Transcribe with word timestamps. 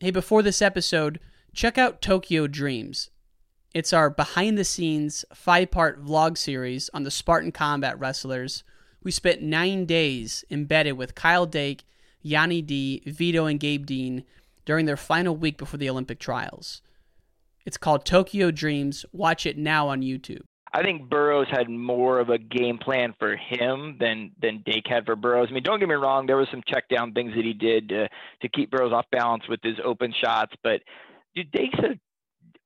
Hey, 0.00 0.12
before 0.12 0.44
this 0.44 0.62
episode, 0.62 1.18
check 1.52 1.76
out 1.76 2.00
Tokyo 2.00 2.46
Dreams. 2.46 3.10
It's 3.74 3.92
our 3.92 4.08
behind 4.08 4.56
the 4.56 4.62
scenes 4.62 5.24
five 5.34 5.72
part 5.72 6.04
vlog 6.04 6.38
series 6.38 6.88
on 6.94 7.02
the 7.02 7.10
Spartan 7.10 7.50
combat 7.50 7.98
wrestlers. 7.98 8.62
We 9.02 9.10
spent 9.10 9.42
nine 9.42 9.86
days 9.86 10.44
embedded 10.52 10.96
with 10.96 11.16
Kyle 11.16 11.46
Dake, 11.46 11.82
Yianni 12.24 12.64
D, 12.64 13.02
Vito, 13.06 13.46
and 13.46 13.58
Gabe 13.58 13.86
Dean 13.86 14.22
during 14.64 14.86
their 14.86 14.96
final 14.96 15.34
week 15.34 15.58
before 15.58 15.78
the 15.78 15.90
Olympic 15.90 16.20
trials. 16.20 16.80
It's 17.66 17.76
called 17.76 18.06
Tokyo 18.06 18.52
Dreams. 18.52 19.04
Watch 19.12 19.46
it 19.46 19.58
now 19.58 19.88
on 19.88 20.02
YouTube. 20.02 20.42
I 20.72 20.82
think 20.82 21.08
Burroughs 21.08 21.48
had 21.50 21.68
more 21.68 22.20
of 22.20 22.28
a 22.28 22.38
game 22.38 22.78
plan 22.78 23.14
for 23.18 23.36
him 23.36 23.96
than 23.98 24.32
than 24.40 24.62
Dake 24.66 24.86
had 24.86 25.06
for 25.06 25.16
Burroughs. 25.16 25.48
I 25.50 25.54
mean, 25.54 25.62
don't 25.62 25.78
get 25.78 25.88
me 25.88 25.94
wrong, 25.94 26.26
there 26.26 26.36
was 26.36 26.48
some 26.50 26.62
check 26.66 26.88
down 26.88 27.12
things 27.12 27.32
that 27.34 27.44
he 27.44 27.54
did 27.54 27.88
to 27.88 28.08
to 28.42 28.48
keep 28.48 28.70
Burroughs 28.70 28.92
off 28.92 29.06
balance 29.10 29.44
with 29.48 29.60
his 29.62 29.76
open 29.84 30.12
shots, 30.22 30.52
but 30.62 30.82
dude, 31.34 31.50
Dake's 31.50 31.78
a 31.78 31.98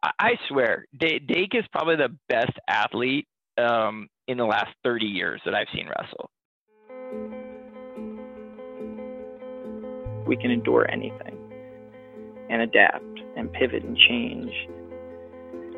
I 0.02 0.36
swear, 0.48 0.86
Dake 0.98 1.54
is 1.54 1.64
probably 1.70 1.96
the 1.96 2.16
best 2.28 2.52
athlete 2.68 3.28
um, 3.56 4.08
in 4.27 4.36
the 4.36 4.44
last 4.44 4.70
30 4.82 5.06
years 5.06 5.41
that 5.44 5.55
I've 5.55 5.69
seen 5.72 5.88
wrestle. 5.88 6.30
We 10.27 10.36
can 10.36 10.50
endure 10.50 10.91
anything 10.91 11.38
and 12.50 12.62
adapt 12.62 13.20
and 13.36 13.52
pivot 13.52 13.84
and 13.84 13.96
change 13.96 14.50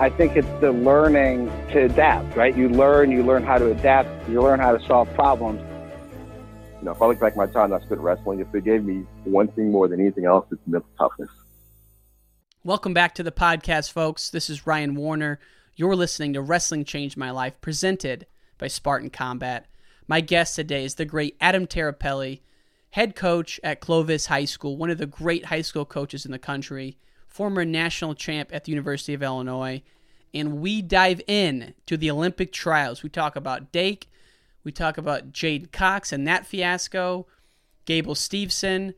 I 0.00 0.10
think 0.10 0.36
it's 0.36 0.46
the 0.60 0.70
learning 0.70 1.46
to 1.72 1.86
adapt, 1.86 2.36
right? 2.36 2.56
You 2.56 2.68
learn, 2.68 3.10
you 3.10 3.24
learn 3.24 3.42
how 3.42 3.58
to 3.58 3.72
adapt, 3.72 4.28
you 4.28 4.40
learn 4.40 4.60
how 4.60 4.70
to 4.70 4.86
solve 4.86 5.12
problems. 5.14 5.60
You 6.78 6.84
know, 6.84 6.92
if 6.92 7.02
I 7.02 7.06
look 7.06 7.18
back 7.18 7.32
at 7.32 7.36
my 7.36 7.48
time 7.48 7.72
I 7.72 7.80
spent 7.80 8.00
wrestling, 8.00 8.38
if 8.38 8.54
it 8.54 8.64
gave 8.64 8.84
me 8.84 9.04
one 9.24 9.48
thing 9.48 9.72
more 9.72 9.88
than 9.88 10.00
anything 10.00 10.24
else, 10.24 10.46
it's 10.52 10.60
mental 10.68 10.88
toughness. 10.96 11.28
Welcome 12.62 12.94
back 12.94 13.12
to 13.16 13.24
the 13.24 13.32
podcast, 13.32 13.90
folks. 13.90 14.30
This 14.30 14.48
is 14.48 14.68
Ryan 14.68 14.94
Warner. 14.94 15.40
You're 15.74 15.96
listening 15.96 16.32
to 16.34 16.42
Wrestling 16.42 16.84
Changed 16.84 17.16
My 17.16 17.32
Life, 17.32 17.60
presented 17.60 18.26
by 18.56 18.68
Spartan 18.68 19.10
Combat. 19.10 19.66
My 20.06 20.20
guest 20.20 20.54
today 20.54 20.84
is 20.84 20.94
the 20.94 21.06
great 21.06 21.36
Adam 21.40 21.66
Tirapelli, 21.66 22.42
head 22.90 23.16
coach 23.16 23.58
at 23.64 23.80
Clovis 23.80 24.26
High 24.26 24.44
School, 24.44 24.76
one 24.76 24.90
of 24.90 24.98
the 24.98 25.06
great 25.06 25.46
high 25.46 25.62
school 25.62 25.84
coaches 25.84 26.24
in 26.24 26.30
the 26.30 26.38
country 26.38 26.98
former 27.28 27.64
national 27.64 28.14
champ 28.14 28.50
at 28.52 28.64
the 28.64 28.72
University 28.72 29.14
of 29.14 29.22
Illinois. 29.22 29.82
And 30.34 30.60
we 30.60 30.82
dive 30.82 31.22
in 31.26 31.74
to 31.86 31.96
the 31.96 32.10
Olympic 32.10 32.52
trials. 32.52 33.02
We 33.02 33.08
talk 33.08 33.36
about 33.36 33.72
Dake, 33.72 34.10
we 34.64 34.72
talk 34.72 34.98
about 34.98 35.32
J'den 35.32 35.70
Cox 35.72 36.12
and 36.12 36.26
that 36.26 36.46
fiasco, 36.46 37.26
Gable 37.84 38.14
Steveson, 38.14 38.94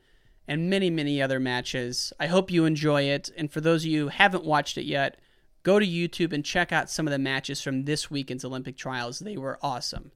and 0.48 0.68
many, 0.68 0.91
many 0.91 1.22
other 1.22 1.38
matches. 1.38 2.12
I 2.18 2.26
hope 2.26 2.50
you 2.50 2.64
enjoy 2.64 3.02
it. 3.02 3.30
And 3.36 3.52
for 3.52 3.60
those 3.60 3.84
of 3.84 3.91
you 3.91 4.02
who 4.04 4.08
haven't 4.08 4.44
watched 4.44 4.76
it 4.76 4.84
yet, 4.84 5.20
go 5.62 5.78
to 5.78 5.86
YouTube 5.86 6.32
and 6.32 6.44
check 6.44 6.72
out 6.72 6.91
some 6.91 7.06
of 7.06 7.12
the 7.12 7.18
matches 7.18 7.60
from 7.60 7.84
this 7.84 8.10
weekend's 8.10 8.44
Olympic 8.44 8.76
trials. 8.76 9.20
They 9.20 9.36
were 9.36 9.60
awesome. 9.62 10.10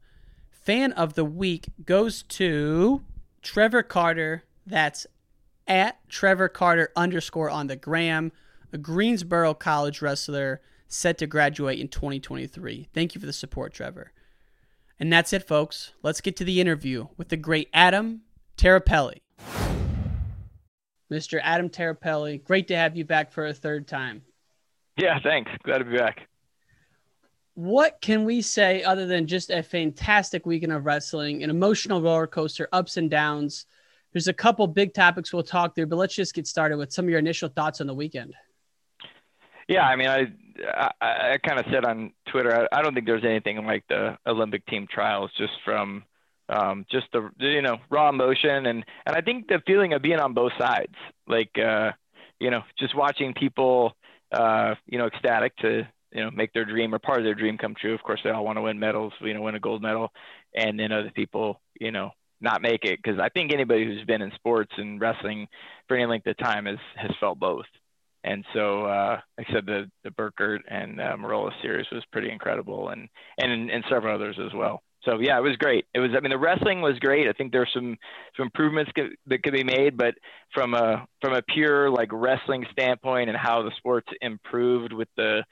Fan 0.50 0.92
of 0.92 1.14
the 1.14 1.24
week 1.24 1.66
goes 1.84 2.22
to 2.22 3.02
Trevor 3.42 3.84
Carter. 3.84 4.42
That's 4.66 5.06
at 5.66 5.98
Trevor 6.08 6.48
Carter 6.48 6.90
underscore 6.96 7.50
on 7.50 7.66
the 7.66 7.76
gram, 7.76 8.32
a 8.72 8.78
Greensboro 8.78 9.54
College 9.54 10.02
wrestler 10.02 10.60
set 10.88 11.18
to 11.18 11.26
graduate 11.26 11.78
in 11.78 11.88
2023. 11.88 12.88
Thank 12.92 13.14
you 13.14 13.20
for 13.20 13.26
the 13.26 13.32
support, 13.32 13.72
Trevor. 13.72 14.12
And 14.98 15.12
that's 15.12 15.32
it, 15.32 15.46
folks. 15.46 15.92
Let's 16.02 16.20
get 16.20 16.36
to 16.36 16.44
the 16.44 16.60
interview 16.60 17.08
with 17.16 17.28
the 17.28 17.36
great 17.36 17.68
Adam 17.72 18.22
Tirapelli. 18.56 19.18
Mr. 21.12 21.40
Adam 21.42 21.68
Tirapelli, 21.68 22.42
great 22.44 22.68
to 22.68 22.76
have 22.76 22.96
you 22.96 23.04
back 23.04 23.32
for 23.32 23.46
a 23.46 23.54
third 23.54 23.86
time. 23.86 24.22
Yeah, 24.96 25.18
thanks. 25.22 25.50
Glad 25.64 25.78
to 25.78 25.84
be 25.84 25.96
back. 25.96 26.28
What 27.54 28.00
can 28.00 28.24
we 28.24 28.42
say 28.42 28.82
other 28.82 29.06
than 29.06 29.26
just 29.26 29.50
a 29.50 29.62
fantastic 29.62 30.46
weekend 30.46 30.72
of 30.72 30.86
wrestling, 30.86 31.42
an 31.42 31.50
emotional 31.50 32.02
roller 32.02 32.26
coaster, 32.26 32.68
ups 32.72 32.96
and 32.96 33.10
downs? 33.10 33.66
There's 34.14 34.28
a 34.28 34.32
couple 34.32 34.66
big 34.68 34.94
topics 34.94 35.32
we'll 35.32 35.42
talk 35.42 35.74
through, 35.74 35.86
but 35.86 35.96
let's 35.96 36.14
just 36.14 36.34
get 36.34 36.46
started 36.46 36.78
with 36.78 36.92
some 36.92 37.04
of 37.04 37.10
your 37.10 37.18
initial 37.18 37.48
thoughts 37.48 37.80
on 37.80 37.88
the 37.88 37.94
weekend. 37.94 38.32
Yeah, 39.68 39.86
I 39.86 39.96
mean, 39.96 40.08
I 40.08 40.26
I, 41.00 41.32
I 41.32 41.38
kind 41.44 41.58
of 41.58 41.66
said 41.70 41.84
on 41.84 42.12
Twitter, 42.30 42.68
I, 42.72 42.78
I 42.78 42.82
don't 42.82 42.94
think 42.94 43.06
there's 43.06 43.24
anything 43.24 43.64
like 43.66 43.84
the 43.88 44.16
Olympic 44.26 44.64
team 44.66 44.86
trials, 44.90 45.30
just 45.36 45.52
from 45.64 46.04
um, 46.48 46.86
just 46.90 47.06
the 47.12 47.30
you 47.38 47.62
know 47.62 47.78
raw 47.90 48.08
emotion 48.08 48.66
and 48.66 48.84
and 49.06 49.16
I 49.16 49.20
think 49.20 49.48
the 49.48 49.60
feeling 49.66 49.94
of 49.94 50.02
being 50.02 50.20
on 50.20 50.32
both 50.32 50.52
sides, 50.58 50.94
like 51.26 51.50
uh, 51.58 51.92
you 52.38 52.50
know, 52.50 52.62
just 52.78 52.94
watching 52.94 53.34
people 53.34 53.96
uh, 54.32 54.74
you 54.86 54.98
know 54.98 55.06
ecstatic 55.06 55.56
to 55.56 55.88
you 56.12 56.22
know 56.22 56.30
make 56.30 56.52
their 56.52 56.64
dream 56.64 56.94
or 56.94 56.98
part 56.98 57.18
of 57.18 57.24
their 57.24 57.34
dream 57.34 57.58
come 57.58 57.74
true. 57.74 57.94
Of 57.94 58.02
course, 58.02 58.20
they 58.22 58.30
all 58.30 58.44
want 58.44 58.58
to 58.58 58.62
win 58.62 58.78
medals, 58.78 59.12
you 59.20 59.34
know, 59.34 59.42
win 59.42 59.56
a 59.56 59.60
gold 59.60 59.82
medal, 59.82 60.12
and 60.54 60.78
then 60.78 60.92
other 60.92 61.10
people, 61.10 61.60
you 61.80 61.90
know, 61.90 62.12
not 62.44 62.62
make 62.62 62.84
it 62.84 63.00
because 63.02 63.18
I 63.18 63.28
think 63.30 63.52
anybody 63.52 63.84
who's 63.84 64.04
been 64.04 64.22
in 64.22 64.30
sports 64.36 64.72
and 64.76 65.00
wrestling 65.00 65.48
for 65.88 65.96
any 65.96 66.06
length 66.06 66.26
of 66.26 66.36
time 66.38 66.66
has 66.66 66.78
has 66.96 67.10
felt 67.18 67.40
both. 67.40 67.66
And 68.22 68.44
so, 68.54 68.84
uh, 68.84 69.20
like 69.36 69.46
I 69.50 69.52
said, 69.52 69.66
the 69.66 69.90
the 70.04 70.10
Burkert 70.10 70.60
and 70.68 71.00
uh, 71.00 71.16
Maroulis 71.16 71.60
series 71.60 71.86
was 71.90 72.04
pretty 72.12 72.30
incredible, 72.30 72.90
and 72.90 73.08
and 73.38 73.70
and 73.70 73.84
several 73.90 74.14
others 74.14 74.38
as 74.38 74.52
well. 74.54 74.82
So 75.04 75.18
yeah, 75.20 75.36
it 75.36 75.42
was 75.42 75.56
great. 75.56 75.84
It 75.94 76.00
was. 76.00 76.10
I 76.16 76.20
mean, 76.20 76.30
the 76.30 76.38
wrestling 76.38 76.80
was 76.80 76.98
great. 76.98 77.28
I 77.28 77.32
think 77.32 77.52
there's 77.52 77.70
some 77.74 77.96
some 78.36 78.46
improvements 78.46 78.90
could, 78.94 79.16
that 79.26 79.42
could 79.42 79.52
be 79.52 79.64
made, 79.64 79.96
but 79.96 80.14
from 80.54 80.74
a 80.74 81.06
from 81.20 81.34
a 81.34 81.42
pure 81.42 81.90
like 81.90 82.08
wrestling 82.12 82.64
standpoint 82.72 83.28
and 83.28 83.36
how 83.36 83.62
the 83.62 83.72
sports 83.76 84.08
improved 84.22 84.92
with 84.92 85.08
the 85.16 85.44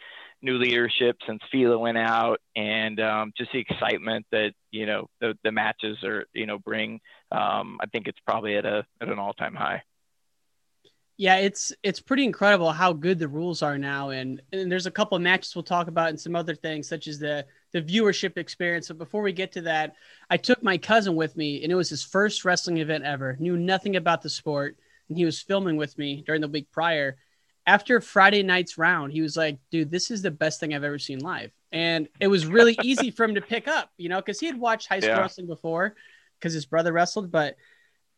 new 0.43 0.59
leadership 0.59 1.17
since 1.27 1.41
FILA 1.53 1.79
went 1.79 1.99
out, 1.99 2.41
and 2.57 3.01
um, 3.01 3.33
just 3.37 3.53
the 3.53 3.59
excitement 3.59 4.27
that 4.33 4.53
you 4.71 4.87
know 4.87 5.09
the 5.21 5.39
the 5.45 5.53
matches 5.53 5.99
are 6.05 6.27
you 6.35 6.47
know 6.47 6.59
bring. 6.59 7.01
Um, 7.31 7.79
I 7.81 7.87
think 7.87 8.09
it's 8.09 8.19
probably 8.27 8.57
at 8.57 8.67
a 8.67 8.85
at 9.01 9.09
an 9.09 9.19
all 9.19 9.33
time 9.33 9.55
high. 9.55 9.83
Yeah, 11.19 11.37
it's 11.37 11.73
it's 11.83 12.01
pretty 12.01 12.25
incredible 12.25 12.73
how 12.73 12.93
good 12.93 13.19
the 13.19 13.29
rules 13.29 13.63
are 13.63 13.79
now, 13.79 14.11
and, 14.11 14.43
and 14.53 14.73
there's 14.73 14.87
a 14.87 14.91
couple 14.91 15.15
of 15.15 15.23
matches 15.23 15.55
we'll 15.55 15.63
talk 15.63 15.87
about 15.87 16.09
and 16.09 16.19
some 16.19 16.35
other 16.35 16.55
things 16.55 16.89
such 16.89 17.07
as 17.07 17.19
the 17.19 17.47
the 17.73 17.83
viewership 17.83 18.37
experience. 18.37 18.89
But 18.89 18.99
before 18.99 19.23
we 19.23 19.33
get 19.33 19.53
to 19.53 19.63
that, 19.63 19.95
I 20.31 20.37
took 20.37 20.63
my 20.63 20.79
cousin 20.79 21.15
with 21.15 21.37
me, 21.37 21.63
and 21.63 21.71
it 21.71 21.77
was 21.77 21.91
his 21.91 22.03
first 22.03 22.45
wrestling 22.45 22.79
event 22.79 23.05
ever. 23.05 23.37
Knew 23.39 23.57
nothing 23.57 23.97
about 23.97 24.23
the 24.23 24.31
sport, 24.31 24.77
and 25.09 25.17
he 25.17 25.25
was 25.25 25.41
filming 25.41 25.77
with 25.77 25.97
me 25.97 26.23
during 26.27 26.41
the 26.41 26.49
week 26.49 26.71
prior 26.73 27.17
after 27.67 28.01
Friday 28.01 28.43
night's 28.43 28.77
round, 28.77 29.13
he 29.13 29.23
was 29.23 29.37
like, 29.37 29.59
dude, 29.71 29.91
this 29.91 30.11
is 30.11 30.23
the 30.23 30.31
best 30.31 30.61
thing 30.61 30.75
I've 30.75 30.85
ever 30.85 30.99
seen 30.99 31.21
live. 31.21 31.53
And 31.71 32.09
it 32.21 32.29
was 32.29 32.47
really 32.47 32.77
easy 32.83 33.11
for 33.11 33.25
him 33.25 33.35
to 33.37 33.41
pick 33.41 33.69
up, 33.69 33.91
you 33.97 34.09
know, 34.09 34.21
because 34.21 34.41
he 34.41 34.47
had 34.47 34.59
watched 34.59 34.89
high 34.89 35.01
school 35.01 35.11
yeah. 35.11 35.21
wrestling 35.21 35.47
before 35.47 35.95
because 36.39 36.53
his 36.53 36.67
brother 36.67 36.93
wrestled. 36.93 37.31
But, 37.31 37.57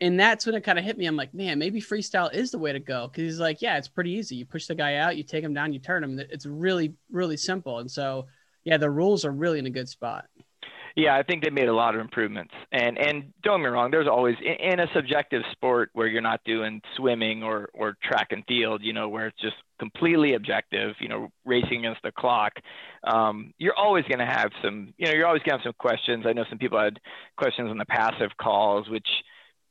and 0.01 0.19
that's 0.19 0.47
when 0.47 0.55
it 0.55 0.63
kind 0.63 0.79
of 0.79 0.85
hit 0.85 0.97
me. 0.97 1.07
I'm 1.07 1.17
like, 1.17 1.35
man, 1.35 1.59
maybe 1.59 1.81
freestyle 1.81 2.33
is 2.33 2.51
the 2.51 2.59
way 2.59 2.73
to 2.73 2.81
go. 2.81 3.09
Cause 3.09 3.23
he's 3.23 3.41
like, 3.41 3.61
yeah, 3.61 3.77
it's 3.77 3.89
pretty 3.89 4.13
easy. 4.13 4.37
You 4.37 4.47
push 4.47 4.67
the 4.67 4.75
guy 4.75 4.97
out, 4.97 5.17
you 5.17 5.23
take 5.23 5.45
him 5.45 5.55
down, 5.55 5.73
you 5.73 5.79
turn 5.79 6.03
him. 6.03 6.19
It's 6.19 6.47
really, 6.47 6.95
really 7.11 7.37
simple. 7.37 7.79
And 7.81 7.91
so, 7.91 8.27
yeah, 8.65 8.79
the 8.79 8.91
rules 8.91 9.25
are 9.25 9.31
really 9.31 9.59
in 9.59 9.67
a 9.67 9.71
good 9.71 9.89
spot. 9.89 10.25
Yeah, 10.97 11.17
I 11.17 11.25
think 11.25 11.43
they 11.43 11.51
made 11.51 11.69
a 11.69 11.75
lot 11.75 11.97
of 11.97 12.01
improvements. 12.01 12.55
And 12.71 12.97
and 12.99 13.33
don't 13.43 13.61
get 13.61 13.65
me 13.65 13.71
wrong, 13.71 13.91
there's 13.91 14.07
always 14.07 14.37
in, 14.41 14.79
a 14.79 14.87
subjective 14.95 15.43
sport 15.51 15.91
where 15.93 16.07
you're 16.07 16.23
not 16.23 16.41
doing 16.45 16.81
swimming 16.97 17.43
or 17.43 17.69
or 17.75 17.97
track 18.03 18.29
and 18.31 18.45
field, 18.47 18.81
you 18.83 18.93
know, 18.93 19.09
where 19.09 19.27
it's 19.27 19.41
just 19.41 19.57
completely 19.81 20.35
objective, 20.35 20.95
you 21.01 21.09
know, 21.09 21.31
racing 21.45 21.81
against 21.81 22.03
the 22.03 22.13
clock, 22.13 22.53
um, 23.05 23.53
you're 23.59 23.75
always 23.77 24.05
going 24.05 24.21
to 24.21 24.27
have 24.27 24.51
some, 24.63 24.95
you 24.97 25.07
know, 25.07 25.13
you're 25.13 25.27
always 25.27 25.43
going 25.43 25.59
to 25.59 25.65
have 25.65 25.65
some 25.65 25.75
questions. 25.79 26.25
I 26.27 26.33
know 26.33 26.45
some 26.49 26.59
people 26.59 26.79
had 26.79 27.01
questions 27.37 27.71
on 27.71 27.79
the 27.79 27.85
passive 27.87 28.31
calls, 28.41 28.89
which 28.89 29.09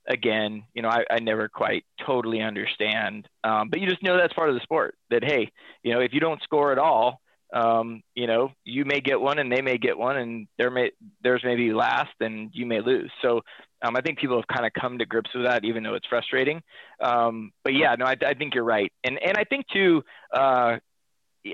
again, 0.08 0.64
you 0.74 0.82
know, 0.82 0.90
I, 0.90 1.06
I 1.10 1.20
never 1.20 1.48
quite 1.48 1.86
totally 2.06 2.42
understand. 2.42 3.30
Um, 3.46 3.70
but 3.70 3.80
you 3.80 3.88
just 3.88 4.04
know 4.04 4.18
that's 4.18 4.34
part 4.34 4.50
of 4.50 4.56
the 4.56 4.62
sport 4.62 4.96
that, 5.10 5.24
hey, 5.24 5.50
you 5.84 5.94
know, 5.94 6.02
if 6.02 6.14
you 6.14 6.20
don't 6.20 6.44
score 6.44 6.74
at 6.74 6.78
all, 6.78 7.22
um, 7.54 8.02
you 8.16 8.28
know, 8.28 8.52
you 8.66 8.84
may 8.84 9.00
get 9.00 9.22
one 9.22 9.38
and 9.38 9.52
they 9.52 9.62
may 9.62 9.78
get 9.78 9.98
one 9.98 10.18
and 10.18 10.48
there 10.58 10.72
may, 10.72 10.92
theirs 11.24 11.42
may 11.44 11.56
be 11.56 11.72
last 11.72 12.14
and 12.20 12.50
you 12.54 12.66
may 12.66 12.82
lose. 12.82 13.12
So 13.22 13.42
um, 13.82 13.96
I 13.96 14.02
think 14.02 14.18
people 14.18 14.38
have 14.38 14.48
kind 14.48 14.66
of 14.66 14.74
come 14.74 14.98
to 14.98 15.06
grips 15.06 15.30
with 15.36 15.46
that, 15.46 15.64
even 15.64 15.84
though 15.84 15.94
it's 15.94 16.08
frustrating. 16.08 16.64
Um, 17.00 17.52
but 17.64 17.74
yeah, 17.74 17.96
no, 17.96 18.06
I, 18.06 18.16
I, 18.26 18.34
think 18.34 18.56
you're 18.56 18.64
right. 18.64 18.92
And, 19.04 19.20
and 19.22 19.38
I 19.38 19.44
think 19.44 19.68
too, 19.72 20.04
uh, 20.34 20.78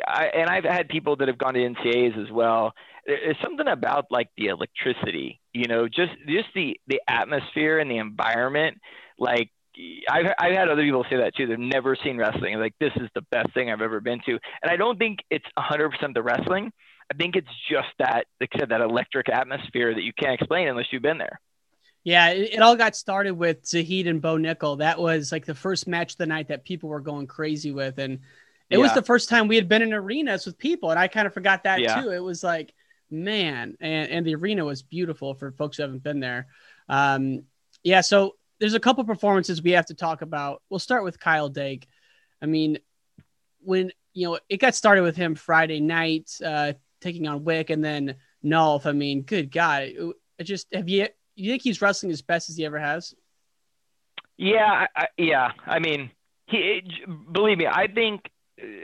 I, 0.08 0.26
and 0.28 0.50
I've 0.50 0.64
had 0.64 0.88
people 0.88 1.16
that 1.18 1.28
have 1.28 1.38
gone 1.38 1.56
to 1.56 1.60
NCAAs 1.60 2.24
as 2.24 2.32
well. 2.32 2.74
There's 3.06 3.38
something 3.44 3.68
about 3.68 4.06
like 4.12 4.30
the 4.38 4.48
electricity, 4.48 5.42
you 5.54 5.66
know, 5.68 5.88
just 5.88 6.12
just 6.28 6.50
the 6.54 6.80
the 6.86 7.02
atmosphere 7.08 7.80
and 7.80 7.90
the 7.90 7.98
environment. 7.98 8.78
Like 9.18 9.50
I've 10.10 10.34
I've 10.40 10.54
had 10.54 10.70
other 10.70 10.84
people 10.84 11.06
say 11.10 11.18
that 11.18 11.36
too. 11.36 11.48
They've 11.48 11.60
never 11.60 11.96
seen 12.04 12.18
wrestling. 12.18 12.58
Like 12.60 12.74
this 12.80 12.92
is 12.98 13.10
the 13.16 13.22
best 13.32 13.54
thing 13.54 13.72
I've 13.72 13.82
ever 13.82 14.02
been 14.02 14.20
to. 14.26 14.32
And 14.62 14.72
I 14.72 14.76
don't 14.76 14.98
think 14.98 15.20
it's 15.30 15.46
100% 15.58 16.14
the 16.14 16.22
wrestling. 16.22 16.72
I 17.12 17.16
think 17.16 17.36
it's 17.36 17.48
just 17.70 17.88
that, 17.98 18.26
like 18.40 18.52
I 18.54 18.60
said, 18.60 18.70
that 18.70 18.82
electric 18.82 19.30
atmosphere 19.30 19.94
that 19.94 20.04
you 20.04 20.14
can't 20.14 20.34
explain 20.34 20.68
unless 20.68 20.88
you've 20.92 21.02
been 21.02 21.18
there. 21.18 21.40
Yeah, 22.04 22.30
it, 22.30 22.54
it 22.54 22.62
all 22.62 22.76
got 22.76 22.96
started 22.96 23.32
with 23.34 23.66
Zahid 23.66 24.08
and 24.08 24.22
Bo 24.22 24.36
Nickal. 24.36 24.80
That 24.80 25.00
was 25.00 25.32
like 25.32 25.46
the 25.46 25.56
first 25.56 25.88
match 25.88 26.14
of 26.14 26.18
the 26.18 26.28
night 26.28 26.48
that 26.50 26.64
people 26.64 26.90
were 26.90 27.02
going 27.02 27.28
crazy 27.28 27.72
with, 27.72 27.98
and 28.00 28.20
it 28.70 28.78
yeah. 28.78 28.84
was 28.84 28.94
the 28.94 29.02
first 29.02 29.28
time 29.30 29.48
we 29.48 29.56
had 29.56 29.68
been 29.68 29.82
in 29.82 29.94
arenas 29.94 30.46
with 30.46 30.58
people, 30.58 30.92
and 30.92 31.00
I 31.00 31.08
kind 31.08 31.28
of 31.28 31.34
forgot 31.34 31.64
that 31.64 31.82
yeah. 31.82 32.02
too. 32.02 32.12
It 32.12 32.24
was 32.24 32.44
like, 32.44 32.74
man, 33.10 33.76
and, 33.82 34.10
and 34.10 34.26
the 34.26 34.36
arena 34.36 34.64
was 34.64 34.82
beautiful 34.82 35.34
for 35.34 35.52
folks 35.52 35.78
who 35.78 35.84
haven't 35.84 36.04
been 36.04 36.20
there. 36.20 36.48
Um, 36.88 37.44
yeah, 37.84 38.02
so 38.02 38.36
there's 38.60 38.74
a 38.74 38.80
couple 38.80 39.04
performances 39.04 39.62
we 39.62 39.72
have 39.72 39.88
to 39.88 39.94
talk 39.94 40.22
about. 40.22 40.62
We'll 40.70 40.80
start 40.80 41.04
with 41.04 41.20
Kyle 41.20 41.50
Dake. 41.50 41.88
I 42.42 42.46
mean, 42.46 42.80
when 43.62 43.92
you 44.14 44.28
know 44.28 44.40
it 44.50 44.58
got 44.58 44.76
started 44.76 45.04
with 45.04 45.16
him 45.16 45.36
Friday 45.36 45.80
night, 45.80 46.32
uh, 46.44 46.74
taking 47.02 47.28
on 47.28 47.44
Wick, 47.44 47.70
and 47.70 47.84
then 47.84 48.16
Nolf. 48.44 48.86
I 48.86 48.92
mean, 48.92 49.22
good 49.24 49.52
God, 49.52 49.84
it 49.84 50.44
just 50.44 50.74
have 50.74 50.90
you 50.90 51.08
you 51.36 51.52
think 51.52 51.64
he's 51.64 51.82
wrestling 51.82 52.12
as 52.12 52.22
best 52.22 52.50
as 52.50 52.58
he 52.58 52.66
ever 52.66 52.80
has? 52.80 53.14
Yeah, 54.38 54.88
I, 54.96 55.08
yeah. 55.18 55.52
I 55.66 55.80
mean, 55.80 56.12
he 56.48 56.82
believe 57.32 57.58
me, 57.58 57.68
I 57.68 57.88
think 57.88 58.30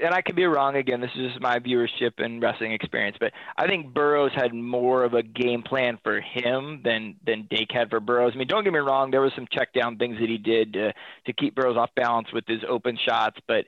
and 0.03 0.13
I 0.13 0.21
could 0.21 0.35
be 0.35 0.45
wrong 0.45 0.75
again. 0.75 1.01
This 1.01 1.11
is 1.15 1.31
just 1.31 1.41
my 1.41 1.59
viewership 1.59 2.13
and 2.17 2.41
wrestling 2.41 2.71
experience, 2.71 3.17
but 3.19 3.31
I 3.57 3.67
think 3.67 3.93
Burroughs 3.93 4.31
had 4.33 4.53
more 4.53 5.03
of 5.03 5.13
a 5.13 5.23
game 5.23 5.63
plan 5.63 5.99
for 6.03 6.21
him 6.21 6.81
than 6.83 7.15
than 7.25 7.47
Dake 7.49 7.71
had 7.71 7.89
for 7.89 7.99
Burroughs. 7.99 8.33
I 8.35 8.37
mean, 8.37 8.47
don't 8.47 8.63
get 8.63 8.73
me 8.73 8.79
wrong. 8.79 9.11
There 9.11 9.21
was 9.21 9.33
some 9.35 9.47
check 9.51 9.73
down 9.73 9.97
things 9.97 10.17
that 10.19 10.29
he 10.29 10.37
did 10.37 10.73
to 10.73 10.93
to 11.25 11.33
keep 11.33 11.55
Burroughs 11.55 11.77
off 11.77 11.89
balance 11.95 12.27
with 12.33 12.45
his 12.47 12.61
open 12.67 12.97
shots, 12.97 13.37
but 13.47 13.65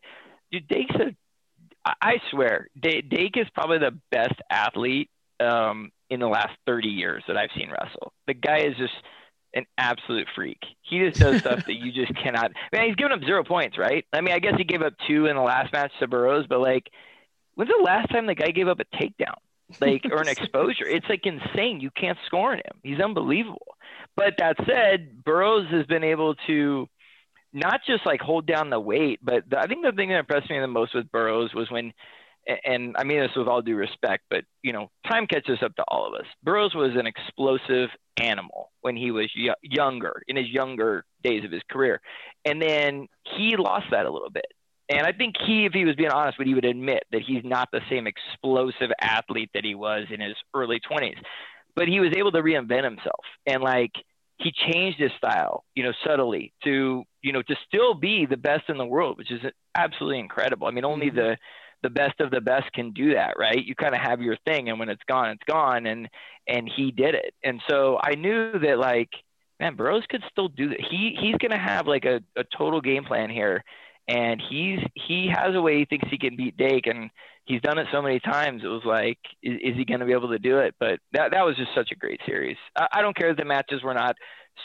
dude, 0.52 0.68
Dake's 0.68 0.96
a 0.96 1.16
I 2.02 2.18
swear, 2.32 2.68
Dake 2.80 3.38
is 3.38 3.48
probably 3.54 3.78
the 3.78 3.98
best 4.12 4.36
athlete 4.50 5.10
um, 5.40 5.92
in 6.10 6.20
the 6.20 6.28
last 6.28 6.52
30 6.66 6.90
years 6.90 7.24
that 7.28 7.38
I've 7.38 7.50
seen 7.56 7.70
wrestle. 7.70 8.14
The 8.28 8.34
guy 8.34 8.60
is 8.60 8.76
just 8.78 8.94
an 9.58 9.66
absolute 9.78 10.28
freak. 10.36 10.60
He 10.82 11.00
just 11.00 11.20
does 11.20 11.40
stuff 11.42 11.66
that 11.66 11.74
you 11.74 11.92
just 11.92 12.16
cannot. 12.16 12.52
Man, 12.72 12.88
he's 12.88 12.96
given 12.96 13.12
up 13.12 13.24
zero 13.24 13.44
points, 13.44 13.78
right? 13.78 14.06
I 14.14 14.22
mean, 14.22 14.34
I 14.34 14.40
guess 14.40 14.54
he 14.58 14.64
gave 14.64 14.82
up 14.82 14.94
two 15.08 15.26
in 15.26 15.36
the 15.36 15.42
last 15.42 15.74
match 15.74 15.92
to 16.00 16.08
Burroughs, 16.08 16.46
but 16.48 16.60
like, 16.60 16.90
when's 17.56 17.70
the 17.70 17.84
last 17.84 18.10
time 18.10 18.28
the 18.28 18.36
guy 18.36 18.52
gave 18.52 18.68
up 18.68 18.80
a 18.80 18.96
takedown, 18.96 19.36
like, 19.82 20.06
or 20.12 20.22
an 20.22 20.28
exposure? 20.28 20.86
It's 20.86 21.08
like 21.10 21.26
insane. 21.26 21.82
You 21.82 21.92
can't 21.92 22.18
score 22.26 22.52
on 22.52 22.58
him. 22.58 22.80
He's 22.84 23.00
unbelievable. 23.00 23.76
But 24.16 24.36
that 24.40 24.58
said, 24.66 25.24
Burroughs 25.24 25.70
has 25.72 25.86
been 25.86 26.04
able 26.04 26.36
to 26.48 26.88
not 27.54 27.82
just 27.86 28.06
like 28.06 28.22
hold 28.22 28.46
down 28.46 28.70
the 28.70 28.80
weight, 28.80 29.20
but 29.24 29.50
the, 29.50 29.60
I 29.60 29.68
think 29.68 29.84
the 29.84 29.92
thing 29.92 30.10
that 30.10 30.20
impressed 30.20 30.50
me 30.50 30.60
the 30.60 30.68
most 30.68 30.94
with 30.94 31.12
Burroughs 31.12 31.54
was 31.54 31.70
when 31.72 31.94
and 32.64 32.96
I 32.98 33.04
mean 33.04 33.20
this 33.20 33.32
with 33.36 33.48
all 33.48 33.62
due 33.62 33.76
respect, 33.76 34.24
but 34.30 34.46
you 34.64 34.74
know, 34.74 34.90
time 35.08 35.28
catches 35.28 35.62
up 35.62 35.76
to 35.76 35.84
all 35.88 36.08
of 36.08 36.14
us. 36.14 36.26
Burroughs 36.44 36.74
was 36.76 36.92
an 36.96 37.06
explosive 37.06 37.90
animal 38.22 38.72
when 38.82 38.96
he 38.96 39.12
was 39.12 39.30
y- 39.38 39.54
younger, 39.62 40.22
in 40.28 40.36
his 40.36 40.50
younger 40.50 41.06
days 41.24 41.44
of 41.44 41.52
his 41.52 41.62
career, 41.70 42.02
and 42.46 42.62
then 42.62 43.08
he 43.36 43.56
lost 43.58 43.88
that 43.92 44.06
a 44.06 44.12
little 44.12 44.30
bit. 44.30 44.46
And 44.90 45.06
I 45.06 45.12
think 45.12 45.36
he, 45.46 45.66
if 45.66 45.74
he 45.74 45.84
was 45.84 45.96
being 45.96 46.12
honest, 46.12 46.38
would 46.38 46.48
he 46.48 46.54
would 46.54 46.66
admit 46.66 47.04
that 47.12 47.22
he's 47.22 47.44
not 47.44 47.70
the 47.72 47.82
same 47.90 48.08
explosive 48.08 48.90
athlete 49.02 49.50
that 49.54 49.66
he 49.66 49.76
was 49.76 50.06
in 50.10 50.22
his 50.22 50.36
early 50.54 50.80
20s. 50.80 51.18
But 51.76 51.88
he 51.88 52.00
was 52.00 52.14
able 52.16 52.32
to 52.32 52.42
reinvent 52.42 52.86
himself, 52.86 53.26
and 53.46 53.62
like 53.62 53.92
he 54.38 54.52
changed 54.52 55.00
his 55.00 55.12
style, 55.18 55.64
you 55.76 55.84
know, 55.84 55.94
subtly 56.06 56.54
to 56.64 57.04
you 57.22 57.34
know 57.34 57.42
to 57.42 57.56
still 57.68 57.94
be 57.94 58.26
the 58.26 58.38
best 58.38 58.64
in 58.70 58.78
the 58.78 58.86
world, 58.86 59.18
which 59.18 59.32
is 59.32 59.42
absolutely 59.76 60.20
incredible. 60.20 60.68
I 60.68 60.72
mean, 60.72 60.86
only 60.86 61.08
mm-hmm. 61.08 61.18
the 61.18 61.38
the 61.84 61.90
best 61.90 62.20
of 62.20 62.32
the 62.32 62.42
best 62.42 62.72
can 62.74 62.92
do 62.92 63.14
that, 63.14 63.36
right? 63.38 63.64
You 63.64 63.76
kind 63.76 63.94
of 63.94 64.02
have 64.02 64.22
your 64.22 64.38
thing, 64.46 64.70
and 64.70 64.80
when 64.80 64.90
it's 64.90 65.04
gone, 65.08 65.30
it's 65.30 65.44
gone, 65.46 65.86
and 65.86 66.10
and 66.48 66.70
he 66.76 66.92
did 66.92 67.16
it. 67.16 67.34
And 67.44 67.62
so 67.70 68.00
I 68.02 68.16
knew 68.16 68.58
that 68.60 68.80
like, 68.80 69.10
man, 69.60 69.76
Burroughs 69.76 70.06
could 70.10 70.24
still 70.32 70.48
do 70.48 70.70
that. 70.70 70.82
He 70.82 71.16
he's 71.20 71.36
gonna 71.36 71.60
have 71.60 71.88
like 71.88 72.06
a, 72.06 72.22
a 72.36 72.44
total 72.58 72.82
game 72.82 73.04
plan 73.04 73.30
here, 73.30 73.64
and 74.08 74.42
he's 74.50 74.80
he 74.96 75.32
has 75.34 75.56
a 75.56 75.62
way 75.62 75.78
he 75.80 75.86
thinks 75.86 76.10
he 76.10 76.18
can 76.18 76.36
beat 76.36 76.58
Dake, 76.58 76.88
and 76.88 77.10
he's 77.46 77.62
done 77.62 77.78
it 77.78 77.88
so 77.92 78.02
many 78.02 78.20
times. 78.20 78.64
It 78.64 78.68
was 78.68 78.86
like, 78.86 79.20
is, 79.44 79.60
is 79.62 79.76
he 79.76 79.86
gonna 79.86 80.06
be 80.06 80.14
able 80.14 80.30
to 80.30 80.40
do 80.40 80.58
it? 80.60 80.76
But 80.80 81.00
that 81.14 81.32
that 81.32 81.46
was 81.46 81.56
just 81.58 81.76
such 81.76 81.92
a 81.92 81.96
great 81.96 82.22
series. 82.26 82.58
I, 82.76 82.88
I 82.94 83.02
don't 83.02 83.16
care 83.16 83.30
if 83.30 83.38
the 83.38 83.46
matches 83.46 83.84
were 83.84 83.94
not 83.94 84.16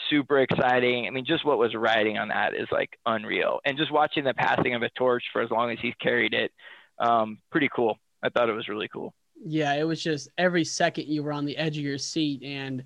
super 0.09 0.39
exciting. 0.39 1.07
I 1.07 1.11
mean, 1.11 1.25
just 1.25 1.45
what 1.45 1.57
was 1.57 1.75
riding 1.75 2.17
on 2.17 2.29
that 2.29 2.55
is 2.55 2.67
like 2.71 2.89
unreal. 3.05 3.59
And 3.65 3.77
just 3.77 3.91
watching 3.91 4.23
the 4.23 4.33
passing 4.33 4.73
of 4.75 4.81
a 4.81 4.89
torch 4.97 5.23
for 5.31 5.41
as 5.41 5.51
long 5.51 5.71
as 5.71 5.77
he's 5.81 5.93
carried 6.01 6.33
it 6.33 6.51
um, 6.99 7.39
pretty 7.51 7.69
cool. 7.73 7.97
I 8.23 8.29
thought 8.29 8.49
it 8.49 8.53
was 8.53 8.69
really 8.69 8.87
cool. 8.87 9.13
Yeah, 9.45 9.73
it 9.73 9.83
was 9.83 10.01
just 10.01 10.29
every 10.37 10.63
second 10.63 11.07
you 11.07 11.23
were 11.23 11.33
on 11.33 11.45
the 11.45 11.57
edge 11.57 11.77
of 11.77 11.83
your 11.83 11.97
seat, 11.97 12.43
and 12.43 12.83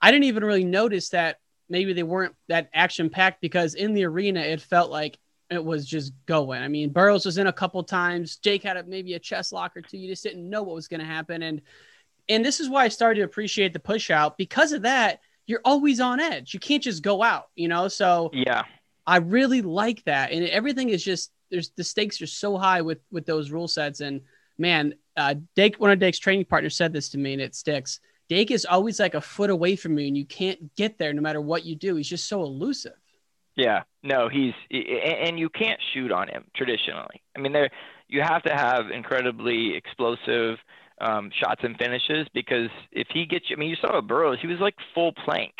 I 0.00 0.10
didn't 0.10 0.24
even 0.24 0.44
really 0.44 0.64
notice 0.64 1.10
that 1.10 1.38
maybe 1.68 1.92
they 1.92 2.02
weren't 2.02 2.34
that 2.48 2.68
action 2.74 3.10
packed 3.10 3.40
because 3.40 3.74
in 3.74 3.94
the 3.94 4.04
arena 4.04 4.40
it 4.40 4.60
felt 4.60 4.90
like 4.90 5.18
it 5.50 5.64
was 5.64 5.86
just 5.86 6.12
going. 6.26 6.62
I 6.62 6.68
mean, 6.68 6.90
Burroughs 6.90 7.26
was 7.26 7.38
in 7.38 7.46
a 7.46 7.52
couple 7.52 7.82
times. 7.82 8.36
Dake 8.36 8.62
had 8.62 8.76
a, 8.76 8.84
maybe 8.84 9.14
a 9.14 9.18
chest 9.18 9.52
lock 9.52 9.76
or 9.76 9.82
two. 9.82 9.98
You 9.98 10.08
just 10.08 10.22
didn't 10.22 10.48
know 10.48 10.62
what 10.62 10.74
was 10.74 10.88
going 10.88 11.00
to 11.00 11.06
happen, 11.06 11.42
and 11.42 11.62
and 12.28 12.44
this 12.44 12.60
is 12.60 12.68
why 12.68 12.84
I 12.84 12.88
started 12.88 13.20
to 13.20 13.26
appreciate 13.26 13.72
the 13.72 13.80
push 13.80 14.10
out 14.10 14.38
because 14.38 14.72
of 14.72 14.82
that. 14.82 15.20
You're 15.46 15.60
always 15.64 15.98
on 15.98 16.20
edge. 16.20 16.54
You 16.54 16.60
can't 16.60 16.82
just 16.82 17.02
go 17.02 17.22
out, 17.22 17.46
you 17.56 17.68
know. 17.68 17.88
So 17.88 18.30
yeah, 18.32 18.62
I 19.06 19.18
really 19.18 19.62
like 19.62 20.04
that, 20.04 20.30
and 20.30 20.46
everything 20.48 20.88
is 20.88 21.02
just 21.02 21.30
there's 21.52 21.68
the 21.76 21.84
stakes 21.84 22.20
are 22.20 22.26
so 22.26 22.56
high 22.56 22.80
with 22.80 22.98
with 23.12 23.26
those 23.26 23.52
rule 23.52 23.68
sets. 23.68 24.00
And 24.00 24.22
man, 24.58 24.94
uh, 25.16 25.34
Dake, 25.54 25.78
one 25.78 25.92
of 25.92 26.00
Dake's 26.00 26.18
training 26.18 26.46
partners 26.46 26.76
said 26.76 26.92
this 26.92 27.10
to 27.10 27.18
me, 27.18 27.34
and 27.34 27.42
it 27.42 27.54
sticks. 27.54 28.00
Dake 28.28 28.50
is 28.50 28.64
always 28.64 28.98
like 28.98 29.14
a 29.14 29.20
foot 29.20 29.50
away 29.50 29.76
from 29.76 29.98
you, 29.98 30.08
and 30.08 30.16
you 30.16 30.24
can't 30.24 30.74
get 30.74 30.98
there 30.98 31.12
no 31.12 31.20
matter 31.20 31.40
what 31.40 31.64
you 31.64 31.76
do. 31.76 31.94
He's 31.94 32.08
just 32.08 32.26
so 32.26 32.42
elusive. 32.42 32.94
Yeah, 33.54 33.82
no, 34.02 34.28
he's 34.28 34.54
and 34.70 35.38
you 35.38 35.50
can't 35.50 35.80
shoot 35.92 36.10
on 36.10 36.28
him 36.28 36.44
traditionally. 36.56 37.22
I 37.36 37.40
mean, 37.40 37.52
there 37.52 37.70
you 38.08 38.22
have 38.22 38.42
to 38.44 38.54
have 38.54 38.90
incredibly 38.90 39.76
explosive 39.76 40.56
um, 41.00 41.30
shots 41.38 41.60
and 41.64 41.76
finishes 41.76 42.26
because 42.32 42.70
if 42.92 43.08
he 43.12 43.26
gets 43.26 43.50
you, 43.50 43.56
I 43.56 43.58
mean, 43.58 43.70
you 43.70 43.76
saw 43.76 44.00
Burroughs, 44.00 44.38
he 44.40 44.46
was 44.46 44.58
like 44.58 44.74
full 44.94 45.12
plank 45.12 45.52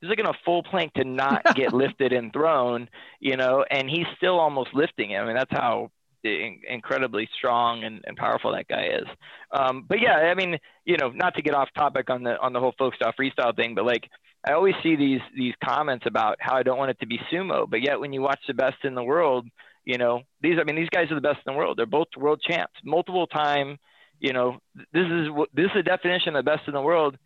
he's 0.00 0.08
like 0.08 0.18
in 0.18 0.26
a 0.26 0.32
full 0.44 0.62
plank 0.62 0.94
to 0.94 1.04
not 1.04 1.42
get 1.54 1.72
lifted 1.72 2.12
and 2.12 2.32
thrown, 2.32 2.88
you 3.20 3.36
know, 3.36 3.64
and 3.70 3.88
he's 3.88 4.06
still 4.16 4.38
almost 4.38 4.74
lifting 4.74 5.12
it. 5.12 5.18
I 5.18 5.24
mean, 5.24 5.36
that's 5.36 5.52
how 5.52 5.90
incredibly 6.24 7.28
strong 7.36 7.84
and, 7.84 8.02
and 8.04 8.16
powerful 8.16 8.52
that 8.52 8.68
guy 8.68 8.88
is. 9.00 9.06
Um, 9.52 9.84
but 9.88 10.00
yeah, 10.00 10.14
I 10.14 10.34
mean, 10.34 10.58
you 10.84 10.96
know, 10.96 11.10
not 11.10 11.34
to 11.36 11.42
get 11.42 11.54
off 11.54 11.68
topic 11.74 12.10
on 12.10 12.22
the 12.22 12.38
on 12.40 12.52
the 12.52 12.60
whole 12.60 12.74
folk 12.76 12.94
style 12.94 13.14
freestyle 13.18 13.54
thing, 13.54 13.74
but 13.74 13.84
like 13.84 14.08
I 14.46 14.52
always 14.52 14.74
see 14.82 14.96
these 14.96 15.20
these 15.36 15.54
comments 15.64 16.06
about 16.06 16.36
how 16.40 16.56
I 16.56 16.62
don't 16.62 16.78
want 16.78 16.90
it 16.90 17.00
to 17.00 17.06
be 17.06 17.20
sumo, 17.32 17.68
but 17.68 17.82
yet 17.82 18.00
when 18.00 18.12
you 18.12 18.22
watch 18.22 18.40
the 18.46 18.54
best 18.54 18.84
in 18.84 18.94
the 18.94 19.02
world, 19.02 19.46
you 19.84 19.98
know, 19.98 20.22
these 20.42 20.58
I 20.60 20.64
mean 20.64 20.76
these 20.76 20.90
guys 20.90 21.10
are 21.10 21.14
the 21.14 21.20
best 21.20 21.38
in 21.46 21.52
the 21.52 21.58
world. 21.58 21.78
They're 21.78 21.86
both 21.86 22.08
world 22.16 22.40
champs, 22.42 22.74
multiple 22.84 23.26
time. 23.26 23.78
You 24.20 24.32
know, 24.32 24.58
this 24.92 25.06
is 25.06 25.30
what 25.30 25.48
this 25.54 25.66
is 25.66 25.74
the 25.74 25.82
definition 25.82 26.34
of 26.34 26.44
the 26.44 26.50
best 26.50 26.66
in 26.66 26.74
the 26.74 26.82
world 26.82 27.16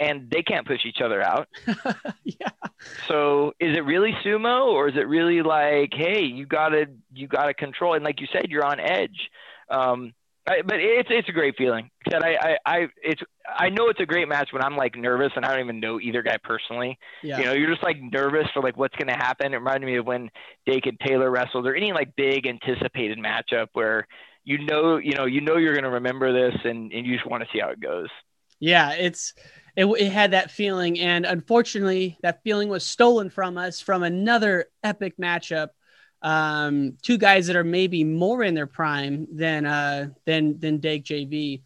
and 0.00 0.30
they 0.30 0.42
can't 0.42 0.66
push 0.66 0.84
each 0.84 1.00
other 1.02 1.22
out. 1.22 1.48
yeah. 2.24 2.48
So 3.08 3.52
is 3.60 3.76
it 3.76 3.84
really 3.84 4.12
sumo 4.24 4.66
or 4.66 4.88
is 4.88 4.96
it 4.96 5.08
really 5.08 5.42
like, 5.42 5.92
hey, 5.92 6.22
you 6.22 6.46
gotta 6.46 6.86
you 7.12 7.26
gotta 7.26 7.54
control 7.54 7.94
and 7.94 8.04
like 8.04 8.20
you 8.20 8.28
said, 8.32 8.46
you're 8.48 8.64
on 8.64 8.80
edge. 8.80 9.30
Um, 9.70 10.14
I, 10.48 10.62
but 10.62 10.76
it's 10.80 11.08
it's 11.10 11.28
a 11.28 11.32
great 11.32 11.56
feeling. 11.58 11.90
Said 12.08 12.22
I, 12.22 12.36
I 12.40 12.58
I 12.64 12.88
it's 13.02 13.20
I 13.46 13.68
know 13.68 13.88
it's 13.88 14.00
a 14.00 14.06
great 14.06 14.28
match 14.28 14.50
when 14.52 14.62
I'm 14.62 14.76
like 14.76 14.96
nervous 14.96 15.32
and 15.36 15.44
I 15.44 15.50
don't 15.50 15.64
even 15.64 15.80
know 15.80 16.00
either 16.00 16.22
guy 16.22 16.38
personally. 16.42 16.98
Yeah. 17.22 17.38
You 17.38 17.44
know, 17.44 17.52
you're 17.52 17.70
just 17.70 17.82
like 17.82 18.00
nervous 18.00 18.46
for 18.54 18.62
like 18.62 18.76
what's 18.76 18.96
gonna 18.96 19.16
happen. 19.16 19.52
It 19.52 19.58
reminded 19.58 19.86
me 19.86 19.96
of 19.96 20.06
when 20.06 20.30
Dake 20.64 20.86
and 20.86 20.98
Taylor 21.00 21.30
wrestled 21.30 21.66
or 21.66 21.74
any 21.74 21.92
like 21.92 22.16
big 22.16 22.46
anticipated 22.46 23.18
matchup 23.18 23.68
where 23.74 24.06
you 24.44 24.64
know 24.64 24.96
you 24.96 25.14
know 25.14 25.26
you 25.26 25.40
know 25.42 25.56
you're 25.56 25.74
gonna 25.74 25.90
remember 25.90 26.32
this 26.32 26.58
and, 26.64 26.92
and 26.92 27.06
you 27.06 27.16
just 27.16 27.28
want 27.28 27.42
to 27.42 27.48
see 27.52 27.58
how 27.60 27.68
it 27.68 27.80
goes. 27.80 28.08
Yeah, 28.60 28.92
it's 28.92 29.34
it, 29.78 29.86
it 29.86 30.10
had 30.10 30.32
that 30.32 30.50
feeling, 30.50 30.98
and 30.98 31.24
unfortunately, 31.24 32.18
that 32.22 32.42
feeling 32.42 32.68
was 32.68 32.84
stolen 32.84 33.30
from 33.30 33.56
us 33.56 33.80
from 33.80 34.02
another 34.02 34.66
epic 34.82 35.16
matchup. 35.18 35.68
Um, 36.20 36.96
two 37.00 37.16
guys 37.16 37.46
that 37.46 37.54
are 37.54 37.62
maybe 37.62 38.02
more 38.02 38.42
in 38.42 38.54
their 38.54 38.66
prime 38.66 39.28
than 39.32 39.66
uh 39.66 40.08
than 40.24 40.58
than 40.58 40.78
Dake 40.78 41.04
JB. 41.04 41.62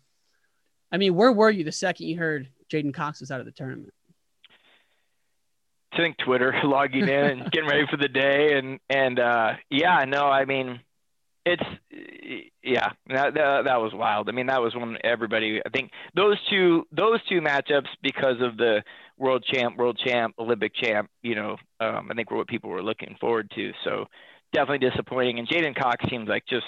I 0.93 0.99
mean, 0.99 1.15
where 1.15 1.33
were 1.33 1.51
you 1.51 1.65
the 1.65 1.73
second 1.73 2.07
you 2.07 2.19
heard 2.19 2.51
J'den 2.71 2.93
Cox 2.93 3.21
was 3.21 3.31
out 3.31 3.41
of 3.41 3.47
the 3.47 3.53
tournament? 3.53 3.95
I 5.91 5.97
think 5.97 6.19
Twitter, 6.19 6.55
logging 6.65 7.09
in 7.09 7.09
and 7.09 7.51
getting 7.51 7.71
ready 7.71 7.87
for 7.91 7.97
the 7.97 8.09
day, 8.09 8.59
and 8.59 8.79
and 8.91 9.19
uh, 9.19 9.55
yeah, 9.71 10.05
no, 10.07 10.27
I 10.27 10.45
mean, 10.45 10.81
it's 11.45 11.63
yeah, 12.63 12.91
that, 13.09 13.35
that 13.35 13.65
that 13.65 13.81
was 13.81 13.93
wild. 13.95 14.29
I 14.29 14.33
mean, 14.33 14.47
that 14.47 14.63
was 14.63 14.75
when 14.75 14.97
everybody. 15.03 15.61
I 15.65 15.69
think 15.71 15.91
those 16.15 16.37
two 16.49 16.87
those 16.93 17.21
two 17.29 17.41
matchups 17.41 17.89
because 18.03 18.41
of 18.41 18.57
the 18.57 18.83
world 19.19 19.45
champ, 19.53 19.77
world 19.77 19.99
champ, 20.05 20.35
Olympic 20.39 20.75
champ. 20.75 21.11
You 21.23 21.35
know, 21.35 21.57
um, 21.81 22.09
I 22.11 22.15
think 22.15 22.31
were 22.31 22.37
what 22.37 22.49
people 22.49 22.71
were 22.71 22.83
looking 22.83 23.17
forward 23.21 23.51
to. 23.57 23.73
So 23.85 24.07
definitely 24.53 24.89
disappointing. 24.89 25.39
And 25.39 25.49
J'den 25.49 25.75
Cox 25.77 26.05
seems 26.09 26.29
like 26.29 26.47
just 26.47 26.67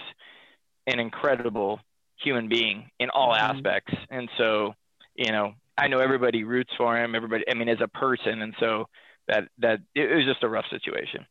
an 0.87 0.99
incredible 0.99 1.81
human 2.17 2.49
being 2.49 2.91
in 2.99 3.11
all 3.11 3.33
Mhm. 3.33 3.39
aspects. 3.39 3.95
And 4.11 4.29
so, 4.37 4.75
you 5.15 5.31
know, 5.33 5.55
I 5.79 5.89
know 5.89 5.99
everybody 6.01 6.45
roots 6.45 6.73
for 6.77 6.97
him. 6.97 7.15
Everybody, 7.15 7.45
I 7.49 7.55
mean, 7.55 7.69
as 7.69 7.81
a 7.81 7.89
person, 7.89 8.43
and 8.43 8.55
so 8.59 8.89
that 9.29 9.49
that 9.59 9.81
it 9.95 10.15
was 10.15 10.25
just 10.25 10.43
a 10.43 10.49
rough 10.49 10.67
situation. 10.69 11.27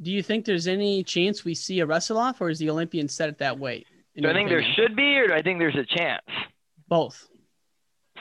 Do 0.00 0.10
you 0.10 0.22
think 0.22 0.44
there's 0.44 0.66
any 0.66 1.04
chance 1.04 1.44
we 1.44 1.54
see 1.54 1.80
a 1.80 1.86
wrestle 1.86 2.18
off, 2.18 2.40
or 2.40 2.50
is 2.50 2.58
the 2.58 2.70
Olympian 2.70 3.08
set 3.08 3.28
at 3.28 3.38
that 3.38 3.58
weight? 3.58 3.86
Do 4.16 4.28
I 4.28 4.32
think 4.32 4.48
there 4.48 4.64
should 4.76 4.94
be, 4.94 5.16
or 5.18 5.28
do 5.28 5.34
I 5.34 5.42
think 5.42 5.58
there's 5.58 5.76
a 5.76 5.84
chance? 5.84 6.22
both. 6.88 7.28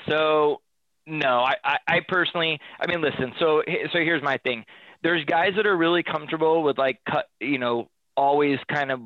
So 0.08 0.62
no, 1.06 1.40
I, 1.40 1.56
I, 1.64 1.78
I 1.88 2.00
personally, 2.08 2.60
I 2.80 2.88
mean, 2.88 3.02
listen. 3.02 3.34
So 3.40 3.62
so 3.92 4.00
here's 4.00 4.24
my 4.24 4.38
thing. 4.38 4.66
There's 5.02 5.24
guys 5.26 5.52
that 5.58 5.66
are 5.66 5.76
really 5.76 6.04
comfortable 6.04 6.64
with 6.64 6.78
like 6.78 7.00
cut, 7.10 7.28
you 7.40 7.60
know, 7.60 7.90
always 8.16 8.58
kind 8.74 8.92
of 8.92 9.02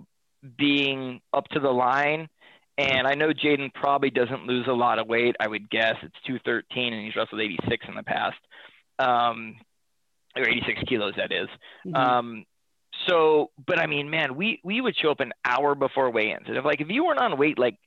being 0.58 1.22
up 1.34 1.48
to 1.50 1.60
the 1.60 1.70
line. 1.72 2.30
And 2.78 3.08
I 3.08 3.16
know 3.16 3.30
J'den 3.30 3.74
probably 3.74 4.12
doesn't 4.12 4.46
lose 4.46 4.68
a 4.68 4.74
lot 4.74 5.00
of 5.00 5.08
weight. 5.08 5.36
I 5.40 5.48
would 5.48 5.68
guess 5.70 5.96
it's 6.04 6.16
213, 6.28 6.94
and 6.94 7.04
he's 7.04 7.16
wrestled 7.16 7.42
86 7.42 7.86
in 7.90 7.96
the 7.96 8.04
past, 8.04 8.38
um, 9.00 9.56
or 10.36 10.48
86 10.48 10.84
kilos 10.88 11.16
that 11.18 11.32
is. 11.32 11.50
Mhm. 11.88 11.96
Um, 11.98 12.46
so, 13.08 13.52
but 13.66 13.80
I 13.80 13.88
mean, 13.88 14.10
man, 14.10 14.36
we 14.36 14.60
we 14.64 14.82
would 14.82 14.96
show 14.96 15.12
up 15.12 15.20
an 15.20 15.34
hour 15.46 15.76
before 15.76 16.10
weigh-ins, 16.10 16.48
and 16.48 16.58
if 16.58 16.66
like 16.66 16.82
if 16.82 16.90
you 16.90 17.06
weren't 17.06 17.20
on 17.20 17.38
weight 17.38 17.60
like 17.60 17.78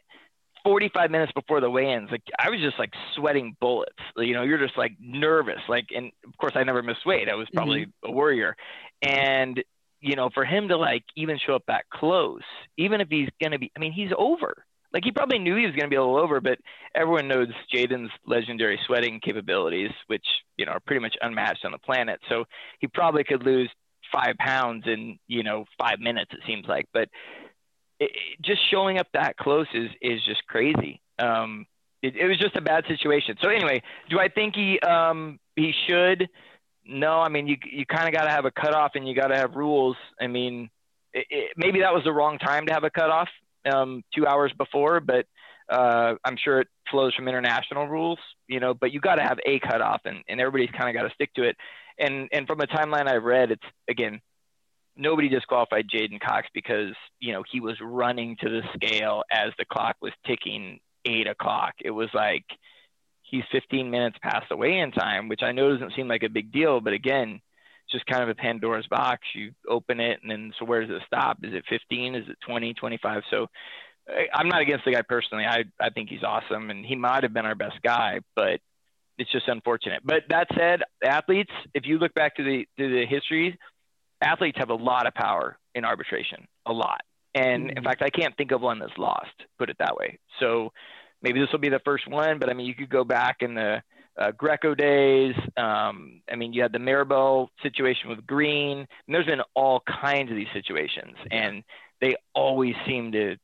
45 0.64 1.10
minutes 1.10 1.32
before 1.32 1.60
the 1.60 1.70
weigh-ins, 1.70 2.10
like 2.10 2.22
I 2.38 2.50
was 2.50 2.60
just 2.60 2.78
like 2.78 2.92
sweating 3.14 3.56
bullets. 3.60 3.92
You 4.16 4.34
know, 4.34 4.42
you're 4.42 4.58
just 4.58 4.76
like 4.76 4.92
nervous. 5.00 5.60
Like, 5.68 5.86
and 5.94 6.12
of 6.26 6.36
course, 6.38 6.52
I 6.54 6.64
never 6.64 6.82
missed 6.82 7.06
weight. 7.06 7.28
I 7.28 7.34
was 7.34 7.48
probably 7.52 7.86
mm-hmm. 7.86 8.10
a 8.10 8.12
warrior, 8.12 8.56
and 9.02 9.62
you 10.00 10.16
know, 10.16 10.30
for 10.32 10.44
him 10.44 10.68
to 10.68 10.76
like 10.76 11.04
even 11.16 11.38
show 11.44 11.54
up 11.54 11.64
that 11.68 11.88
close, 11.90 12.42
even 12.76 13.00
if 13.00 13.08
he's 13.08 13.28
gonna 13.42 13.58
be, 13.58 13.72
I 13.76 13.80
mean, 13.80 13.92
he's 13.92 14.10
over. 14.16 14.64
Like 14.92 15.04
he 15.04 15.12
probably 15.12 15.38
knew 15.38 15.56
he 15.56 15.66
was 15.66 15.74
going 15.74 15.84
to 15.84 15.88
be 15.88 15.96
a 15.96 16.02
little 16.02 16.18
over, 16.18 16.40
but 16.40 16.58
everyone 16.94 17.28
knows 17.28 17.48
J'den's 17.72 18.10
legendary 18.26 18.78
sweating 18.86 19.20
capabilities, 19.20 19.90
which 20.08 20.24
you 20.56 20.66
know 20.66 20.72
are 20.72 20.80
pretty 20.80 21.00
much 21.00 21.16
unmatched 21.20 21.64
on 21.64 21.72
the 21.72 21.78
planet. 21.78 22.20
So 22.28 22.44
he 22.80 22.88
probably 22.88 23.22
could 23.24 23.44
lose 23.44 23.70
five 24.12 24.36
pounds 24.38 24.84
in 24.86 25.18
you 25.26 25.42
know 25.42 25.64
five 25.78 26.00
minutes. 26.00 26.30
It 26.32 26.40
seems 26.46 26.66
like, 26.66 26.86
but 26.92 27.08
it, 27.98 28.10
it- 28.14 28.42
just 28.42 28.60
showing 28.70 28.98
up 28.98 29.08
that 29.12 29.36
close 29.36 29.66
is 29.74 29.90
is 30.00 30.24
just 30.24 30.46
crazy. 30.46 31.00
Um, 31.18 31.66
it, 32.02 32.16
it 32.16 32.26
was 32.26 32.38
just 32.38 32.56
a 32.56 32.62
bad 32.62 32.84
situation. 32.88 33.36
So 33.42 33.48
anyway, 33.50 33.82
do 34.08 34.18
I 34.18 34.28
think 34.28 34.54
he 34.54 34.80
um, 34.80 35.38
he 35.56 35.72
should? 35.88 36.28
No, 36.84 37.20
I 37.20 37.28
mean 37.28 37.46
you 37.46 37.56
you 37.70 37.84
kind 37.86 38.08
of 38.08 38.14
got 38.14 38.24
to 38.24 38.30
have 38.30 38.44
a 38.46 38.50
cutoff 38.50 38.92
and 38.94 39.06
you 39.06 39.14
got 39.14 39.28
to 39.28 39.36
have 39.36 39.54
rules. 39.54 39.96
I 40.20 40.26
mean, 40.26 40.70
maybe 41.56 41.80
that 41.80 41.92
was 41.92 42.02
the 42.04 42.12
wrong 42.12 42.38
time 42.38 42.66
to 42.66 42.72
have 42.72 42.84
a 42.84 42.90
cutoff 42.90 43.28
um, 43.70 44.02
two 44.14 44.26
hours 44.26 44.52
before, 44.56 45.00
but 45.00 45.26
uh, 45.70 46.14
I'm 46.24 46.36
sure 46.36 46.60
it 46.60 46.68
flows 46.90 47.14
from 47.14 47.28
international 47.28 47.86
rules, 47.86 48.18
you 48.48 48.60
know. 48.60 48.74
But 48.74 48.92
you 48.92 49.00
got 49.00 49.16
to 49.16 49.22
have 49.22 49.38
a 49.46 49.58
cutoff, 49.60 50.02
and, 50.04 50.18
and 50.28 50.40
everybody's 50.40 50.74
kind 50.76 50.88
of 50.88 51.00
got 51.00 51.08
to 51.08 51.14
stick 51.14 51.32
to 51.34 51.44
it. 51.44 51.56
And 51.98 52.28
and 52.32 52.46
from 52.46 52.60
a 52.60 52.66
timeline 52.66 53.08
I've 53.08 53.24
read, 53.24 53.50
it's 53.50 53.62
again 53.88 54.20
nobody 54.96 55.28
disqualified 55.28 55.86
J'den 55.88 56.20
Cox 56.20 56.48
because 56.52 56.94
you 57.20 57.32
know 57.32 57.42
he 57.50 57.60
was 57.60 57.76
running 57.80 58.36
to 58.40 58.48
the 58.48 58.62
scale 58.74 59.22
as 59.30 59.50
the 59.58 59.64
clock 59.64 59.96
was 60.02 60.12
ticking 60.26 60.80
eight 61.04 61.26
o'clock. 61.26 61.74
It 61.82 61.90
was 61.90 62.08
like 62.12 62.44
he's 63.22 63.44
15 63.52 63.90
minutes 63.90 64.18
past 64.22 64.46
the 64.48 64.56
weigh-in 64.56 64.90
time, 64.90 65.28
which 65.28 65.42
I 65.42 65.52
know 65.52 65.72
doesn't 65.72 65.94
seem 65.94 66.08
like 66.08 66.24
a 66.24 66.28
big 66.28 66.52
deal, 66.52 66.80
but 66.80 66.92
again, 66.92 67.40
it's 67.84 67.92
just 67.92 68.06
kind 68.06 68.22
of 68.22 68.28
a 68.28 68.34
Pandora's 68.34 68.86
box. 68.88 69.20
You 69.34 69.52
open 69.68 70.00
it, 70.00 70.20
and 70.22 70.30
then 70.30 70.52
so 70.58 70.64
where 70.64 70.84
does 70.84 70.90
it 70.90 71.02
stop? 71.06 71.38
Is 71.42 71.54
it 71.54 71.64
15? 71.68 72.14
Is 72.14 72.28
it 72.28 72.38
20? 72.46 72.74
25? 72.74 73.22
So 73.30 73.46
I'm 74.34 74.48
not 74.48 74.60
against 74.60 74.84
the 74.84 74.92
guy 74.92 75.02
personally. 75.02 75.44
I 75.44 75.64
I 75.78 75.90
think 75.90 76.08
he's 76.08 76.22
awesome, 76.22 76.70
and 76.70 76.84
he 76.84 76.96
might 76.96 77.22
have 77.22 77.32
been 77.32 77.46
our 77.46 77.54
best 77.54 77.80
guy, 77.82 78.20
but 78.34 78.60
it's 79.18 79.30
just 79.30 79.48
unfortunate. 79.48 80.02
But 80.04 80.22
that 80.30 80.48
said, 80.56 80.82
athletes, 81.04 81.52
if 81.74 81.86
you 81.86 81.98
look 81.98 82.14
back 82.14 82.36
to 82.36 82.42
the 82.42 82.66
to 82.78 82.88
the 82.88 83.06
history, 83.06 83.58
athletes 84.20 84.58
have 84.58 84.70
a 84.70 84.74
lot 84.74 85.06
of 85.06 85.14
power 85.14 85.58
in 85.74 85.84
arbitration, 85.84 86.46
a 86.66 86.72
lot. 86.72 87.02
And 87.34 87.70
in 87.70 87.84
fact, 87.84 88.02
I 88.02 88.10
can't 88.10 88.36
think 88.36 88.50
of 88.50 88.60
one 88.60 88.80
that's 88.80 88.96
lost. 88.98 89.30
Put 89.58 89.70
it 89.70 89.76
that 89.78 89.96
way. 89.96 90.18
So 90.40 90.72
maybe 91.22 91.38
this 91.38 91.48
will 91.52 91.60
be 91.60 91.68
the 91.68 91.80
first 91.84 92.08
one, 92.08 92.38
but 92.38 92.50
I 92.50 92.54
mean, 92.54 92.66
you 92.66 92.74
could 92.74 92.88
go 92.88 93.04
back 93.04 93.36
in 93.40 93.54
the 93.54 93.82
uh, 94.18 94.32
Greco 94.32 94.74
days. 94.74 95.34
Um, 95.56 96.22
I 96.30 96.36
mean, 96.36 96.52
you 96.52 96.62
had 96.62 96.72
the 96.72 96.78
Maribel 96.78 97.48
situation 97.62 98.08
with 98.08 98.26
Green. 98.26 98.78
And 98.78 99.14
there's 99.14 99.26
been 99.26 99.42
all 99.54 99.82
kinds 100.02 100.30
of 100.30 100.36
these 100.36 100.48
situations, 100.52 101.16
and 101.30 101.62
they 102.00 102.16
always 102.34 102.74
seem 102.86 103.12
to 103.12 103.36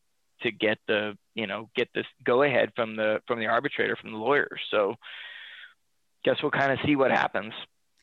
to 0.43 0.51
get 0.51 0.79
the 0.87 1.17
you 1.35 1.47
know 1.47 1.69
get 1.75 1.89
this 1.95 2.07
go 2.25 2.43
ahead 2.43 2.73
from 2.77 2.97
the 2.97 3.21
from 3.27 3.39
the 3.39 3.47
arbitrator 3.47 3.97
from 3.97 4.13
the 4.13 4.19
lawyers. 4.19 4.61
So 4.71 4.97
guess 6.25 6.37
we'll 6.43 6.51
kind 6.51 6.73
of 6.73 6.79
see 6.85 6.97
what 6.97 7.11
happens. 7.11 7.53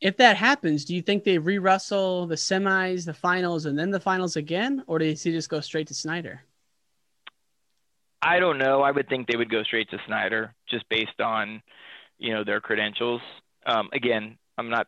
If 0.01 0.17
that 0.17 0.35
happens, 0.37 0.83
do 0.85 0.95
you 0.95 1.01
think 1.01 1.23
they 1.23 1.37
re-wrestle 1.37 2.27
the 2.27 2.35
semis, 2.35 3.05
the 3.05 3.13
finals, 3.13 3.65
and 3.65 3.77
then 3.79 3.89
the 3.89 3.99
finals 3.99 4.35
again, 4.35 4.83
or 4.87 4.99
do 4.99 5.05
you 5.05 5.15
see 5.15 5.31
just 5.31 5.49
go 5.49 5.61
straight 5.61 5.87
to 5.87 5.93
Snyder? 5.93 6.41
I 8.21 8.39
don't 8.39 8.57
know. 8.57 8.81
I 8.81 8.91
would 8.91 9.07
think 9.09 9.27
they 9.27 9.37
would 9.37 9.49
go 9.49 9.63
straight 9.63 9.89
to 9.91 9.97
Snyder 10.07 10.53
just 10.69 10.87
based 10.89 11.19
on, 11.21 11.61
you 12.17 12.33
know, 12.33 12.43
their 12.43 12.61
credentials. 12.61 13.21
Um, 13.65 13.89
again, 13.93 14.37
I'm 14.57 14.69
not, 14.69 14.87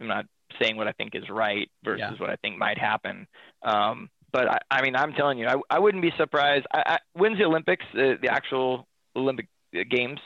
I'm 0.00 0.06
not 0.06 0.26
saying 0.60 0.76
what 0.76 0.86
I 0.88 0.92
think 0.92 1.14
is 1.14 1.28
right 1.30 1.70
versus 1.82 2.00
Yeah. 2.00 2.18
what 2.18 2.30
I 2.30 2.36
think 2.36 2.58
might 2.58 2.78
happen. 2.78 3.26
Um, 3.62 4.10
but 4.34 4.50
I, 4.50 4.58
I 4.68 4.82
mean, 4.82 4.96
I'm 4.96 5.12
telling 5.12 5.38
you, 5.38 5.46
I, 5.46 5.54
I 5.70 5.78
wouldn't 5.78 6.02
be 6.02 6.12
surprised. 6.18 6.66
I, 6.74 6.82
I, 6.84 6.98
when's 7.12 7.38
the 7.38 7.44
Olympics? 7.44 7.84
The, 7.94 8.18
the 8.20 8.28
actual 8.28 8.88
Olympic 9.14 9.46
uh, 9.74 9.84
Games? 9.88 10.18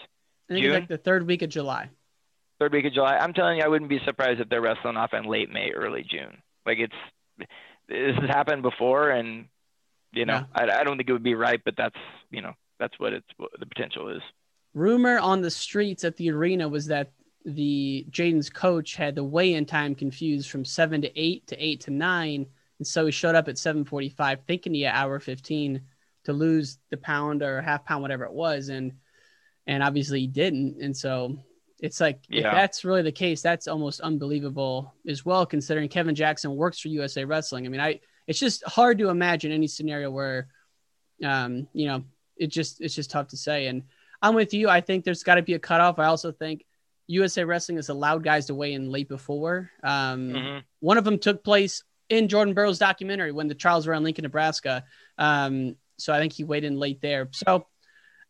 June? 0.50 0.72
like 0.72 0.88
the 0.88 0.96
third 0.96 1.26
week 1.26 1.42
of 1.42 1.50
July. 1.50 1.90
third 2.58 2.72
week 2.72 2.86
of 2.86 2.94
July. 2.94 3.18
I'm 3.18 3.34
telling 3.34 3.58
you, 3.58 3.64
I 3.64 3.68
wouldn't 3.68 3.90
be 3.90 4.00
surprised 4.06 4.40
if 4.40 4.48
they're 4.48 4.62
wrestling 4.62 4.96
off 4.96 5.12
in 5.12 5.24
late 5.24 5.50
May, 5.50 5.72
early 5.72 6.06
June. 6.10 6.38
Like 6.64 6.78
it's 6.78 6.94
this 7.86 8.16
has 8.18 8.30
happened 8.30 8.62
before, 8.62 9.10
and 9.10 9.44
you 10.12 10.24
know, 10.24 10.42
I, 10.54 10.64
I 10.64 10.84
don't 10.84 10.96
think 10.96 11.10
it 11.10 11.12
would 11.12 11.22
be 11.22 11.34
right, 11.34 11.60
but 11.62 11.74
that's 11.76 11.98
you 12.30 12.40
know, 12.40 12.54
that's 12.80 12.98
what 12.98 13.12
it's 13.12 13.28
what 13.36 13.50
the 13.60 13.66
potential 13.66 14.08
is. 14.08 14.22
Rumor 14.72 15.18
on 15.18 15.42
the 15.42 15.50
streets 15.50 16.02
at 16.04 16.16
the 16.16 16.30
arena 16.30 16.66
was 16.66 16.86
that 16.86 17.12
the 17.44 18.06
J'den's 18.10 18.48
coach 18.48 18.96
had 18.96 19.14
the 19.14 19.24
weigh-in 19.24 19.66
time 19.66 19.94
confused 19.94 20.50
from 20.50 20.64
seven 20.64 21.02
to 21.02 21.20
eight 21.20 21.46
to 21.48 21.56
eight 21.62 21.82
to 21.82 21.90
nine, 21.90 22.46
and 22.78 22.86
so 22.86 23.06
he 23.06 23.12
showed 23.12 23.34
up 23.34 23.48
at 23.48 23.58
seven 23.58 23.84
forty-five, 23.84 24.40
thinking 24.46 24.74
he 24.74 24.82
had 24.82 24.94
hour 24.94 25.18
fifteen 25.20 25.82
to 26.24 26.32
lose 26.32 26.78
the 26.90 26.96
pound 26.96 27.42
or 27.42 27.60
half 27.62 27.84
pound, 27.84 28.02
whatever 28.02 28.24
it 28.24 28.32
was, 28.32 28.68
and 28.68 28.92
and 29.66 29.82
obviously 29.82 30.20
he 30.20 30.26
didn't, 30.26 30.80
and 30.82 30.96
so 30.96 31.38
it's 31.80 32.00
like 32.00 32.20
if 32.28 32.42
that's 32.52 32.84
really 32.84 33.02
the 33.02 33.12
case, 33.12 33.40
that's 33.40 33.68
almost 33.68 34.00
unbelievable 34.00 34.94
as 35.06 35.24
well, 35.24 35.46
considering 35.46 35.88
Kevin 35.88 36.14
Jackson 36.14 36.56
works 36.56 36.80
for 36.80 36.88
USA 36.88 37.24
Wrestling. 37.24 37.66
I 37.66 37.68
mean, 37.68 37.80
I 37.80 38.00
it's 38.26 38.38
just 38.38 38.64
hard 38.64 38.98
to 38.98 39.10
imagine 39.10 39.52
any 39.52 39.68
scenario 39.68 40.10
where, 40.10 40.48
um, 41.24 41.68
you 41.72 41.86
know, 41.86 42.04
it 42.36 42.48
just 42.48 42.80
it's 42.80 42.94
just 42.94 43.10
tough 43.10 43.28
to 43.28 43.36
say. 43.36 43.66
And 43.68 43.84
I'm 44.20 44.34
with 44.34 44.52
you. 44.54 44.68
I 44.68 44.80
think 44.80 45.04
there's 45.04 45.22
got 45.22 45.36
to 45.36 45.42
be 45.42 45.54
a 45.54 45.58
cutoff. 45.58 45.98
I 45.98 46.06
also 46.06 46.32
think 46.32 46.64
USA 47.06 47.44
Wrestling 47.44 47.76
has 47.76 47.88
allowed 47.88 48.24
guys 48.24 48.46
to 48.46 48.54
weigh 48.54 48.72
in 48.74 48.90
late 48.90 49.08
before. 49.08 49.70
Um, 49.82 50.30
Mhm. 50.30 50.62
One 50.80 50.98
of 50.98 51.04
them 51.04 51.18
took 51.18 51.44
place 51.44 51.84
in 52.08 52.28
Jordan 52.28 52.54
Burroughs' 52.54 52.78
documentary 52.78 53.32
when 53.32 53.48
the 53.48 53.54
trials 53.54 53.86
were 53.86 53.94
in 53.94 54.02
Lincoln, 54.02 54.22
Nebraska. 54.22 54.84
Um, 55.18 55.76
so 55.98 56.12
I 56.12 56.18
think 56.18 56.32
he 56.32 56.44
weighed 56.44 56.64
in 56.64 56.78
late 56.78 57.00
there. 57.00 57.28
So 57.32 57.66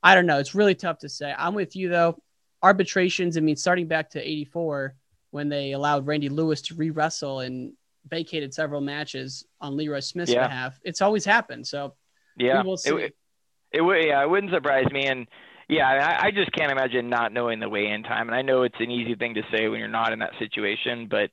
I 0.02 0.14
don't 0.14 0.26
know. 0.26 0.38
It's 0.38 0.54
really 0.54 0.74
tough 0.74 0.98
to 1.00 1.08
say. 1.08 1.34
I'm 1.36 1.54
with 1.54 1.76
you 1.76 1.88
though. 1.88 2.22
Arbitrations. 2.62 3.36
I 3.36 3.40
mean, 3.40 3.56
starting 3.56 3.86
back 3.86 4.10
to 4.10 4.20
'84 4.20 4.94
when 5.30 5.48
they 5.48 5.72
allowed 5.72 6.06
Randy 6.06 6.28
Lewis 6.28 6.62
to 6.62 6.74
re 6.74 6.90
wrestle 6.90 7.40
and 7.40 7.72
vacated 8.08 8.54
several 8.54 8.80
matches 8.80 9.44
on 9.60 9.76
Lee 9.76 9.88
Roy 9.88 10.00
Smith's 10.00 10.32
Yeah. 10.32 10.46
behalf. 10.46 10.78
It's 10.82 11.02
always 11.02 11.24
happened. 11.24 11.66
So 11.66 11.94
Yeah, 12.36 12.62
we 12.62 12.68
will 12.68 12.76
see. 12.76 12.90
It, 12.90 13.16
it, 13.72 13.80
would. 13.82 14.02
Yeah, 14.04 14.22
it 14.22 14.30
wouldn't 14.30 14.52
surprise 14.52 14.86
me. 14.90 15.06
And 15.06 15.26
yeah, 15.68 16.16
I, 16.22 16.28
I 16.28 16.30
just 16.30 16.50
can't 16.52 16.72
imagine 16.72 17.10
not 17.10 17.32
knowing 17.32 17.60
the 17.60 17.68
weigh-in 17.68 18.02
time. 18.02 18.28
And 18.28 18.34
I 18.34 18.42
know 18.42 18.62
it's 18.62 18.80
an 18.80 18.90
easy 18.90 19.14
thing 19.14 19.34
to 19.34 19.42
say 19.52 19.68
when 19.68 19.78
you're 19.80 19.88
not 19.88 20.12
in 20.12 20.20
that 20.20 20.32
situation, 20.38 21.06
but 21.10 21.30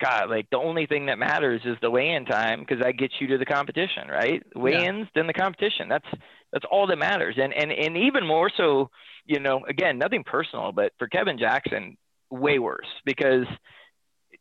God, 0.00 0.28
like 0.28 0.48
the 0.50 0.58
only 0.58 0.86
thing 0.86 1.06
that 1.06 1.18
matters 1.18 1.62
is 1.64 1.76
the 1.80 1.90
weigh-in 1.90 2.26
time 2.26 2.60
because 2.60 2.82
that 2.82 2.98
gets 2.98 3.14
you 3.20 3.28
to 3.28 3.38
the 3.38 3.46
competition, 3.46 4.08
right? 4.08 4.42
Weigh-ins, 4.54 5.08
then 5.14 5.26
the 5.26 5.32
competition. 5.32 5.88
That's 5.88 6.06
that's 6.52 6.64
all 6.70 6.86
that 6.88 6.96
matters. 6.96 7.36
And 7.40 7.52
and 7.54 7.72
and 7.72 7.96
even 7.96 8.26
more 8.26 8.50
so, 8.54 8.90
you 9.24 9.40
know, 9.40 9.64
again, 9.68 9.98
nothing 9.98 10.24
personal, 10.24 10.72
but 10.72 10.92
for 10.98 11.08
Kevin 11.08 11.38
Jackson, 11.38 11.96
way 12.30 12.58
worse 12.58 12.86
because 13.04 13.46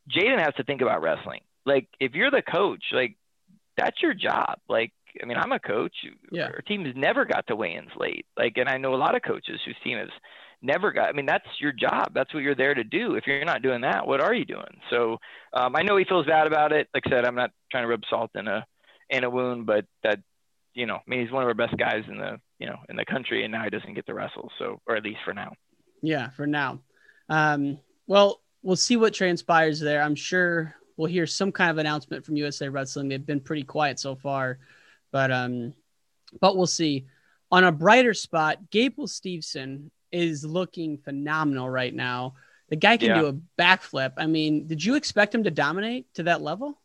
J'den 0.10 0.40
has 0.40 0.54
to 0.56 0.64
think 0.64 0.82
about 0.82 1.02
wrestling. 1.02 1.42
Like 1.66 1.88
if 2.00 2.14
you're 2.14 2.32
the 2.32 2.42
coach, 2.42 2.84
like 2.92 3.16
that's 3.78 4.02
your 4.02 4.14
job. 4.14 4.60
Like 4.68 4.94
I 5.22 5.26
mean, 5.26 5.38
I'm 5.38 5.52
a 5.52 5.60
coach. 5.60 5.96
Yeah. 6.32 6.46
Our 6.48 6.62
team 6.62 6.86
has 6.86 6.96
never 6.96 7.26
got 7.26 7.48
to 7.48 7.56
weigh-ins 7.56 7.92
late. 7.98 8.26
Like, 8.38 8.58
and 8.58 8.70
I 8.70 8.78
know 8.78 8.94
a 8.94 8.98
lot 8.98 9.16
of 9.16 9.22
coaches 9.22 9.60
whose 9.66 9.76
team 9.84 9.98
has 9.98 10.10
never 10.62 10.92
got. 10.92 11.10
I 11.10 11.14
mean, 11.14 11.26
that's 11.26 11.46
your 11.60 11.72
job. 11.72 12.12
That's 12.14 12.34
what 12.34 12.44
you're 12.44 12.56
there 12.56 12.74
to 12.74 12.84
do. 12.84 13.16
If 13.16 13.28
you're 13.28 13.46
not 13.46 13.62
doing 13.62 13.82
that, 13.82 14.08
what 14.08 14.22
are 14.22 14.34
you 14.34 14.46
doing? 14.46 14.80
So 14.90 15.18
um, 15.54 15.76
I 15.76 15.84
know 15.84 15.98
he 15.98 16.06
feels 16.06 16.26
bad 16.26 16.48
about 16.48 16.72
it. 16.72 16.88
Like 16.94 17.04
I 17.08 17.10
said, 17.10 17.26
I'm 17.26 17.36
not 17.36 17.52
trying 17.72 17.84
to 17.84 17.88
rub 17.88 18.02
salt 18.10 18.32
in 18.36 18.48
a 18.48 18.66
in 19.10 19.24
a 19.24 19.30
wound, 19.30 19.66
but 19.66 19.86
that 20.04 20.20
you 20.74 20.86
know, 20.86 20.96
I 20.96 21.02
mean, 21.08 21.22
he's 21.22 21.32
one 21.32 21.44
of 21.44 21.48
our 21.48 21.54
best 21.54 21.78
guys 21.78 22.04
in 22.08 22.18
the 22.18 22.40
you 22.60 22.68
know 22.68 22.78
in 22.90 22.96
the 22.96 23.06
country, 23.06 23.44
and 23.44 23.52
now 23.52 23.64
he 23.64 23.70
doesn't 23.70 23.94
get 23.94 24.06
to 24.08 24.14
wrestle. 24.14 24.52
So, 24.60 24.82
or 24.88 24.96
at 24.96 25.04
least 25.04 25.20
for 25.24 25.34
now. 25.34 25.54
Yeah, 26.02 26.30
for 26.32 26.46
now. 26.46 26.80
Um, 27.30 27.80
well, 28.08 28.42
we'll 28.62 28.76
see 28.76 28.98
what 28.98 29.14
transpires 29.14 29.80
there. 29.80 30.02
I'm 30.02 30.16
sure 30.16 30.76
we'll 30.98 31.10
hear 31.10 31.28
some 31.28 31.52
kind 31.52 31.72
of 31.72 31.78
announcement 31.78 32.26
from 32.26 32.36
USA 32.38 32.70
Wrestling. 32.70 33.08
They've 33.08 33.26
been 33.26 33.40
pretty 33.40 33.64
quiet 33.64 34.00
so 34.00 34.16
far, 34.16 34.60
but 35.16 35.32
um, 35.32 35.74
but 36.42 36.58
we'll 36.58 36.68
see. 36.68 37.06
On 37.50 37.64
a 37.64 37.72
brighter 37.72 38.14
spot, 38.14 38.70
Gable 38.70 39.08
Steveson 39.08 39.90
is 40.12 40.44
looking 40.44 40.98
phenomenal 40.98 41.70
right 41.70 41.94
now. 41.94 42.34
The 42.68 42.76
guy 42.76 42.98
can 42.98 43.08
Yeah. 43.12 43.22
do 43.22 43.28
a 43.28 43.34
backflip. 43.58 44.12
I 44.18 44.26
mean, 44.28 44.68
did 44.68 44.84
you 44.84 44.96
expect 44.96 45.34
him 45.34 45.46
to 45.46 45.52
dominate 45.52 46.14
to 46.16 46.24
that 46.24 46.42
level? 46.42 46.82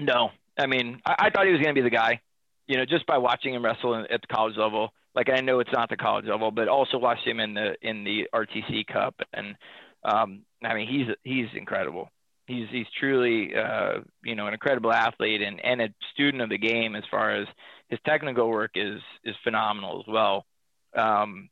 No, 0.00 0.30
I 0.58 0.66
mean, 0.66 1.00
I, 1.06 1.14
I 1.26 1.30
thought 1.30 1.46
he 1.46 1.52
was 1.52 1.60
going 1.60 1.72
to 1.76 1.80
be 1.80 1.88
the 1.88 1.90
guy. 1.94 2.20
You 2.66 2.76
know, 2.76 2.84
just 2.84 3.06
by 3.06 3.18
watching 3.18 3.54
him 3.54 3.64
wrestle 3.64 3.94
in- 3.94 4.10
at 4.10 4.20
the 4.22 4.26
college 4.26 4.56
level. 4.56 4.92
Like 5.14 5.30
I 5.30 5.38
know 5.40 5.60
it's 5.60 5.70
not 5.72 5.88
the 5.88 5.96
college 5.96 6.24
level, 6.26 6.50
but 6.50 6.66
also 6.66 6.98
watched 6.98 7.24
him 7.24 7.38
in 7.38 7.54
the 7.54 7.76
in 7.82 8.02
the 8.02 8.28
RTC 8.34 8.84
Cup, 8.88 9.14
and 9.32 9.54
um, 10.02 10.40
I 10.64 10.74
mean, 10.74 10.88
he's 10.88 11.06
he's 11.22 11.46
incredible. 11.54 12.10
He's 12.46 12.68
he's 12.70 12.86
truly 12.98 13.54
uh, 13.54 14.00
you 14.24 14.34
know 14.34 14.46
an 14.46 14.52
incredible 14.52 14.92
athlete 14.92 15.42
and 15.42 15.64
and 15.64 15.82
a 15.82 15.88
student 16.12 16.42
of 16.42 16.48
the 16.48 16.58
game 16.58 16.94
as 16.94 17.04
far 17.10 17.30
as 17.30 17.48
his 17.88 17.98
technical 18.06 18.48
work 18.48 18.72
is 18.74 19.00
is 19.24 19.34
phenomenal 19.44 20.00
as 20.00 20.12
well. 20.12 20.46
Um, 20.94 21.48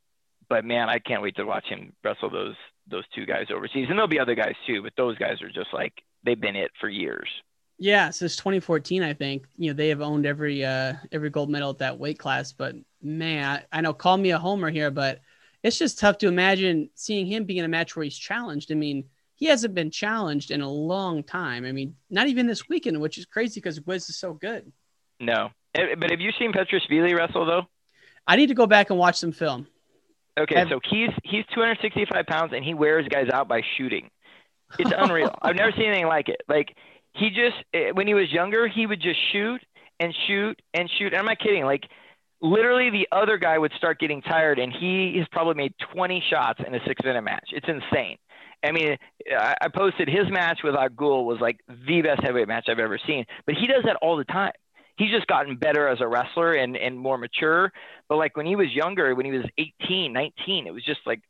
but 0.49 0.65
man, 0.65 0.89
I 0.89 0.99
can't 0.99 1.23
wait 1.23 1.37
to 1.37 1.45
watch 1.45 1.67
him 1.67 1.93
wrestle 2.03 2.31
those 2.31 2.57
those 2.89 3.05
two 3.15 3.27
guys 3.27 3.47
overseas, 3.51 3.87
and 3.89 3.99
there'll 3.99 4.09
be 4.09 4.21
other 4.21 4.35
guys 4.35 4.55
too. 4.67 4.83
But 4.83 4.93
those 4.97 5.17
guys 5.19 5.41
are 5.43 5.51
just 5.51 5.73
like 5.73 5.93
they've 6.25 6.41
been 6.41 6.57
it 6.57 6.71
for 6.81 6.89
years. 6.89 7.29
Yeah, 7.79 8.11
since 8.11 8.37
2014, 8.37 9.03
I 9.03 9.15
think 9.15 9.47
you 9.57 9.71
know 9.71 9.77
they 9.77 9.89
have 9.89 10.01
owned 10.01 10.27
every 10.27 10.65
uh 10.65 10.95
every 11.13 11.31
gold 11.31 11.51
medal 11.51 11.71
at 11.71 11.79
that 11.79 11.99
weight 11.99 12.19
class. 12.19 12.53
But 12.53 12.77
man, 13.03 13.63
I, 13.73 13.79
I 13.79 13.81
know 13.81 13.93
call 13.93 14.17
me 14.17 14.31
a 14.31 14.39
homer 14.39 14.71
here, 14.71 14.91
but 14.91 15.21
it's 15.63 15.79
just 15.79 15.99
tough 15.99 16.19
to 16.19 16.29
imagine 16.29 16.91
seeing 16.95 17.27
him 17.27 17.45
being 17.45 17.59
in 17.61 17.65
a 17.65 17.69
match 17.69 17.97
where 17.97 18.05
he's 18.05 18.17
challenged. 18.17 18.71
I 18.71 18.75
mean, 18.75 19.05
he 19.35 19.47
hasn't 19.47 19.75
been 19.75 19.91
challenged 19.91 20.51
in 20.51 20.61
a 20.61 20.71
long 20.71 21.23
time. 21.23 21.65
I 21.65 21.73
mean, 21.73 21.97
not 22.11 22.29
even 22.29 22.47
this 22.47 22.69
weekend, 22.69 23.01
which 23.01 23.19
is 23.19 23.27
crazy 23.27 23.61
because 23.61 23.81
Wiz 23.81 24.09
is 24.09 24.19
so 24.19 24.33
good. 24.35 24.73
No, 25.21 25.51
Eh, 25.75 25.95
but 25.99 26.11
have 26.11 26.21
you 26.21 26.31
seen 26.39 26.53
Petriashvili 26.53 27.17
wrestle 27.17 27.47
though? 27.47 27.63
I 28.27 28.37
need 28.37 28.47
to 28.47 28.55
go 28.55 28.67
back 28.67 28.91
and 28.91 28.99
watch 28.99 29.17
some 29.17 29.33
film. 29.33 29.67
Okay, 30.39 30.65
so 30.69 30.81
he's 30.91 31.11
he's 31.23 31.45
265 31.55 32.27
pounds 32.27 32.53
and 32.55 32.65
he 32.65 32.75
wears 32.75 33.07
guys 33.09 33.29
out 33.33 33.49
by 33.49 33.63
shooting. 33.77 34.11
It's 34.79 34.91
unreal. 34.97 35.35
I've 35.43 35.57
never 35.57 35.73
seen 35.73 35.87
anything 35.87 36.07
like 36.07 36.29
it. 36.29 36.41
Like 36.49 36.77
he 37.13 37.31
just 37.31 37.57
eh, 37.73 37.91
when 37.93 38.07
he 38.07 38.15
was 38.15 38.33
younger, 38.33 38.67
he 38.67 38.87
would 38.87 39.01
just 39.01 39.19
shoot 39.33 39.61
and 40.01 40.15
shoot 40.27 40.61
and 40.73 40.91
shoot. 40.99 41.13
And 41.13 41.17
I'm 41.17 41.27
not 41.27 41.39
kidding. 41.39 41.65
Like 41.65 41.85
literally, 42.41 42.91
the 42.91 43.09
other 43.13 43.37
guy 43.37 43.59
would 43.59 43.73
start 43.77 44.01
getting 44.01 44.23
tired, 44.23 44.59
and 44.59 44.73
he 44.73 45.17
has 45.19 45.27
probably 45.31 45.55
made 45.55 45.75
20 45.95 46.23
shots 46.29 46.61
in 46.67 46.75
a 46.75 46.81
six-minute 46.87 47.23
match. 47.23 47.51
It's 47.53 47.69
insane. 47.69 48.17
I 48.65 48.73
mean, 48.73 48.97
I 49.31 49.55
I 49.61 49.69
posted 49.69 50.09
his 50.09 50.31
match 50.31 50.61
with 50.65 50.75
Akgül 50.75 51.25
was 51.25 51.39
like 51.41 51.61
the 51.69 52.03
best 52.03 52.23
heavyweight 52.23 52.49
match 52.49 52.67
I've 52.69 52.79
ever 52.79 52.99
seen. 53.07 53.25
But 53.47 53.57
he 53.57 53.67
does 53.67 53.85
that 53.85 53.97
all 54.03 54.17
the 54.17 54.25
time. 54.25 54.53
He's 54.97 55.11
just 55.11 55.27
gotten 55.27 55.57
better 55.57 55.89
as 55.89 56.01
a 56.01 56.07
wrestler 56.07 56.55
and, 56.55 56.77
and 56.77 56.97
more 56.97 57.19
mature. 57.19 57.73
But 58.09 58.17
like 58.17 58.37
when 58.37 58.47
he 58.47 58.55
was 58.55 58.73
younger, 58.73 59.13
when 59.15 59.27
he 59.27 59.33
was 59.33 59.45
18, 59.59 60.13
19, 60.13 60.69
it 60.69 60.71
was 60.71 60.85
just 60.85 61.01
like 61.05 61.21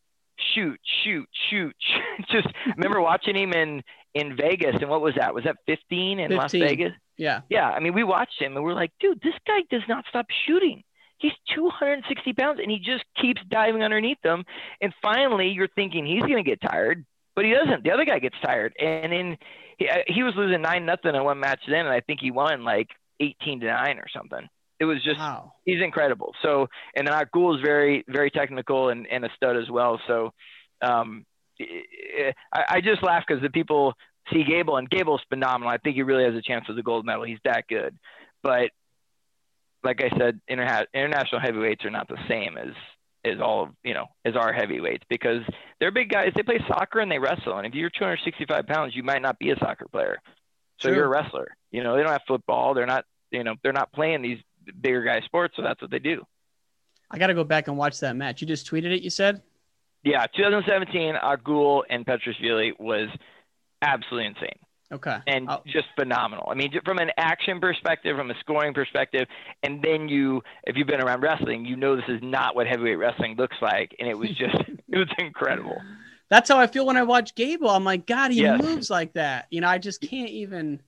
shoot, 0.55 0.79
shoot, 1.03 1.27
shoot. 1.49 1.75
shoot. 1.79 2.27
just 2.31 2.49
remember 2.77 3.01
watching 3.01 3.37
him 3.37 3.53
in 3.53 3.83
in 4.15 4.37
Vegas 4.37 4.77
and 4.81 4.89
what 4.89 5.01
was 5.01 5.15
that? 5.17 5.35
Was 5.35 5.45
that 5.45 5.57
15 5.67 6.21
in 6.21 6.31
Las 6.37 6.53
Vegas? 6.53 6.93
Yeah, 7.17 7.41
Yeah, 7.49 7.69
I 7.69 7.81
mean, 7.81 7.95
we 7.95 8.05
watched 8.05 8.41
him 8.41 8.57
and 8.57 8.65
we're 8.65 8.75
like, 8.75 8.93
dude, 9.01 9.21
this 9.23 9.35
guy 9.47 9.61
does 9.71 9.83
not 9.89 10.05
stop 10.09 10.27
shooting. 10.47 10.83
He's 11.19 11.33
260 11.55 12.33
pounds 12.33 12.61
and 12.61 12.71
he 12.71 12.79
just 12.79 13.05
keeps 13.21 13.41
diving 13.49 13.83
underneath 13.83 14.21
them. 14.23 14.45
And 14.81 14.93
finally, 15.01 15.49
you're 15.49 15.69
thinking 15.69 16.05
he's 16.05 16.23
going 16.23 16.43
to 16.43 16.43
get 16.43 16.61
tired, 16.61 17.05
but 17.35 17.45
he 17.45 17.53
doesn't. 17.53 17.85
The 17.85 17.91
other 17.91 18.05
guy 18.05 18.19
gets 18.19 18.37
tired, 18.45 18.75
and 18.79 19.13
then 19.13 19.39
he, 19.79 19.89
uh, 19.89 19.99
he 20.07 20.23
was 20.23 20.35
losing 20.37 20.63
nine 20.63 20.87
nothing 20.87 21.15
in 21.15 21.25
one 21.25 21.41
match 21.41 21.61
then, 21.69 21.87
and 21.87 21.95
I 21.95 22.01
think 22.01 22.21
he 22.21 22.31
won 22.31 22.65
like 22.65 22.89
18 23.21 23.61
to 23.61 23.67
nine 23.67 23.99
or 23.99 24.07
something. 24.15 24.49
It 24.81 24.85
was 24.85 25.03
just 25.03 25.19
wow. 25.19 25.53
he's 25.65 25.83
incredible. 25.83 26.35
So, 26.43 26.67
and 26.97 27.07
then 27.07 27.15
Akgül 27.15 27.57
is 27.57 27.63
very, 27.63 28.05
very 28.09 28.31
technical 28.31 28.89
and, 28.89 29.07
and 29.07 29.25
a 29.25 29.29
stud 29.37 29.57
as 29.57 29.71
well. 29.71 30.01
So, 30.07 30.33
um, 30.83 31.25
I, 31.61 32.33
I 32.53 32.81
just 32.81 33.03
laugh 33.03 33.25
because 33.27 33.43
the 33.43 33.51
people 33.51 33.95
see 34.33 34.45
Gable 34.45 34.77
and 34.77 34.91
Gable's 34.91 35.23
phenomenal. 35.29 35.73
I 35.73 35.79
think 35.79 35.95
he 35.95 36.03
really 36.03 36.25
has 36.25 36.35
a 36.35 36.43
chance 36.43 36.67
for 36.67 36.73
the 36.73 36.83
gold 36.83 37.07
medal. 37.07 37.25
He's 37.25 37.39
that 37.45 37.67
good. 37.69 37.97
But 38.43 38.71
like 39.85 40.03
I 40.03 40.11
said, 40.19 40.41
interha- 40.51 40.87
international 40.93 41.41
heavyweights 41.41 41.85
are 41.85 41.91
not 41.91 42.09
the 42.09 42.19
same 42.29 42.57
as 42.59 42.75
as 43.25 43.41
all 43.41 43.65
of 43.65 43.69
you 43.83 43.95
know 43.95 44.07
is 44.25 44.37
our 44.37 44.53
heavyweights 44.53 45.05
because 45.09 45.43
they're 45.81 45.91
big 45.91 46.11
guys. 46.11 46.33
They 46.35 46.43
play 46.43 46.61
soccer 46.69 47.01
and 47.01 47.11
they 47.11 47.19
wrestle. 47.19 47.57
And 47.59 47.67
if 47.67 47.75
you're 47.75 47.91
265 47.91 48.67
pounds, 48.67 48.95
you 48.95 49.03
might 49.03 49.23
not 49.23 49.39
be 49.39 49.51
a 49.51 49.57
soccer 49.59 49.87
player. 49.91 50.19
So 50.79 50.91
you're 50.91 51.05
a 51.05 51.09
wrestler. 51.09 51.57
You 51.71 51.83
know, 51.83 51.97
they 51.97 52.03
don't 52.03 52.13
have 52.13 52.23
football. 52.27 52.75
They're 52.75 52.87
not. 52.87 53.05
You 53.31 53.43
know, 53.43 53.55
they're 53.63 53.73
not 53.73 53.93
playing 53.93 54.23
these 54.23 54.39
bigger 54.81 55.03
guy 55.03 55.21
sports. 55.23 55.55
So 55.57 55.63
that's 55.63 55.81
what 55.81 55.91
they 55.91 55.99
do. 55.99 56.25
I 57.11 57.19
got 57.19 57.29
to 57.29 57.35
go 57.35 57.45
back 57.45 57.69
and 57.69 57.77
watch 57.77 58.01
that 58.01 58.17
match. 58.17 58.41
You 58.41 58.47
just 58.47 58.71
tweeted 58.71 58.95
it. 58.95 59.03
You 59.03 59.11
said. 59.11 59.43
Yeah, 60.03 60.27
2017, 60.27 61.15
Akgül 61.15 61.85
and 61.89 62.05
Petriashvili 62.05 62.79
was 62.79 63.09
absolutely 63.81 64.27
insane 64.27 64.59
Okay. 64.93 65.17
and 65.27 65.49
I'll- 65.49 65.63
just 65.67 65.87
phenomenal. 65.99 66.47
I 66.51 66.55
mean, 66.55 66.73
from 66.85 66.99
an 66.99 67.11
action 67.17 67.61
perspective, 67.61 68.17
from 68.17 68.31
a 68.31 68.35
scoring 68.41 68.75
perspective, 68.75 69.27
and 69.63 69.83
then 69.83 70.09
you, 70.09 70.43
if 70.65 70.77
you've 70.77 70.87
been 70.87 71.01
around 71.01 71.23
wrestling, 71.23 71.65
you 71.65 71.75
know 71.77 71.97
this 71.97 72.05
is 72.09 72.21
not 72.23 72.55
what 72.55 72.67
heavyweight 72.67 72.99
wrestling 72.99 73.37
looks 73.37 73.57
like, 73.63 73.95
and 73.99 74.09
it 74.09 74.17
was 74.19 74.29
just, 74.39 74.55
it 74.89 74.99
was 74.99 75.09
incredible. 75.19 75.77
That's 76.31 76.49
how 76.49 76.59
I 76.59 76.67
feel 76.67 76.87
when 76.87 76.97
I 76.97 77.03
watch 77.03 77.35
Gable. 77.35 77.69
I'm 77.71 77.85
like, 77.85 78.07
God, 78.07 78.31
he 78.31 78.43
Yes. 78.43 78.61
moves 78.63 78.91
like 78.91 79.13
that. 79.15 79.47
You 79.51 79.61
know, 79.61 79.69
I 79.69 79.79
just 79.79 80.01
can't 80.01 80.31
even. 80.31 80.81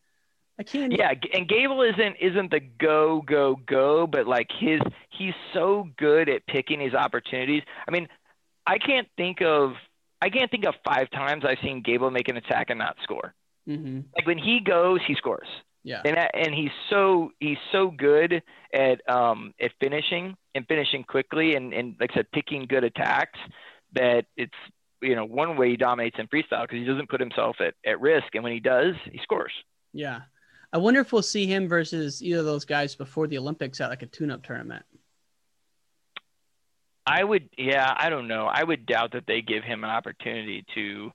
I 0.58 0.62
can't. 0.62 0.90
Yeah, 0.96 1.12
and 1.34 1.46
Gable 1.46 1.82
isn't 1.82 2.16
isn't 2.18 2.50
the 2.50 2.60
go 2.60 3.20
go 3.20 3.56
go, 3.66 4.06
but 4.06 4.26
like 4.26 4.48
his, 4.58 4.80
he's 5.10 5.34
so 5.52 5.86
good 5.98 6.30
at 6.30 6.46
picking 6.46 6.80
his 6.80 6.94
opportunities. 6.94 7.62
I 7.86 7.90
mean, 7.90 8.08
I 8.66 8.78
can't 8.78 9.06
think 9.18 9.42
of, 9.42 9.74
I 10.22 10.30
can't 10.30 10.50
think 10.50 10.64
of 10.64 10.74
five 10.82 11.10
times 11.10 11.44
I've 11.46 11.58
seen 11.62 11.82
Gable 11.82 12.10
make 12.10 12.28
an 12.28 12.38
attack 12.38 12.70
and 12.70 12.78
not 12.78 12.96
score. 13.02 13.34
Hmm 13.66 14.00
Like 14.16 14.26
when 14.26 14.38
he 14.38 14.60
goes, 14.60 15.00
he 15.06 15.14
scores. 15.14 15.48
Yeah. 15.82 16.02
and 16.04 16.16
that, 16.16 16.32
and 16.34 16.52
he's 16.52 16.72
so 16.90 17.30
he's 17.38 17.58
so 17.70 17.90
good 17.92 18.42
at 18.74 19.08
um 19.08 19.54
at 19.60 19.70
finishing 19.80 20.36
and 20.54 20.66
finishing 20.66 21.04
quickly 21.04 21.54
and 21.54 21.72
and 21.72 21.94
like 22.00 22.10
I 22.12 22.14
said 22.16 22.32
picking 22.32 22.66
good 22.66 22.82
attacks 22.82 23.38
that 23.92 24.26
it's 24.36 24.52
you 25.00 25.14
know 25.14 25.24
one 25.24 25.56
way 25.56 25.70
he 25.70 25.76
dominates 25.76 26.18
in 26.18 26.26
freestyle 26.26 26.62
because 26.62 26.78
he 26.78 26.84
doesn't 26.84 27.08
put 27.08 27.20
himself 27.20 27.56
at 27.60 27.74
at 27.84 28.00
risk 28.00 28.26
and 28.34 28.42
when 28.42 28.52
he 28.52 28.58
does 28.58 28.94
he 29.12 29.20
scores. 29.22 29.52
Yeah. 29.92 30.22
I 30.72 30.78
wonder 30.78 30.98
if 31.00 31.12
we'll 31.12 31.22
see 31.22 31.46
him 31.46 31.68
versus 31.68 32.20
either 32.20 32.40
of 32.40 32.44
those 32.46 32.64
guys 32.64 32.96
before 32.96 33.28
the 33.28 33.38
Olympics 33.38 33.80
at 33.80 33.88
like 33.88 34.02
a 34.02 34.06
tune-up 34.06 34.42
tournament. 34.42 34.84
I 37.06 37.22
would 37.22 37.48
yeah 37.56 37.94
I 37.96 38.10
don't 38.10 38.26
know 38.26 38.46
I 38.46 38.64
would 38.64 38.86
doubt 38.86 39.12
that 39.12 39.26
they 39.28 39.40
give 39.40 39.62
him 39.62 39.84
an 39.84 39.90
opportunity 39.90 40.64
to 40.74 41.12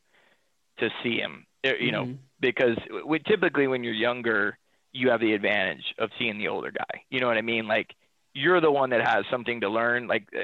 to 0.80 0.90
see 1.04 1.18
him 1.18 1.46
you 1.64 1.92
know 1.92 2.06
Mhm. 2.06 2.18
Because 2.42 2.78
we, 3.06 3.20
typically 3.20 3.68
when 3.68 3.84
you're 3.84 3.94
younger 3.94 4.58
you 4.94 5.10
have 5.10 5.22
the 5.22 5.34
advantage 5.34 5.94
of 6.00 6.10
seeing 6.20 6.38
the 6.38 6.48
older 6.48 6.72
guy. 6.72 7.04
You 7.10 7.20
know 7.20 7.28
what 7.28 7.38
I 7.38 7.42
mean? 7.42 7.68
Like 7.68 7.96
you're 8.34 8.62
the 8.62 8.72
one 8.72 8.90
that 8.92 9.08
has 9.08 9.26
something 9.32 9.62
to 9.62 9.70
learn. 9.70 10.08
Like 10.08 10.28
uh, 10.36 10.42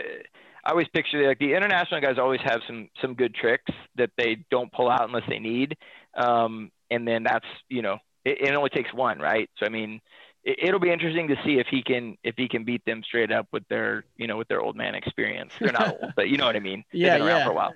I 0.64 0.72
always 0.72 0.88
picture 0.90 1.28
like 1.28 1.40
the 1.40 1.54
international 1.54 2.02
guys 2.02 2.18
always 2.18 2.42
have 2.44 2.62
some 2.68 2.90
some 3.02 3.14
good 3.14 3.36
tricks 3.36 3.72
that 3.96 4.12
they 4.18 4.46
don't 4.50 4.72
pull 4.72 4.90
out 4.90 5.08
unless 5.08 5.28
they 5.28 5.40
need. 5.40 5.78
Um, 6.16 6.72
and 6.90 7.08
then 7.08 7.24
that's 7.24 7.46
you 7.70 7.82
know 7.82 7.98
it, 8.26 8.42
it 8.42 8.56
only 8.56 8.70
takes 8.70 8.94
one, 8.94 9.20
right? 9.20 9.50
So 9.58 9.66
I 9.66 9.70
mean, 9.70 10.02
it, 10.44 10.72
will 10.72 10.80
be 10.80 10.92
interesting 10.92 11.28
to 11.30 11.36
see 11.46 11.60
if 11.60 11.68
he 11.68 11.84
can 11.84 12.18
if 12.24 12.36
he 12.38 12.48
can 12.48 12.64
beat 12.64 12.84
them 12.86 13.04
straight 13.04 13.32
up 13.32 13.48
with 13.52 13.68
their 13.68 14.06
you 14.16 14.28
know 14.28 14.38
with 14.38 14.48
their 14.48 14.62
old 14.62 14.76
man 14.76 14.96
experience. 14.96 15.54
They're 15.60 15.72
not 15.72 15.90
old, 16.02 16.14
but 16.16 16.30
you 16.30 16.38
know 16.38 16.46
what 16.46 16.56
I 16.56 16.60
mean. 16.60 16.84
yeah, 16.92 17.18
yeah. 17.18 17.46
for 17.46 17.52
a 17.52 17.56
while. 17.56 17.74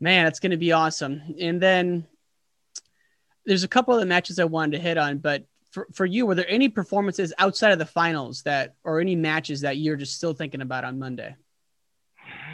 Man, 0.00 0.26
it's 0.26 0.40
going 0.40 0.50
to 0.50 0.56
be 0.56 0.72
awesome. 0.72 1.22
And 1.40 1.60
then 1.60 2.08
there's 3.44 3.64
a 3.64 3.68
couple 3.68 3.94
of 3.94 4.00
the 4.00 4.06
matches 4.06 4.38
I 4.38 4.44
wanted 4.44 4.76
to 4.76 4.82
hit 4.82 4.98
on, 4.98 5.18
but 5.18 5.44
for, 5.70 5.86
for 5.92 6.06
you, 6.06 6.26
were 6.26 6.34
there 6.34 6.48
any 6.48 6.68
performances 6.68 7.32
outside 7.38 7.72
of 7.72 7.78
the 7.78 7.86
finals 7.86 8.42
that, 8.42 8.74
or 8.84 9.00
any 9.00 9.16
matches 9.16 9.62
that 9.62 9.78
you're 9.78 9.96
just 9.96 10.14
still 10.14 10.34
thinking 10.34 10.60
about 10.60 10.84
on 10.84 10.98
Monday? 10.98 11.34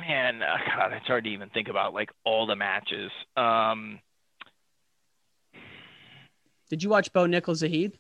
Man, 0.07 0.43
uh, 0.43 0.57
God, 0.77 0.93
it's 0.93 1.07
hard 1.07 1.25
to 1.25 1.31
even 1.31 1.51
think 1.51 1.69
about 1.69 1.93
like 1.93 2.11
all 2.25 2.47
the 2.47 2.57
matches. 2.57 3.11
Um, 3.37 3.99
did 6.71 6.83
you 6.83 6.89
watch 6.89 7.13
Bo 7.13 7.27
Nickal 7.27 7.55
Zahid? 7.55 7.99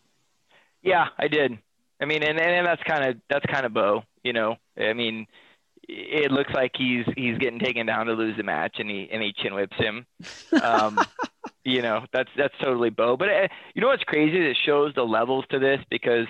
Yeah, 0.82 1.08
I 1.18 1.28
did. 1.28 1.58
I 2.00 2.04
mean, 2.04 2.22
and, 2.22 2.38
and 2.38 2.66
that's 2.66 2.82
kind 2.84 3.04
of 3.04 3.16
that's 3.28 3.44
kind 3.46 3.66
of 3.66 3.74
Bo. 3.74 4.04
You 4.22 4.32
know, 4.32 4.56
I 4.78 4.92
mean, 4.92 5.26
it 5.88 6.30
looks 6.30 6.52
like 6.52 6.72
he's 6.76 7.04
he's 7.16 7.38
getting 7.38 7.58
taken 7.58 7.86
down 7.86 8.06
to 8.06 8.12
lose 8.12 8.36
the 8.36 8.42
match, 8.42 8.76
and 8.78 8.90
he 8.90 9.08
and 9.10 9.22
he 9.22 9.32
chin 9.32 9.54
whips 9.54 9.76
him. 9.76 10.06
Um, 10.62 10.98
you 11.64 11.82
know, 11.82 12.04
that's 12.12 12.30
that's 12.36 12.54
totally 12.60 12.90
Bo. 12.90 13.16
But 13.16 13.28
uh, 13.28 13.48
you 13.74 13.80
know 13.80 13.88
what's 13.88 14.04
crazy? 14.04 14.38
It 14.38 14.56
shows 14.64 14.94
the 14.94 15.04
levels 15.04 15.44
to 15.50 15.58
this 15.58 15.80
because. 15.90 16.26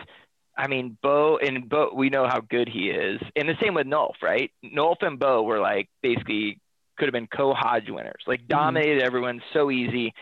I 0.60 0.66
mean, 0.66 0.98
Bo 1.00 1.38
and 1.38 1.68
Bo, 1.68 1.92
we 1.94 2.10
know 2.10 2.26
how 2.26 2.40
good 2.40 2.68
he 2.68 2.90
is, 2.90 3.20
and 3.36 3.48
the 3.48 3.54
same 3.62 3.74
with 3.74 3.86
Nolf, 3.86 4.14
right? 4.20 4.50
Nolf 4.64 4.96
and 5.02 5.16
Bo 5.16 5.44
were 5.44 5.60
like 5.60 5.88
basically 6.02 6.60
could 6.98 7.06
have 7.06 7.12
been 7.12 7.28
co-Hodge 7.28 7.88
winners, 7.88 8.24
like 8.26 8.40
mm-hmm. 8.40 8.58
dominated 8.58 8.98
mm-hmm. 8.98 9.06
everyone 9.06 9.40
so 9.52 9.70
easy, 9.70 10.12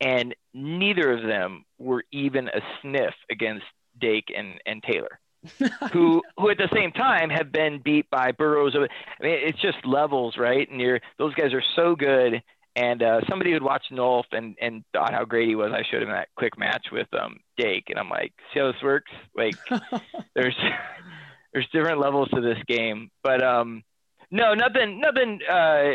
and 0.00 0.34
neither 0.54 1.12
of 1.12 1.22
them 1.22 1.64
were 1.78 2.04
even 2.10 2.48
a 2.48 2.60
sniff 2.80 3.14
against 3.30 3.66
Dake 4.00 4.32
and, 4.36 4.54
and 4.66 4.82
Taylor, 4.82 5.20
who 5.92 6.22
who 6.38 6.50
at 6.50 6.58
the 6.58 6.68
same 6.74 6.92
time 6.92 7.30
have 7.30 7.52
been 7.52 7.80
beat 7.82 8.08
by 8.10 8.32
Burroughs. 8.32 8.74
I 8.74 8.80
mean, 8.80 8.88
it's 9.20 9.60
just 9.60 9.78
levels, 9.84 10.36
right? 10.36 10.68
And 10.70 10.80
you're 10.80 11.00
those 11.18 11.34
guys 11.34 11.52
are 11.52 11.62
so 11.76 11.94
good. 11.96 12.42
And 12.74 13.02
uh, 13.02 13.20
somebody 13.28 13.52
would 13.52 13.62
watch 13.62 13.84
Nolf 13.92 14.24
and, 14.32 14.56
and 14.58 14.82
thought 14.94 15.12
how 15.12 15.26
great 15.26 15.46
he 15.46 15.54
was. 15.54 15.72
I 15.74 15.82
showed 15.90 16.02
him 16.02 16.08
that 16.08 16.28
quick 16.36 16.58
match 16.58 16.86
with 16.90 17.06
um, 17.12 17.40
Dake, 17.58 17.90
and 17.90 17.98
I'm 17.98 18.08
like, 18.08 18.32
see 18.52 18.60
how 18.60 18.72
this 18.72 18.82
works? 18.82 19.12
Like, 19.36 19.56
there's 20.34 20.56
there's 21.52 21.68
different 21.70 22.00
levels 22.00 22.30
to 22.30 22.40
this 22.40 22.56
game, 22.66 23.10
but 23.22 23.42
um, 23.44 23.82
no, 24.30 24.54
nothing 24.54 25.00
nothing 25.00 25.40
uh, 25.50 25.92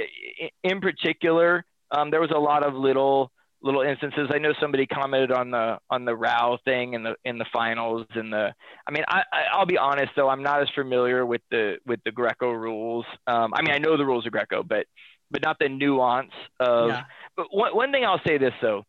in 0.64 0.80
particular. 0.80 1.66
Um, 1.90 2.12
there 2.12 2.22
was 2.22 2.32
a 2.36 2.40
lot 2.40 2.64
of 2.64 2.76
little 2.76 3.32
little 3.62 3.82
instances. 3.82 4.30
I 4.34 4.38
know 4.38 4.54
somebody 4.62 4.86
commented 4.86 5.32
on 5.32 5.52
the 5.52 5.80
on 5.90 6.06
the 6.06 6.16
Rau 6.16 6.58
thing 6.64 6.94
in 6.94 7.04
the 7.04 7.16
in 7.26 7.38
the 7.38 7.46
finals 7.52 8.06
and 8.16 8.32
the. 8.32 8.54
I 8.88 8.92
mean, 8.92 9.04
I, 9.08 9.24
I 9.32 9.58
will 9.58 9.66
be 9.66 9.78
honest 9.78 10.12
though, 10.16 10.30
I'm 10.30 10.44
not 10.44 10.62
as 10.62 10.70
familiar 10.76 11.26
with 11.26 11.42
the 11.50 11.78
with 11.86 12.00
the 12.06 12.12
Greco 12.12 12.52
rules. 12.52 13.06
Um, 13.26 13.54
I 13.54 13.62
mean, 13.62 13.72
I 13.72 13.80
know 13.80 13.98
the 13.98 14.06
rules 14.06 14.26
of 14.26 14.32
Greco, 14.32 14.64
but 14.64 14.86
but 15.32 15.42
not 15.42 15.58
the 15.60 15.70
nuance 15.70 16.32
of. 16.60 16.90
Yeah. 16.90 17.04
But 17.36 17.48
one 17.52 17.76
one 17.76 17.92
thing 17.92 18.06
I'll 18.06 18.22
say 18.26 18.38
this 18.38 18.54
though, 18.62 18.84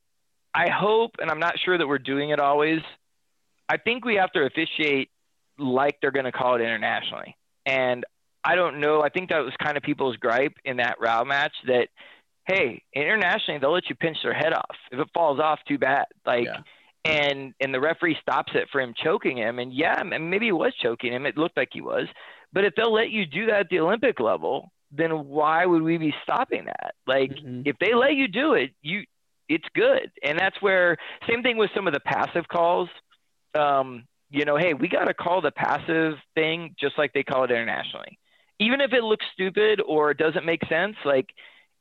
I 0.54 0.70
hope, 0.70 1.12
and 1.20 1.30
I'm 1.30 1.40
not 1.40 1.54
sure 1.64 1.76
that 1.76 1.86
we're 1.86 1.98
doing 1.98 2.30
it 2.30 2.40
always. 2.40 2.80
I 3.68 3.76
think 3.76 4.04
we 4.04 4.16
have 4.16 4.32
to 4.32 4.44
officiate 4.46 5.10
like 5.58 5.98
they're 6.00 6.10
going 6.10 6.24
to 6.24 6.32
call 6.32 6.54
it 6.54 6.60
internationally, 6.60 7.36
and 7.66 8.04
I 8.44 8.54
don't 8.54 8.80
know. 8.80 9.02
I 9.02 9.08
think 9.08 9.30
that 9.30 9.40
was 9.40 9.52
kind 9.62 9.76
of 9.76 9.82
people's 9.82 10.16
gripe 10.16 10.54
in 10.64 10.78
that 10.78 10.96
Rau 11.00 11.24
match 11.24 11.52
that 11.66 11.88
hey, 12.48 12.82
internationally 12.94 13.60
they'll 13.60 13.72
let 13.72 13.88
you 13.88 13.94
pinch 13.94 14.16
their 14.22 14.34
head 14.34 14.52
off. 14.52 14.76
If 14.90 14.98
it 14.98 15.08
falls 15.14 15.38
off, 15.38 15.60
too 15.68 15.78
bad. 15.78 16.06
Like, 16.26 16.46
yeah. 16.46 16.62
and 17.04 17.54
and 17.60 17.72
the 17.72 17.80
referee 17.80 18.16
stops 18.20 18.52
it 18.54 18.68
for 18.72 18.80
him 18.80 18.94
choking 18.96 19.36
him, 19.36 19.58
and 19.58 19.72
yeah, 19.72 20.02
maybe 20.02 20.46
he 20.46 20.52
was 20.52 20.74
choking 20.82 21.12
him. 21.12 21.26
It 21.26 21.36
looked 21.36 21.56
like 21.56 21.68
he 21.72 21.80
was, 21.80 22.06
but 22.52 22.64
if 22.64 22.74
they'll 22.74 22.92
let 22.92 23.10
you 23.10 23.26
do 23.26 23.46
that 23.46 23.60
at 23.60 23.68
the 23.68 23.80
Olympic 23.80 24.18
level, 24.18 24.72
then 24.90 25.26
why 25.28 25.66
would 25.66 25.82
we 25.82 25.98
be 25.98 26.14
stopping 26.22 26.64
that? 26.64 26.94
Like, 27.06 27.30
mm-hmm. 27.30 27.62
if 27.66 27.76
they 27.78 27.94
let 27.94 28.14
you 28.14 28.26
do 28.28 28.54
it, 28.54 28.70
you 28.82 29.02
it's 29.48 29.66
good, 29.74 30.10
and 30.22 30.38
that's 30.38 30.60
where 30.60 30.96
same 31.28 31.42
thing 31.42 31.58
with 31.58 31.70
some 31.74 31.86
of 31.86 31.92
the 31.92 32.00
passive 32.00 32.48
calls. 32.48 32.88
Um, 33.58 34.04
you 34.30 34.44
know, 34.44 34.56
hey, 34.56 34.74
we 34.74 34.88
got 34.88 35.04
to 35.04 35.14
call 35.14 35.40
the 35.40 35.50
passive 35.50 36.14
thing 36.34 36.74
just 36.78 36.98
like 36.98 37.12
they 37.12 37.22
call 37.22 37.44
it 37.44 37.50
internationally. 37.50 38.18
Even 38.60 38.80
if 38.80 38.92
it 38.92 39.02
looks 39.02 39.24
stupid 39.32 39.80
or 39.86 40.10
it 40.10 40.18
doesn't 40.18 40.44
make 40.44 40.60
sense, 40.68 40.96
like 41.04 41.28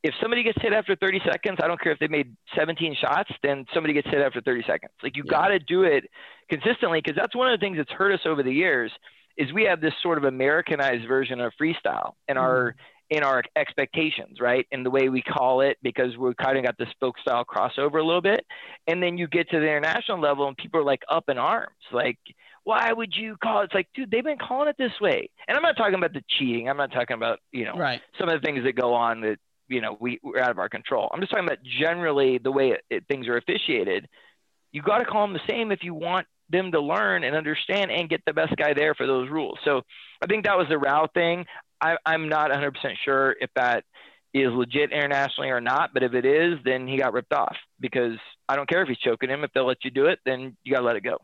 if 0.03 0.13
somebody 0.21 0.43
gets 0.43 0.61
hit 0.61 0.73
after 0.73 0.95
30 0.95 1.21
seconds, 1.25 1.57
I 1.61 1.67
don't 1.67 1.81
care 1.81 1.91
if 1.91 1.99
they 1.99 2.07
made 2.07 2.35
17 2.55 2.95
shots, 2.99 3.31
then 3.43 3.65
somebody 3.73 3.93
gets 3.93 4.07
hit 4.07 4.21
after 4.21 4.41
30 4.41 4.63
seconds. 4.67 4.91
Like 5.01 5.17
you 5.17 5.23
yeah. 5.25 5.31
got 5.31 5.47
to 5.47 5.59
do 5.59 5.83
it 5.83 6.05
consistently 6.49 7.01
because 7.03 7.17
that's 7.17 7.35
one 7.35 7.51
of 7.51 7.59
the 7.59 7.63
things 7.63 7.77
that's 7.77 7.91
hurt 7.91 8.13
us 8.13 8.21
over 8.25 8.43
the 8.43 8.53
years 8.53 8.91
is 9.37 9.51
we 9.53 9.63
have 9.63 9.81
this 9.81 9.93
sort 10.01 10.17
of 10.17 10.23
Americanized 10.23 11.07
version 11.07 11.39
of 11.39 11.51
freestyle 11.59 12.13
in 12.27 12.37
mm. 12.37 12.41
our 12.41 12.75
in 13.09 13.23
our 13.23 13.41
expectations, 13.55 14.41
right? 14.41 14.67
In 14.71 14.83
the 14.83 14.89
way 14.89 15.07
we 15.07 15.21
call 15.21 15.61
it 15.61 15.77
because 15.81 16.17
we're 16.17 16.33
kind 16.33 16.57
of 16.57 16.65
got 16.65 16.77
this 16.77 16.89
folk 16.99 17.17
style 17.19 17.45
crossover 17.45 18.01
a 18.01 18.03
little 18.03 18.21
bit. 18.21 18.45
And 18.85 19.01
then 19.01 19.17
you 19.17 19.27
get 19.27 19.49
to 19.51 19.59
the 19.59 19.65
international 19.65 20.19
level 20.19 20.45
and 20.45 20.57
people 20.57 20.81
are 20.81 20.83
like 20.83 21.03
up 21.09 21.23
in 21.29 21.37
arms, 21.37 21.71
like 21.93 22.17
why 22.65 22.91
would 22.91 23.15
you 23.15 23.37
call 23.41 23.61
it? 23.61 23.65
It's 23.65 23.73
like, 23.73 23.87
dude, 23.95 24.11
they've 24.11 24.25
been 24.25 24.37
calling 24.37 24.67
it 24.67 24.75
this 24.77 24.91
way. 24.99 25.29
And 25.47 25.55
I'm 25.55 25.63
not 25.63 25.77
talking 25.77 25.95
about 25.95 26.11
the 26.11 26.21
cheating. 26.37 26.67
I'm 26.67 26.75
not 26.75 26.91
talking 26.91 27.15
about, 27.15 27.39
you 27.53 27.63
know, 27.63 27.75
right. 27.75 28.01
some 28.19 28.27
of 28.27 28.41
the 28.41 28.45
things 28.45 28.65
that 28.65 28.75
go 28.75 28.93
on 28.93 29.21
that 29.21 29.37
you 29.67 29.81
know 29.81 29.97
we, 29.99 30.19
we're 30.23 30.39
out 30.39 30.51
of 30.51 30.59
our 30.59 30.69
control. 30.69 31.09
I'm 31.11 31.19
just 31.19 31.31
talking 31.31 31.45
about 31.45 31.59
generally 31.63 32.37
the 32.37 32.51
way 32.51 32.69
it, 32.71 32.81
it, 32.89 33.03
things 33.07 33.27
are 33.27 33.37
officiated. 33.37 34.07
You 34.71 34.81
got 34.81 34.99
to 34.99 35.05
call 35.05 35.25
them 35.25 35.33
the 35.33 35.47
same 35.47 35.71
if 35.71 35.83
you 35.83 35.93
want 35.93 36.27
them 36.49 36.71
to 36.71 36.79
learn 36.79 37.23
and 37.23 37.35
understand 37.35 37.91
and 37.91 38.09
get 38.09 38.21
the 38.25 38.33
best 38.33 38.55
guy 38.55 38.73
there 38.73 38.95
for 38.95 39.05
those 39.05 39.29
rules. 39.29 39.57
So 39.65 39.81
I 40.21 40.27
think 40.27 40.45
that 40.45 40.57
was 40.57 40.67
the 40.69 40.77
Rau 40.77 41.07
thing. 41.13 41.45
I, 41.81 41.97
I'm 42.05 42.29
not 42.29 42.51
100% 42.51 42.73
sure 43.03 43.35
if 43.39 43.49
that 43.55 43.83
is 44.33 44.51
legit 44.53 44.91
internationally 44.91 45.49
or 45.49 45.61
not, 45.61 45.91
but 45.93 46.03
if 46.03 46.13
it 46.13 46.25
is, 46.25 46.59
then 46.63 46.87
he 46.87 46.97
got 46.97 47.13
ripped 47.13 47.33
off 47.33 47.55
because 47.79 48.17
I 48.47 48.55
don't 48.55 48.69
care 48.69 48.81
if 48.81 48.87
he's 48.87 48.97
choking 48.97 49.29
him. 49.29 49.43
If 49.43 49.51
they'll 49.53 49.67
let 49.67 49.83
you 49.83 49.91
do 49.91 50.05
it, 50.07 50.19
then 50.25 50.55
you 50.63 50.73
got 50.73 50.79
to 50.79 50.85
let 50.85 50.95
it 50.95 51.03
go. 51.03 51.17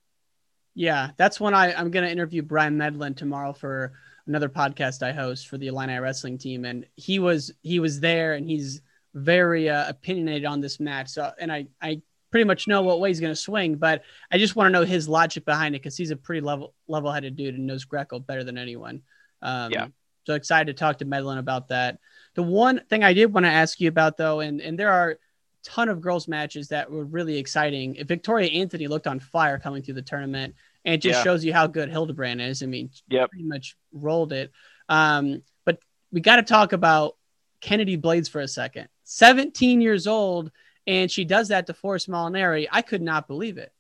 Yeah, 0.76 1.12
that's 1.18 1.40
when 1.40 1.54
I, 1.54 1.74
I'm 1.74 1.92
going 1.92 2.06
to 2.06 2.12
interview 2.12 2.42
Brian 2.42 2.78
Medlin 2.78 3.16
tomorrow 3.16 3.54
for 3.54 3.94
another 4.28 4.50
podcast 4.50 5.04
I 5.04 5.12
host 5.12 5.48
for 5.48 5.58
the 5.58 5.68
Illini 5.68 5.98
wrestling 5.98 6.38
team, 6.38 6.66
and 6.66 6.86
he 6.96 7.20
was 7.20 7.52
he 7.62 7.80
was 7.80 8.00
there, 8.00 8.34
and 8.34 8.50
he's 8.50 8.82
very 9.14 9.70
uh, 9.70 9.90
opinionated 9.90 10.46
on 10.46 10.62
this 10.62 10.80
match. 10.80 11.10
So, 11.10 11.32
and 11.40 11.52
I 11.52 11.68
I 11.82 12.02
pretty 12.32 12.46
much 12.46 12.68
know 12.68 12.82
what 12.82 13.00
way 13.00 13.10
he's 13.10 13.20
going 13.20 13.32
to 13.32 13.40
swing, 13.40 13.76
but 13.76 14.02
I 14.32 14.40
just 14.40 14.56
want 14.56 14.68
to 14.68 14.72
know 14.72 14.86
his 14.86 15.08
logic 15.08 15.46
behind 15.46 15.76
it 15.76 15.84
because 15.84 15.96
he's 15.96 16.12
a 16.12 16.16
pretty 16.16 16.42
level 16.42 16.74
level 16.88 17.12
headed 17.12 17.36
dude 17.36 17.56
and 17.56 17.68
knows 17.68 17.86
Greco 17.86 18.20
better 18.20 18.44
than 18.44 18.58
anyone. 18.58 19.02
Um, 19.42 19.72
yeah. 19.72 19.88
So 20.26 20.36
excited 20.36 20.68
to 20.68 20.80
talk 20.80 20.98
to 21.00 21.06
Medlin 21.06 21.38
about 21.38 21.68
that. 21.68 22.00
The 22.36 22.44
one 22.44 22.82
thing 22.90 23.04
I 23.04 23.14
did 23.14 23.34
want 23.34 23.46
to 23.46 23.52
ask 23.52 23.80
you 23.80 23.90
about 23.90 24.18
though, 24.18 24.40
and 24.40 24.62
and 24.62 24.80
there 24.80 24.92
are 24.92 25.12
a 25.12 25.16
ton 25.64 25.90
of 25.90 26.02
girls 26.02 26.28
matches 26.28 26.70
that 26.70 26.90
were 26.90 27.06
really 27.06 27.38
exciting. 27.38 28.04
Victoria 28.06 28.50
Anthony 28.50 28.88
looked 28.88 29.08
on 29.08 29.20
fire 29.20 29.60
coming 29.60 29.84
through 29.84 29.96
the 29.96 30.02
tournament. 30.02 30.56
And 30.86 30.96
it 30.96 31.02
just 31.02 31.20
yeah. 31.20 31.24
shows 31.24 31.46
you 31.46 31.54
how 31.54 31.68
good 31.68 31.90
Hildebrandt 31.90 32.42
is. 32.42 32.62
I 32.62 32.66
mean, 32.66 32.90
yep. 33.10 33.30
pretty 33.30 33.46
much 33.46 33.76
rolled 33.92 34.34
it. 34.34 34.52
Um, 34.90 35.44
but 35.66 35.80
we 36.12 36.22
got 36.22 36.38
to 36.38 36.44
talk 36.44 36.74
about 36.74 37.16
Kennedy 37.62 37.96
Blades 37.96 38.28
for 38.28 38.42
a 38.42 38.48
second. 38.48 38.90
17 39.06 39.82
years 39.82 40.08
old, 40.08 40.52
and 40.86 41.10
she 41.10 41.26
does 41.26 41.50
that 41.50 41.68
to 41.68 41.74
Forrest 41.74 42.10
Molinari. 42.10 42.68
I 42.72 42.82
could 42.82 43.02
not 43.02 43.28
believe 43.28 43.58
it. 43.58 43.72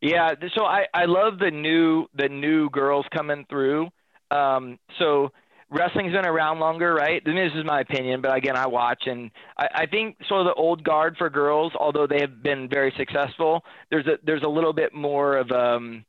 Yeah, 0.00 0.34
so 0.54 0.64
I, 0.64 0.86
I 0.94 1.06
love 1.06 1.38
the 1.38 1.50
new 1.50 2.06
the 2.14 2.28
new 2.28 2.70
girls 2.70 3.04
coming 3.12 3.44
through. 3.50 3.88
Um, 4.30 4.78
so 4.98 5.32
wrestling's 5.70 6.12
been 6.12 6.26
around 6.26 6.60
longer, 6.60 6.94
right? 6.94 7.22
I 7.24 7.28
mean, 7.28 7.48
this 7.48 7.58
is 7.58 7.64
my 7.64 7.80
opinion, 7.80 8.20
but 8.20 8.36
again, 8.36 8.56
I 8.56 8.66
watch 8.66 9.04
and 9.06 9.30
I, 9.56 9.68
I 9.74 9.86
think 9.86 10.16
sort 10.28 10.40
of 10.40 10.46
the 10.46 10.54
old 10.54 10.82
guard 10.82 11.16
for 11.18 11.28
girls, 11.30 11.72
although 11.78 12.06
they 12.06 12.20
have 12.20 12.42
been 12.42 12.68
very 12.68 12.92
successful, 12.96 13.62
there's 13.90 14.06
a 14.06 14.18
there's 14.24 14.42
a 14.42 14.48
little 14.48 14.72
bit 14.72 14.94
more 14.94 15.36
of 15.36 15.50
um 15.50 16.04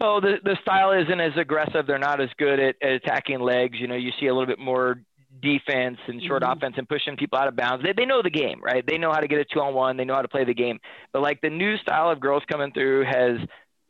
oh 0.00 0.20
the 0.20 0.36
the 0.44 0.56
style 0.62 0.92
isn't 0.92 1.20
as 1.20 1.32
aggressive. 1.36 1.86
They're 1.86 1.98
not 1.98 2.20
as 2.20 2.28
good 2.38 2.60
at, 2.60 2.76
at 2.82 2.92
attacking 2.92 3.40
legs. 3.40 3.78
You 3.80 3.88
know, 3.88 3.96
you 3.96 4.12
see 4.20 4.26
a 4.26 4.34
little 4.34 4.46
bit 4.46 4.58
more 4.58 5.00
defense 5.40 5.98
and 6.06 6.22
short 6.22 6.42
mm-hmm. 6.42 6.58
offense 6.58 6.74
and 6.78 6.88
pushing 6.88 7.16
people 7.16 7.38
out 7.38 7.48
of 7.48 7.56
bounds. 7.56 7.84
They 7.84 7.92
they 7.92 8.06
know 8.06 8.22
the 8.22 8.30
game, 8.30 8.60
right? 8.62 8.84
They 8.86 8.98
know 8.98 9.12
how 9.12 9.20
to 9.20 9.28
get 9.28 9.40
a 9.40 9.44
two 9.44 9.60
on 9.60 9.74
one. 9.74 9.96
They 9.96 10.04
know 10.04 10.14
how 10.14 10.22
to 10.22 10.28
play 10.28 10.44
the 10.44 10.54
game. 10.54 10.78
But 11.12 11.22
like 11.22 11.40
the 11.40 11.50
new 11.50 11.76
style 11.78 12.10
of 12.10 12.20
girls 12.20 12.42
coming 12.50 12.72
through 12.72 13.04
has 13.04 13.38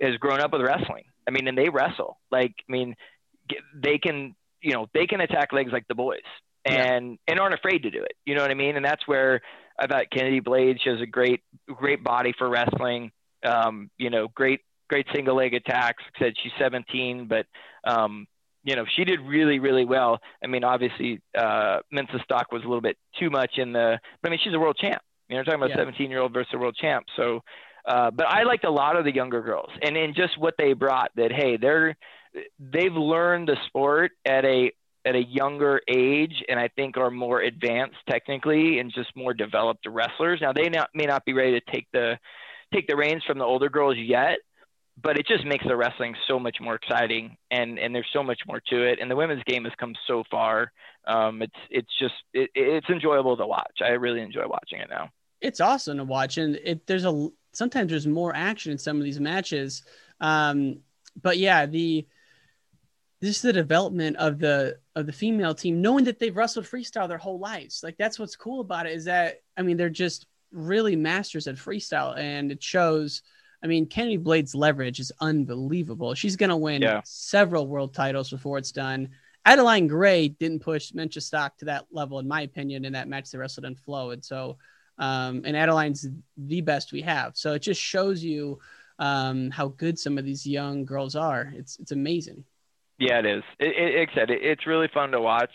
has 0.01 0.17
grown 0.19 0.41
up 0.41 0.53
with 0.53 0.63
wrestling. 0.63 1.05
I 1.27 1.31
mean, 1.31 1.49
and 1.49 1.59
they 1.59 1.69
wrestle. 1.69 2.19
Like 2.31 2.55
I 2.69 2.73
mean, 2.73 2.95
they 3.75 3.99
can 3.99 4.35
you 4.63 4.73
know 4.73 4.87
they 4.95 5.07
can 5.07 5.21
attack 5.21 5.53
legs 5.53 5.73
like 5.73 5.87
the 5.89 5.95
boys 5.95 6.21
and 6.65 7.13
yeah. 7.13 7.33
and 7.33 7.41
aren't 7.41 7.55
afraid 7.55 7.83
to 7.85 7.91
do 7.91 8.03
it. 8.03 8.13
You 8.25 8.35
know 8.35 8.43
what 8.43 8.51
I 8.51 8.55
mean? 8.55 8.77
And 8.77 8.85
that's 8.85 9.07
where 9.07 9.41
I 9.79 9.87
thought 9.87 10.11
Kennedy 10.11 10.41
Blades 10.41 10.81
she 10.83 10.91
has 10.91 11.01
a 11.01 11.07
great 11.07 11.43
great 11.67 12.03
body 12.03 12.33
for 12.37 12.49
wrestling. 12.49 13.13
Um, 13.45 13.91
you 13.99 14.11
know, 14.11 14.29
great 14.35 14.61
great 14.89 15.07
single 15.15 15.37
leg 15.37 15.55
attacks. 15.55 16.03
Said 16.19 16.35
she's 16.43 16.53
17, 16.59 17.29
but 17.29 17.47
um, 17.85 18.27
you 18.65 18.77
know, 18.77 18.85
she 18.97 19.05
did 19.05 19.21
really, 19.21 19.61
really 19.61 19.85
well. 19.85 20.19
I 20.43 20.47
mean, 20.47 20.65
obviously, 20.65 21.21
uh, 21.37 21.79
Mensah-Stock 21.95 22.53
was 22.53 22.63
a 22.65 22.67
little 22.67 22.83
bit 22.83 22.99
too 23.19 23.31
much 23.31 23.53
in 23.57 23.73
the, 23.73 23.99
but 24.21 24.29
I 24.29 24.31
mean, 24.31 24.41
she's 24.43 24.53
a 24.53 24.59
world 24.59 24.77
champ. 24.79 25.01
You 25.29 25.37
know, 25.37 25.41
we're 25.41 25.45
talking 25.45 25.61
about 25.61 25.71
Yeah. 25.71 25.77
17 25.77 26.11
year 26.11 26.21
old 26.21 26.35
versus 26.35 26.53
a 26.55 26.59
world 26.59 26.77
champ. 26.77 27.07
So, 27.17 27.43
uh, 27.87 28.11
but 28.11 28.27
I 28.27 28.43
liked 28.43 28.65
a 28.65 28.71
lot 28.71 28.97
of 28.97 29.05
the 29.05 29.15
younger 29.15 29.41
girls 29.41 29.71
and 29.83 29.97
in 29.97 30.13
just 30.15 30.37
what 30.37 30.55
they 30.59 30.73
brought 30.75 31.11
that, 31.17 31.33
hey, 31.33 31.57
they're, 31.57 31.97
they've 32.59 32.93
learned 32.93 33.49
the 33.49 33.57
sport 33.67 34.13
at 34.25 34.45
a, 34.45 34.73
at 35.05 35.15
a 35.15 35.23
younger 35.23 35.81
age 35.89 36.45
and 36.49 36.59
I 36.59 36.69
think 36.69 36.97
are 36.97 37.11
more 37.11 37.41
advanced 37.41 37.97
technically 38.09 38.79
and 38.79 38.93
just 38.93 39.15
more 39.17 39.33
developed 39.33 39.87
wrestlers. 39.87 40.41
Now 40.41 40.53
they 40.53 40.69
not, 40.69 40.91
may 40.95 41.07
not 41.07 41.25
be 41.25 41.33
ready 41.33 41.59
to 41.59 41.73
take 41.73 41.87
the, 41.93 42.19
take 42.73 42.87
the 42.87 42.97
reins 42.97 43.23
from 43.27 43.39
the 43.39 43.45
older 43.45 43.69
girls 43.69 43.97
yet, 43.97 44.39
but 45.01 45.19
it 45.19 45.27
just 45.27 45.45
makes 45.45 45.65
the 45.67 45.77
wrestling 45.77 46.15
so 46.27 46.39
much 46.39 46.57
more 46.61 46.75
exciting 46.75 47.37
and 47.51 47.79
and 47.79 47.95
there's 47.95 48.09
so 48.13 48.23
much 48.23 48.41
more 48.47 48.61
to 48.69 48.83
it. 48.83 48.99
And 49.01 49.11
the 49.11 49.17
women's 49.17 49.43
game 49.45 49.65
has 49.65 49.73
come 49.79 49.95
so 50.07 50.25
far. 50.31 50.73
Um 51.07 51.43
it's 51.43 51.55
it's 51.71 51.99
just 51.99 52.15
it, 52.35 52.51
it's 52.55 52.89
enjoyable 52.91 53.37
to 53.37 53.47
watch. 53.47 53.79
I 53.83 53.91
really 53.91 54.21
enjoy 54.21 54.47
watching 54.49 54.81
it 54.81 54.91
now. 54.91 55.11
It's 55.41 55.61
awesome 55.61 55.99
to 55.99 56.05
watch. 56.05 56.39
And 56.39 56.57
it 56.57 56.87
there's 56.87 57.05
a 57.05 57.29
sometimes 57.53 57.91
there's 57.91 58.07
more 58.07 58.35
action 58.35 58.73
in 58.73 58.79
some 58.79 58.97
of 58.99 59.05
these 59.05 59.21
matches. 59.21 59.83
Um 60.21 60.81
but 61.21 61.39
yeah 61.39 61.67
the 61.67 62.07
this 63.21 63.37
is 63.37 63.43
the 63.43 63.53
development 63.53 64.17
of 64.17 64.39
the 64.39 64.79
of 64.95 65.07
the 65.07 65.13
female 65.13 65.55
team 65.55 65.81
knowing 65.81 66.05
that 66.05 66.19
they've 66.19 66.37
wrestled 66.37 66.65
freestyle 66.65 67.09
their 67.09 67.19
whole 67.19 67.39
lives 67.39 67.83
like 67.83 67.97
that's 67.99 68.19
what's 68.19 68.37
cool 68.37 68.61
about 68.61 68.87
it 68.87 68.93
is 68.93 69.05
that 69.05 69.41
i 69.57 69.63
mean 69.63 69.77
they're 69.77 69.91
just 69.91 70.27
really 70.53 70.97
masters 70.97 71.47
at 71.47 71.57
freestyle 71.57 72.17
and 72.19 72.51
it 72.53 72.63
shows 72.63 73.23
i 73.63 73.67
mean 73.67 73.87
kennedy 73.87 74.17
blade's 74.17 74.55
leverage 74.55 75.01
is 75.01 75.13
unbelievable 75.21 76.15
she's 76.15 76.37
going 76.37 76.51
to 76.51 76.57
win 76.57 76.83
Yeah. 76.83 77.01
several 77.05 77.67
world 77.67 77.93
titles 77.95 78.31
before 78.31 78.59
it's 78.59 78.73
done 78.73 79.09
adeline 79.45 79.87
gray 79.87 80.29
didn't 80.29 80.61
push 80.61 80.93
Mensah-Stock 80.93 81.57
to 81.59 81.65
that 81.67 81.87
level 81.91 82.19
in 82.19 82.29
my 82.29 82.43
opinion 82.43 82.85
in 82.85 82.93
that 82.93 83.09
match 83.09 83.31
they 83.31 83.39
wrestled 83.39 83.65
in 83.67 83.75
flow 83.75 84.11
and 84.11 84.25
so 84.25 84.57
um, 85.01 85.43
and 85.45 85.57
Adeline's 85.57 86.09
the 86.37 86.61
best 86.61 86.91
we 86.91 87.03
have. 87.03 87.37
So 87.37 87.53
it 87.53 87.61
just 87.63 87.81
shows 87.81 88.21
you 88.21 88.59
um, 88.99 89.49
how 89.49 89.69
good 89.69 89.97
some 89.97 90.19
of 90.19 90.25
these 90.25 90.45
young 90.45 90.85
girls 90.85 91.15
are. 91.15 91.53
It's 91.55 91.79
it's 91.79 91.93
amazing. 91.93 92.43
Yeah 92.99 93.19
it 93.19 93.27
is. 93.27 93.43
It, 93.59 93.75
it, 93.77 94.01
like 94.01 94.09
i 94.11 94.15
said 94.15 94.31
it, 94.31 94.43
it's 94.43 94.67
really 94.67 94.89
fun 94.93 95.13
to 95.13 95.21
watch 95.21 95.53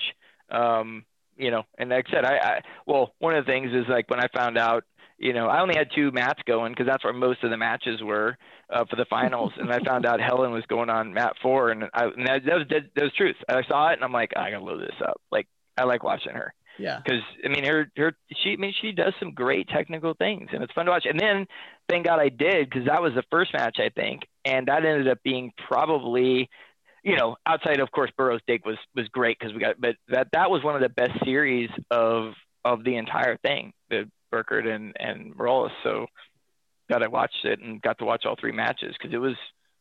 um 0.51 1.06
you 1.38 1.51
know 1.51 1.63
and 1.77 1.89
like 1.89 2.06
i 2.10 2.12
said 2.12 2.25
I, 2.25 2.38
I 2.38 2.62
well 2.86 3.13
one 3.19 3.36
of 3.36 3.45
the 3.45 3.51
things 3.51 3.71
is 3.73 3.86
like 3.89 4.10
when 4.10 4.19
i 4.19 4.27
found 4.36 4.58
out 4.58 4.84
you 5.17 5.34
know 5.34 5.47
i 5.47 5.62
only 5.62 5.75
had 5.75 5.89
two 5.95 6.12
mats 6.12 6.41
going 6.45 6.71
because 6.71 6.88
that's 6.88 7.03
where 7.03 7.13
most 7.13 7.43
of 7.43 7.49
the 7.49 7.58
matches 7.58 8.01
were 8.01 8.38
uh, 8.69 8.86
for 8.89 8.95
the 8.95 9.06
finals. 9.06 9.51
And 9.58 9.71
i 9.71 9.79
found 9.86 10.06
out 10.06 10.19
helen 10.19 10.51
was 10.51 10.65
going 10.67 10.89
on 10.89 11.13
mat 11.13 11.34
four 11.41 11.69
and 11.71 11.86
i 11.93 12.06
and 12.06 12.27
that, 12.27 12.45
that 12.45 12.56
was 12.56 12.67
that, 12.69 12.82
that 12.95 13.03
was 13.03 13.13
truth. 13.13 13.36
I 13.47 13.63
saw 13.67 13.89
it 13.89 13.93
and 13.93 14.03
i'm 14.03 14.12
like 14.13 14.32
i 14.36 14.51
gotta 14.51 14.63
load 14.63 14.82
this 14.82 15.01
up. 15.08 15.19
Like 15.32 15.47
i 15.77 15.84
like 15.84 16.03
watching 16.03 16.34
her. 16.34 16.53
Yeah. 16.79 16.99
because 17.03 17.21
I 17.45 17.49
mean 17.49 17.65
her 17.65 17.91
her 17.97 18.13
she 18.36 18.53
I 18.53 18.56
mean 18.56 18.73
she 18.82 18.91
does 18.91 19.13
some 19.19 19.32
great 19.32 19.67
technical 19.69 20.15
things 20.15 20.49
and 20.51 20.63
it's 20.63 20.73
fun 20.73 20.86
to 20.86 20.91
watch. 20.91 21.06
And 21.08 21.19
then 21.19 21.45
thank 21.88 22.06
God 22.06 22.19
I 22.19 22.29
did 22.29 22.69
because 22.69 22.88
that 22.88 23.01
was 23.01 23.13
the 23.13 23.23
first 23.29 23.53
match 23.53 23.77
I 23.79 23.89
think, 23.89 24.23
and 24.45 24.67
that 24.67 24.86
ended 24.86 25.08
up 25.08 25.19
being 25.23 25.51
probably, 25.67 26.49
you 27.03 27.17
know, 27.17 27.35
outside 27.45 27.79
of 27.79 27.91
course 27.91 28.11
Burroughs 28.17 28.41
Dig 28.47 28.65
was 28.65 28.77
was 28.95 29.07
great 29.09 29.37
because 29.37 29.53
we 29.53 29.59
got, 29.59 29.79
but 29.79 29.95
that 30.07 30.27
that 30.33 30.49
was 30.49 30.63
one 30.63 30.75
of 30.75 30.81
the 30.81 30.89
best 30.89 31.23
series 31.23 31.69
of 31.91 32.33
of 32.65 32.83
the 32.83 32.95
entire 32.95 33.37
thing, 33.37 33.73
the 33.89 34.09
Burkert 34.33 34.67
and 34.67 34.95
and 34.99 35.35
Maroulis. 35.35 35.71
So 35.83 36.07
glad 36.89 37.03
I 37.03 37.07
watched 37.07 37.43
it 37.43 37.59
and 37.59 37.81
got 37.81 37.99
to 37.99 38.05
watch 38.05 38.25
all 38.25 38.35
three 38.39 38.51
matches 38.51 38.95
because 38.97 39.13
it 39.13 39.17
was 39.17 39.35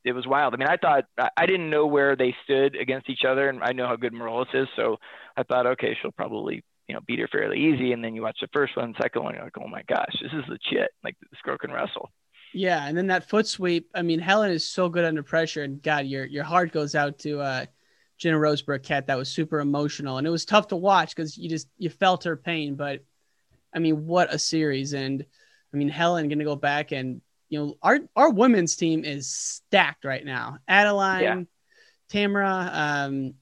it 0.05 0.13
was 0.13 0.27
wild. 0.27 0.55
I 0.55 0.57
mean, 0.57 0.69
I 0.69 0.77
thought 0.77 1.05
I 1.19 1.29
I 1.37 1.47
didn't 1.47 1.71
know 1.71 1.87
where 1.87 2.17
they 2.17 2.35
stood 2.45 2.77
against 2.77 3.09
each 3.09 3.25
other, 3.27 3.49
and 3.49 3.63
I 3.63 3.73
know 3.73 3.87
how 3.87 3.97
good 3.97 4.13
Maroulis 4.13 4.55
is, 4.55 4.69
so 4.77 4.97
I 5.37 5.45
thought, 5.45 5.67
okay, 5.67 5.97
she'll 6.01 6.13
probably 6.13 6.65
you 6.89 6.95
know 6.95 7.01
beat 7.07 7.21
her 7.21 7.29
fairly 7.29 7.59
easy. 7.59 7.93
And 7.93 8.03
then 8.03 8.15
you 8.15 8.23
watch 8.23 8.39
the 8.41 8.49
first 8.53 8.77
one, 8.77 8.95
second 9.01 9.23
one, 9.23 9.35
you're 9.35 9.45
like, 9.45 9.59
oh 9.59 9.69
my 9.69 9.83
gosh, 9.89 10.15
this 10.21 10.33
is 10.33 10.49
legit. 10.49 10.91
Like 11.05 11.17
this 11.31 11.41
girl 11.45 11.57
can 11.57 11.71
wrestle. 11.71 12.11
Yeah, 12.55 12.87
and 12.87 12.97
then 12.97 13.07
that 13.09 13.29
foot 13.29 13.47
sweep. 13.47 13.91
I 13.95 14.03
mean, 14.03 14.19
Helen 14.21 14.51
is 14.51 14.69
so 14.69 14.89
good 14.89 15.05
under 15.05 15.23
pressure, 15.23 15.63
and 15.63 15.83
God, 15.83 16.07
your 16.07 16.25
your 16.27 16.45
heart 16.45 16.73
goes 16.73 16.95
out 16.95 17.19
to 17.21 17.41
uh, 17.41 17.67
Jenna 18.19 18.39
Rose 18.39 18.63
Burkert. 18.63 19.07
That 19.07 19.19
was 19.19 19.29
super 19.29 19.61
emotional, 19.61 20.19
and 20.19 20.27
it 20.27 20.31
was 20.31 20.45
tough 20.45 20.69
to 20.69 20.77
watch 20.77 21.15
because 21.15 21.37
you 21.37 21.49
just 21.49 21.69
you 21.79 21.89
felt 21.91 22.25
her 22.25 22.37
pain. 22.37 22.75
But 22.75 23.05
I 23.75 23.79
mean, 23.79 24.07
what 24.07 24.33
a 24.33 24.39
series! 24.39 24.93
And 24.93 25.25
I 25.73 25.77
mean, 25.77 25.89
Helen 25.89 26.29
going 26.29 26.39
to 26.39 26.45
go 26.45 26.57
back 26.57 26.93
and 26.93 27.23
you 27.49 27.59
know 27.59 27.75
our 27.83 28.01
our 28.17 28.31
women's 28.31 28.77
team 28.77 29.05
is 29.05 29.29
stacked 29.29 30.05
right 30.05 30.25
now. 30.25 30.59
Adeline, 30.69 31.23
Yeah. 31.23 31.43
Tamyra, 32.11 32.71
um, 32.75 33.35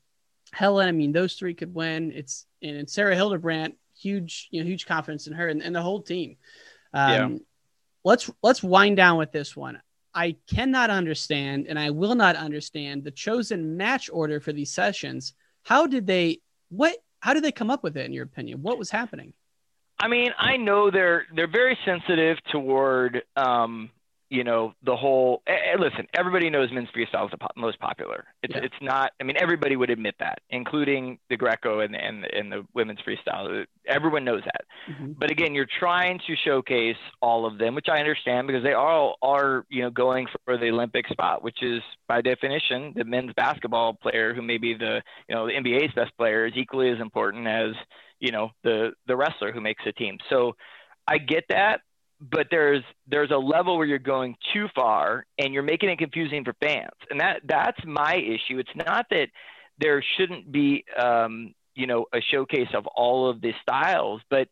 Helen. 0.52 0.88
I 0.88 0.92
mean, 0.92 1.12
those 1.12 1.34
three 1.34 1.54
could 1.54 1.74
win. 1.74 2.12
It's 2.12 2.46
and 2.62 2.88
Sarah 2.88 3.16
Hildebrandt, 3.16 3.74
huge 3.98 4.48
you 4.50 4.60
know 4.60 4.66
huge 4.66 4.86
confidence 4.86 5.26
in 5.26 5.32
her 5.32 5.48
and, 5.48 5.62
and 5.62 5.74
the 5.74 5.82
whole 5.82 6.02
team. 6.02 6.36
Um, 6.92 7.10
Yeah. 7.12 7.38
Let's 8.04 8.30
let's 8.42 8.62
wind 8.62 8.96
down 8.96 9.18
with 9.18 9.32
this 9.32 9.56
one. 9.56 9.80
I 10.14 10.36
cannot 10.52 10.90
understand, 10.90 11.66
and 11.68 11.78
I 11.78 11.90
will 11.90 12.14
not 12.14 12.34
understand 12.36 13.04
the 13.04 13.10
chosen 13.10 13.76
match 13.76 14.10
order 14.12 14.40
for 14.40 14.52
these 14.52 14.72
sessions. 14.72 15.34
How 15.62 15.86
did 15.86 16.06
they? 16.06 16.40
What? 16.70 16.96
How 17.20 17.34
did 17.34 17.44
they 17.44 17.52
come 17.52 17.70
up 17.70 17.82
with 17.82 17.96
it? 17.96 18.06
In 18.06 18.12
your 18.12 18.24
opinion, 18.24 18.62
what 18.62 18.78
was 18.78 18.90
happening? 18.90 19.34
I 20.00 20.08
mean, 20.08 20.30
I 20.38 20.56
know 20.56 20.90
they're 20.90 21.26
they're 21.34 21.50
very 21.50 21.78
sensitive 21.84 22.38
toward 22.50 23.22
um, 23.36 23.90
you 24.30 24.44
know 24.44 24.72
the 24.84 24.96
whole. 24.96 25.42
eh, 25.46 25.52
eh, 25.72 25.76
listen, 25.78 26.06
everybody 26.16 26.48
knows 26.50 26.70
men's 26.72 26.88
freestyle 26.96 27.24
is 27.26 27.30
the 27.32 27.38
po- 27.38 27.48
most 27.56 27.78
popular. 27.80 28.24
It's 28.42 28.54
Yeah. 28.54 28.62
it's 28.62 28.80
not. 28.80 29.12
I 29.20 29.24
mean, 29.24 29.36
everybody 29.38 29.74
would 29.76 29.90
admit 29.90 30.14
that, 30.20 30.38
including 30.50 31.18
the 31.28 31.36
Greco 31.36 31.80
and 31.80 31.94
and 31.96 32.24
and 32.32 32.50
the 32.50 32.64
women's 32.72 33.00
freestyle. 33.00 33.66
Everyone 33.86 34.24
knows 34.24 34.42
that. 34.44 34.64
Mhm. 34.88 35.18
But 35.18 35.30
again, 35.32 35.54
you're 35.54 35.66
trying 35.78 36.20
to 36.26 36.36
showcase 36.36 36.96
all 37.20 37.44
of 37.44 37.58
them, 37.58 37.74
which 37.74 37.88
I 37.88 37.98
understand 37.98 38.46
because 38.46 38.62
they 38.62 38.72
all 38.74 39.18
are, 39.20 39.66
you 39.68 39.82
know, 39.82 39.90
going 39.90 40.28
for 40.44 40.56
the 40.56 40.68
Olympic 40.70 41.08
spot, 41.08 41.42
which 41.42 41.62
is 41.62 41.82
by 42.06 42.20
definition 42.22 42.92
the 42.94 43.04
men's 43.04 43.32
basketball 43.34 43.94
player 43.94 44.32
who 44.32 44.42
may 44.42 44.58
be 44.58 44.74
the, 44.74 45.02
you 45.28 45.34
know, 45.34 45.46
the 45.48 45.54
NBA's 45.54 45.92
best 45.94 46.16
player 46.16 46.46
is 46.46 46.52
equally 46.56 46.88
as 46.90 47.00
important 47.00 47.46
as, 47.48 47.74
you 48.20 48.30
know, 48.30 48.52
the 48.62 48.92
the 49.06 49.16
wrestler 49.16 49.50
who 49.50 49.60
makes 49.60 49.82
the 49.84 49.92
team. 49.92 50.18
So 50.28 50.54
I 51.08 51.18
get 51.18 51.44
that, 51.48 51.80
but 52.20 52.48
there's 52.50 52.82
there's 53.08 53.30
a 53.30 53.36
level 53.36 53.78
where 53.78 53.86
you're 53.86 53.98
going 53.98 54.36
too 54.52 54.68
far 54.74 55.24
and 55.38 55.54
you're 55.54 55.62
making 55.62 55.88
it 55.88 55.98
confusing 55.98 56.44
for 56.44 56.54
fans, 56.60 56.90
and 57.10 57.20
that 57.20 57.40
that's 57.44 57.78
my 57.84 58.16
issue. 58.16 58.58
It's 58.58 58.70
not 58.74 59.06
that 59.10 59.28
there 59.78 60.04
shouldn't 60.16 60.52
be, 60.52 60.84
um, 61.00 61.54
you 61.74 61.86
know, 61.86 62.06
a 62.12 62.20
showcase 62.20 62.68
of 62.74 62.86
all 62.86 63.30
of 63.30 63.40
the 63.40 63.52
styles, 63.62 64.20
but 64.28 64.48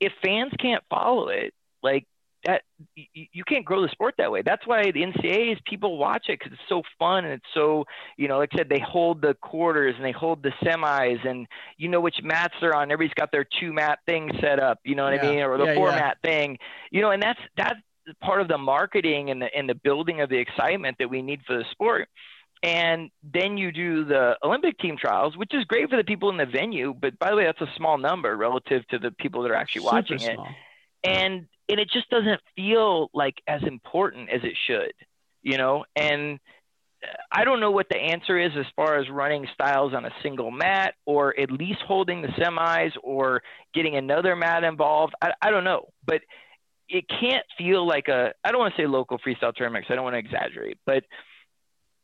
if 0.00 0.12
fans 0.24 0.52
can't 0.58 0.82
follow 0.90 1.28
it, 1.28 1.54
like 1.82 2.06
that, 2.44 2.62
you, 2.94 3.44
can't 3.44 3.64
grow 3.64 3.82
the 3.82 3.88
sport 3.88 4.14
that 4.18 4.30
way. 4.30 4.42
That's 4.42 4.66
why 4.66 4.90
the 4.90 5.02
NCAA's 5.02 5.60
people 5.66 5.98
watch 5.98 6.26
it 6.28 6.38
because 6.38 6.52
it's 6.52 6.68
so 6.68 6.82
fun 6.98 7.24
and 7.24 7.34
it's 7.34 7.46
so, 7.54 7.84
you 8.16 8.28
know, 8.28 8.38
like 8.38 8.50
I 8.52 8.58
said, 8.58 8.68
they 8.68 8.80
hold 8.80 9.22
the 9.22 9.34
quarters 9.34 9.94
and 9.96 10.04
they 10.04 10.12
hold 10.12 10.42
the 10.42 10.52
semis 10.62 11.26
and 11.26 11.46
you 11.78 11.88
know 11.88 12.00
which 12.00 12.16
mats 12.22 12.54
they're 12.60 12.74
on. 12.74 12.90
Everybody's 12.90 13.14
got 13.14 13.32
their 13.32 13.46
two 13.60 13.72
mat 13.72 14.00
thing 14.06 14.30
set 14.40 14.60
up, 14.60 14.78
you 14.84 14.94
know 14.94 15.04
what 15.04 15.14
Yeah. 15.14 15.28
I 15.28 15.30
mean, 15.30 15.40
or 15.42 15.58
the 15.58 15.64
Yeah, 15.64 15.74
four 15.74 15.90
yeah. 15.90 15.96
mat 15.96 16.18
thing, 16.22 16.58
you 16.90 17.00
know, 17.00 17.10
and 17.10 17.22
that's 17.22 17.40
that's 17.56 17.80
part 18.20 18.40
of 18.40 18.48
the 18.48 18.58
marketing 18.58 19.30
and 19.30 19.40
the 19.40 19.54
and 19.54 19.68
the 19.68 19.74
building 19.74 20.20
of 20.20 20.28
the 20.28 20.38
excitement 20.38 20.96
that 20.98 21.08
we 21.08 21.22
need 21.22 21.40
for 21.46 21.56
the 21.56 21.64
sport. 21.70 22.08
And 22.62 23.10
then 23.22 23.58
you 23.58 23.72
do 23.72 24.04
the 24.06 24.38
Olympic 24.42 24.78
team 24.78 24.96
trials, 24.96 25.36
which 25.36 25.52
is 25.52 25.64
great 25.64 25.90
for 25.90 25.96
the 25.98 26.04
people 26.04 26.30
in 26.30 26.38
the 26.38 26.46
venue. 26.46 26.94
But 26.98 27.18
by 27.18 27.30
the 27.30 27.36
way, 27.36 27.44
that's 27.44 27.60
a 27.60 27.70
small 27.76 27.98
number 27.98 28.34
relative 28.36 28.86
to 28.88 28.98
the 28.98 29.10
people 29.10 29.42
that 29.42 29.50
are 29.50 29.54
actually 29.54 29.82
Super 29.82 29.94
watching 29.96 30.22
it. 30.22 30.38
And 31.04 31.46
and 31.68 31.80
it 31.80 31.90
just 31.90 32.10
doesn't 32.10 32.40
feel 32.56 33.10
like 33.14 33.36
as 33.46 33.62
important 33.62 34.30
as 34.30 34.42
it 34.44 34.54
should, 34.66 34.92
you 35.42 35.56
know. 35.58 35.84
And 35.96 36.38
uh, 37.02 37.08
I 37.32 37.44
don't 37.44 37.60
know 37.60 37.70
what 37.70 37.88
the 37.90 37.98
answer 37.98 38.38
is 38.38 38.52
as 38.58 38.66
far 38.76 38.98
as 38.98 39.08
running 39.10 39.46
styles 39.54 39.94
on 39.94 40.04
a 40.04 40.10
single 40.22 40.50
mat, 40.50 40.94
or 41.06 41.38
at 41.38 41.50
least 41.50 41.80
holding 41.86 42.22
the 42.22 42.28
semis, 42.28 42.92
or 43.02 43.42
getting 43.74 43.96
another 43.96 44.36
mat 44.36 44.64
involved. 44.64 45.14
I, 45.22 45.32
I 45.40 45.50
don't 45.50 45.64
know, 45.64 45.88
but 46.06 46.22
it 46.88 47.06
can't 47.08 47.44
feel 47.56 47.86
like 47.86 48.08
a. 48.08 48.32
I 48.44 48.50
don't 48.50 48.60
want 48.60 48.74
to 48.74 48.82
say 48.82 48.86
local 48.86 49.18
freestyle 49.18 49.54
tournament 49.54 49.86
'cause 49.86 49.92
I 49.92 49.96
don't 49.96 50.04
want 50.04 50.14
to 50.14 50.18
exaggerate, 50.20 50.78
but 50.84 51.04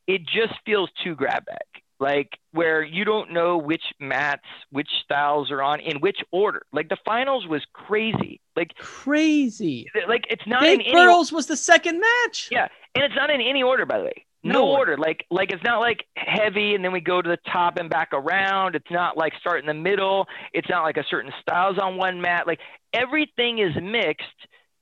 it 0.07 0.23
just 0.27 0.55
feels 0.65 0.91
too 1.05 1.15
grab 1.15 1.45
bag. 1.45 1.80
Like 2.01 2.31
where 2.53 2.83
you 2.83 3.05
don't 3.05 3.31
know 3.31 3.59
which 3.59 3.85
mats, 4.01 4.43
which 4.71 4.89
styles 5.05 5.51
are 5.51 5.63
on 5.63 5.81
in 5.81 6.01
which 6.01 6.19
order. 6.33 6.63
Like 6.73 6.89
the 6.89 6.97
finals 7.05 7.47
was 7.47 7.63
crazy. 7.75 8.41
Like 8.57 8.75
Crazy. 8.79 9.87
like 10.09 10.25
it's 10.31 10.47
not 10.47 10.65
in 10.67 10.79
Dave 10.79 10.87
any 10.95 11.07
was 11.07 11.47
the 11.47 11.57
second 11.57 12.01
match. 12.01 12.49
yeah, 12.51 12.69
and 12.95 13.05
it's 13.05 13.15
not 13.15 13.31
in 13.31 13.41
any 13.41 13.63
order, 13.63 13.85
by 13.85 13.99
the 13.99 14.05
way. 14.05 14.27
No, 14.43 14.53
No 14.55 14.71
order. 14.71 14.97
Like 14.97 15.27
like 15.31 15.53
it's 15.53 15.63
not 15.63 15.81
like 15.81 16.07
heavy 16.17 16.75
and 16.75 16.83
then 16.83 16.93
we 16.93 17.01
go 17.03 17.21
to 17.21 17.29
the 17.29 17.39
top 17.53 17.77
and 17.77 17.91
back 17.91 18.09
around. 18.15 18.75
It's 18.77 18.91
not 18.91 19.17
like 19.19 19.35
start 19.39 19.61
in 19.61 19.67
the 19.67 19.75
middle. 19.75 20.27
It's 20.55 20.69
not 20.71 20.83
like 20.85 20.97
a 20.97 21.05
certain 21.11 21.33
styles 21.43 21.77
on 21.79 21.99
one 21.99 22.21
mat. 22.23 22.47
Like 22.47 22.61
everything 22.95 23.59
is 23.59 23.75
mixed. 23.83 24.25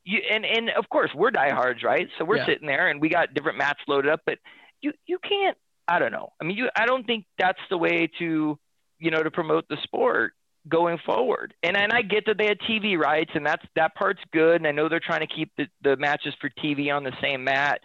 You 0.04 0.20
and 0.32 0.44
and 0.46 0.70
of 0.70 0.88
course 0.88 1.10
we're 1.14 1.32
diehards, 1.32 1.82
right? 1.82 2.06
So 2.16 2.24
we're 2.24 2.36
Yeah. 2.36 2.46
sitting 2.46 2.68
there 2.68 2.88
and 2.88 3.00
we 3.00 3.08
got 3.08 3.34
different 3.34 3.58
mats 3.58 3.80
loaded 3.88 4.10
up, 4.12 4.20
but 4.24 4.38
you 4.80 4.92
you 5.06 5.18
can't 5.18 5.56
I 5.88 5.98
don't 5.98 6.12
know. 6.12 6.32
I 6.40 6.44
mean, 6.44 6.56
you, 6.56 6.68
I 6.76 6.86
don't 6.86 7.06
think 7.06 7.24
that's 7.38 7.60
the 7.70 7.78
way 7.78 8.10
to, 8.18 8.58
you 8.98 9.10
know, 9.10 9.22
to 9.22 9.30
promote 9.30 9.66
the 9.68 9.78
sport 9.82 10.34
going 10.68 10.98
forward. 11.04 11.54
And 11.62 11.76
and 11.76 11.92
I 11.92 12.02
get 12.02 12.26
that 12.26 12.36
they 12.36 12.46
had 12.46 12.58
TV 12.60 12.98
rights, 12.98 13.30
and 13.34 13.44
that's 13.44 13.64
that 13.74 13.94
part's 13.94 14.20
good. 14.32 14.56
And 14.56 14.66
I 14.66 14.72
know 14.72 14.88
they're 14.88 15.00
trying 15.00 15.26
to 15.26 15.34
keep 15.34 15.50
the, 15.56 15.66
the 15.82 15.96
matches 15.96 16.34
for 16.40 16.50
TV 16.50 16.94
on 16.94 17.04
the 17.04 17.12
same 17.22 17.44
mat, 17.44 17.80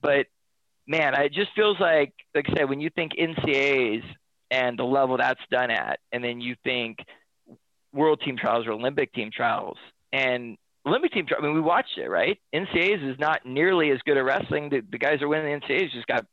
but 0.00 0.26
man, 0.86 1.14
it 1.20 1.32
just 1.32 1.50
feels 1.54 1.78
like, 1.80 2.12
like 2.34 2.46
I 2.50 2.54
said, 2.54 2.68
when 2.68 2.80
you 2.80 2.90
think 2.90 3.12
NCAAs 3.18 4.02
and 4.50 4.78
the 4.78 4.84
level 4.84 5.16
that's 5.16 5.40
done 5.50 5.70
at, 5.70 6.00
and 6.12 6.22
then 6.22 6.40
you 6.40 6.56
think 6.64 6.98
World 7.92 8.20
Team 8.24 8.36
Trials 8.36 8.66
or 8.66 8.72
Olympic 8.72 9.12
Team 9.12 9.30
Trials, 9.34 9.78
and 10.12 10.56
Olympic 10.84 11.12
Team, 11.12 11.26
I 11.36 11.40
mean, 11.40 11.54
we 11.54 11.60
watched 11.60 11.96
it, 11.96 12.08
right? 12.08 12.38
NCAAs 12.54 13.12
is 13.12 13.18
not 13.18 13.46
nearly 13.46 13.90
as 13.90 13.98
good 14.04 14.16
at 14.16 14.24
wrestling. 14.24 14.68
The, 14.68 14.82
the 14.90 14.98
guys 14.98 15.22
are 15.22 15.28
winning 15.28 15.60
the 15.60 15.66
NCAAs 15.66 15.92
just 15.92 16.06
got 16.06 16.26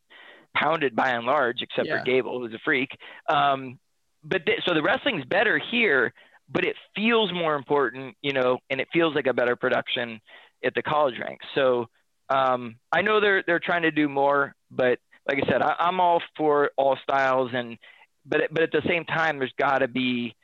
pounded 0.55 0.95
by 0.95 1.09
and 1.09 1.25
large, 1.25 1.61
except 1.61 1.87
yeah. 1.87 1.99
for 1.99 2.05
Gable, 2.05 2.39
who's 2.39 2.53
a 2.53 2.59
freak. 2.63 2.89
Um, 3.27 3.79
but 4.23 4.45
th- 4.45 4.59
so 4.67 4.73
the 4.73 4.81
wrestling's 4.81 5.25
better 5.25 5.59
here, 5.71 6.13
but 6.49 6.65
it 6.65 6.75
feels 6.95 7.31
more 7.31 7.55
important, 7.55 8.15
you 8.21 8.33
know, 8.33 8.57
and 8.69 8.81
it 8.81 8.87
feels 8.91 9.15
like 9.15 9.27
a 9.27 9.33
better 9.33 9.55
production 9.55 10.19
at 10.63 10.73
the 10.75 10.81
college 10.81 11.15
ranks. 11.19 11.45
So 11.55 11.87
um, 12.29 12.75
I 12.91 13.01
know 13.01 13.19
they're 13.19 13.43
they're 13.45 13.59
trying 13.59 13.83
to 13.83 13.91
do 13.91 14.09
more, 14.09 14.53
but 14.71 14.99
like 15.27 15.39
I 15.43 15.51
said, 15.51 15.61
I, 15.61 15.75
I'm 15.79 15.99
all 15.99 16.21
for 16.37 16.71
all 16.77 16.97
styles, 17.03 17.51
and 17.53 17.77
but 18.25 18.41
but 18.51 18.63
at 18.63 18.71
the 18.71 18.81
same 18.87 19.05
time, 19.05 19.39
there's 19.39 19.53
got 19.57 19.79
to 19.79 19.87
be 19.87 20.35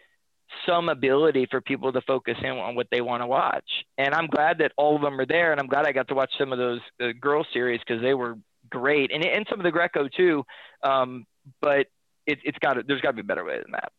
some 0.65 0.89
ability 0.89 1.47
for 1.49 1.59
people 1.59 1.91
to 1.91 2.01
focus 2.01 2.37
in 2.41 2.51
on 2.51 2.75
what 2.75 2.87
they 2.91 3.01
want 3.01 3.21
to 3.21 3.27
watch. 3.27 3.65
And 3.97 4.13
I'm 4.13 4.27
glad 4.27 4.59
that 4.59 4.71
all 4.77 4.95
of 4.95 5.01
them 5.01 5.19
are 5.19 5.25
there, 5.25 5.51
and 5.51 5.59
I'm 5.59 5.67
glad 5.67 5.85
I 5.85 5.91
got 5.91 6.07
to 6.09 6.15
watch 6.15 6.31
some 6.37 6.51
of 6.51 6.57
those 6.57 6.79
uh, 7.01 7.07
girl 7.19 7.45
series 7.51 7.81
because 7.85 8.01
they 8.01 8.13
were 8.13 8.35
great, 8.69 9.11
and 9.11 9.23
and 9.23 9.45
some 9.49 9.59
of 9.59 9.63
the 9.63 9.71
Greco 9.71 10.07
too. 10.07 10.45
Um, 10.83 11.25
but 11.61 11.87
it, 12.25 12.39
it's 12.43 12.57
got 12.59 12.73
to, 12.73 12.83
there's 12.83 13.01
got 13.01 13.09
to 13.09 13.13
be 13.13 13.21
a 13.21 13.25
better 13.25 13.45
way 13.45 13.57
than 13.61 13.71
that. 13.71 13.91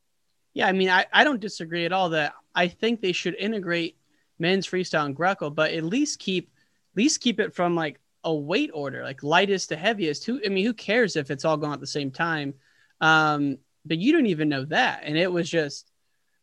Yeah, 0.54 0.66
I 0.66 0.72
mean, 0.72 0.88
I, 0.88 1.06
I 1.12 1.24
don't 1.24 1.40
disagree 1.40 1.84
at 1.84 1.92
all 1.92 2.10
that 2.10 2.32
I 2.54 2.68
think 2.68 3.00
they 3.00 3.12
should 3.12 3.34
integrate 3.34 3.98
men's 4.38 4.66
freestyle 4.66 5.06
and 5.06 5.14
Greco, 5.14 5.50
but 5.50 5.72
at 5.72 5.84
least 5.84 6.18
keep 6.18 6.50
at 6.92 6.96
least 6.96 7.20
keep 7.20 7.40
it 7.40 7.54
from 7.54 7.74
like 7.74 8.00
a 8.24 8.34
weight 8.34 8.70
order, 8.72 9.02
like 9.02 9.22
lightest 9.22 9.68
to 9.68 9.76
heaviest. 9.76 10.24
Who 10.24 10.40
I 10.44 10.48
mean, 10.48 10.64
who 10.64 10.72
cares 10.74 11.16
if 11.16 11.30
it's 11.30 11.44
all 11.44 11.56
going 11.56 11.74
at 11.74 11.80
the 11.80 11.86
same 11.86 12.10
time? 12.10 12.54
Um, 13.00 13.58
but 13.84 13.98
you 13.98 14.12
don't 14.12 14.26
even 14.26 14.48
know 14.48 14.64
that, 14.64 15.02
and 15.04 15.16
it 15.16 15.30
was 15.30 15.48
just 15.48 15.90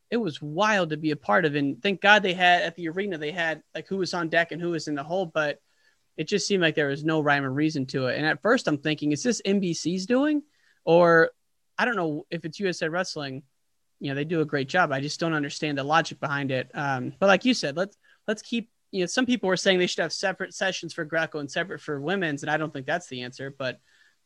it 0.10 0.18
was 0.18 0.42
wild 0.42 0.92
to 0.92 0.98
be 0.98 1.12
a 1.12 1.16
part 1.16 1.44
of. 1.44 1.56
And 1.56 1.82
thank 1.82 2.00
God 2.00 2.22
they 2.22 2.34
had 2.34 2.62
at 2.62 2.76
the 2.76 2.90
arena 2.90 3.18
they 3.18 3.32
had 3.32 3.64
like 3.74 3.88
who 3.88 3.98
was 3.98 4.14
on 4.14 4.30
deck 4.30 4.52
and 4.52 4.62
who 4.62 4.70
was 4.70 4.88
in 4.88 4.96
the 4.96 5.04
hole, 5.04 5.26
but 5.26 5.60
it 6.18 6.28
just 6.28 6.48
seemed 6.48 6.62
like 6.62 6.76
there 6.76 6.90
was 6.90 7.04
no 7.04 7.22
rhyme 7.22 7.44
or 7.44 7.52
reason 7.52 7.86
to 7.88 8.08
it. 8.08 8.18
And 8.18 8.26
at 8.26 8.42
first 8.42 8.68
I'm 8.68 8.78
thinking, 8.78 9.12
is 9.12 9.24
this 9.24 9.42
NBC's 9.46 10.06
doing, 10.06 10.44
or 10.86 11.32
I 11.78 11.86
don't 11.86 11.96
know 11.96 12.26
if 12.30 12.46
it's 12.46 12.60
USA 12.60 12.88
Wrestling. 12.88 13.44
You 14.00 14.10
know, 14.10 14.16
they 14.16 14.26
do 14.26 14.42
a 14.42 14.46
great 14.46 14.68
job. 14.68 14.92
I 14.92 15.00
just 15.00 15.20
don't 15.20 15.34
understand 15.34 15.78
the 15.78 15.84
logic 15.84 16.20
behind 16.20 16.52
it. 16.52 16.70
Um, 16.74 17.14
but 17.20 17.28
like 17.28 17.46
you 17.46 17.54
said, 17.54 17.78
let's 17.78 17.98
let's 18.28 18.42
keep. 18.42 18.70
You 18.92 19.02
know, 19.02 19.06
some 19.08 19.26
people 19.26 19.48
were 19.48 19.58
saying 19.58 19.80
they 19.80 19.88
should 19.88 20.04
have 20.04 20.14
separate 20.14 20.54
sessions 20.54 20.94
for 20.94 21.04
Greco 21.04 21.40
and 21.40 21.50
separate 21.50 21.82
for 21.82 22.00
women's, 22.00 22.44
and 22.44 22.52
I 22.52 22.58
don't 22.58 22.72
think 22.72 22.86
that's 22.86 23.08
the 23.08 23.24
answer. 23.24 23.56
But 23.58 23.80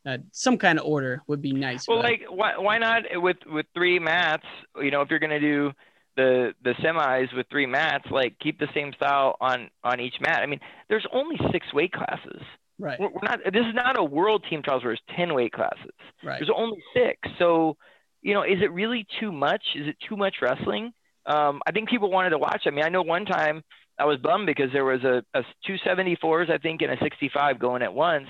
uh, 0.04 0.18
some 0.32 0.58
kind 0.58 0.78
of 0.78 0.84
order 0.84 1.22
would 1.26 1.40
be 1.40 1.52
nice. 1.52 1.88
Well, 1.88 2.02
like 2.02 2.24
why 2.28 2.58
why 2.58 2.78
not 2.78 3.04
with 3.14 3.38
with 3.46 3.66
three 3.74 3.98
mats? 3.98 4.44
You 4.76 4.90
know, 4.90 5.00
if 5.00 5.10
you're 5.10 5.18
gonna 5.18 5.40
do 5.40 5.72
the 6.18 6.52
the 6.64 6.72
semis 6.82 7.34
with 7.34 7.46
three 7.48 7.64
mats, 7.64 8.04
like 8.10 8.38
keep 8.40 8.58
the 8.58 8.66
same 8.74 8.92
style 8.94 9.36
on 9.40 9.70
on 9.84 10.00
each 10.00 10.16
mat. 10.20 10.40
I 10.42 10.46
mean, 10.46 10.60
there's 10.88 11.06
only 11.12 11.36
six 11.52 11.72
weight 11.72 11.92
classes. 11.92 12.42
Right. 12.78 12.98
We're, 13.00 13.10
not. 13.22 13.38
This 13.44 13.64
is 13.66 13.74
not 13.74 13.98
a 13.98 14.04
world 14.04 14.44
team 14.50 14.62
trials 14.62 14.82
where 14.82 14.90
there's 14.92 15.16
ten 15.16 15.32
weight 15.32 15.52
classes. 15.52 15.94
Right. 16.22 16.38
There's 16.40 16.50
only 16.54 16.82
six. 16.92 17.16
So, 17.38 17.76
you 18.20 18.34
know, 18.34 18.42
is 18.42 18.60
it 18.60 18.72
really 18.72 19.06
too 19.20 19.30
much? 19.30 19.62
Is 19.76 19.86
it 19.86 19.96
too 20.08 20.16
much 20.16 20.36
wrestling? 20.42 20.92
Um, 21.24 21.60
I 21.66 21.72
think 21.72 21.88
people 21.88 22.10
wanted 22.10 22.30
to 22.30 22.38
watch. 22.38 22.62
I 22.66 22.70
mean, 22.70 22.84
I 22.84 22.88
know 22.88 23.02
one 23.02 23.24
time 23.24 23.62
I 23.98 24.04
was 24.04 24.18
bummed 24.18 24.46
because 24.46 24.72
there 24.72 24.84
was 24.84 25.02
a, 25.04 25.22
a 25.34 25.42
274s, 25.68 26.50
I 26.50 26.58
think, 26.58 26.82
and 26.82 26.90
a 26.92 26.96
65 27.00 27.58
going 27.58 27.82
at 27.82 27.94
once 27.94 28.28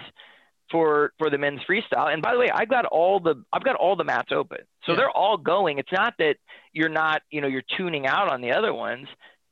for 0.70 1.12
for 1.18 1.30
the 1.30 1.38
men's 1.38 1.60
freestyle. 1.68 2.12
And 2.12 2.22
by 2.22 2.32
the 2.32 2.38
way, 2.38 2.50
I 2.52 2.64
got 2.64 2.84
all 2.84 3.20
the 3.20 3.42
I've 3.52 3.64
got 3.64 3.76
all 3.76 3.96
the 3.96 4.04
mats 4.04 4.32
open, 4.32 4.58
so 4.84 4.92
yeah. 4.92 4.96
they're 4.96 5.10
all 5.10 5.36
going. 5.36 5.78
It's 5.78 5.92
not 5.92 6.14
that 6.18 6.36
you're 6.72 6.88
not 6.88 7.22
you 7.30 7.40
know 7.40 7.48
you're 7.48 7.62
tuning 7.76 8.06
out 8.06 8.30
on 8.30 8.40
the 8.40 8.52
other 8.52 8.72
ones 8.72 9.08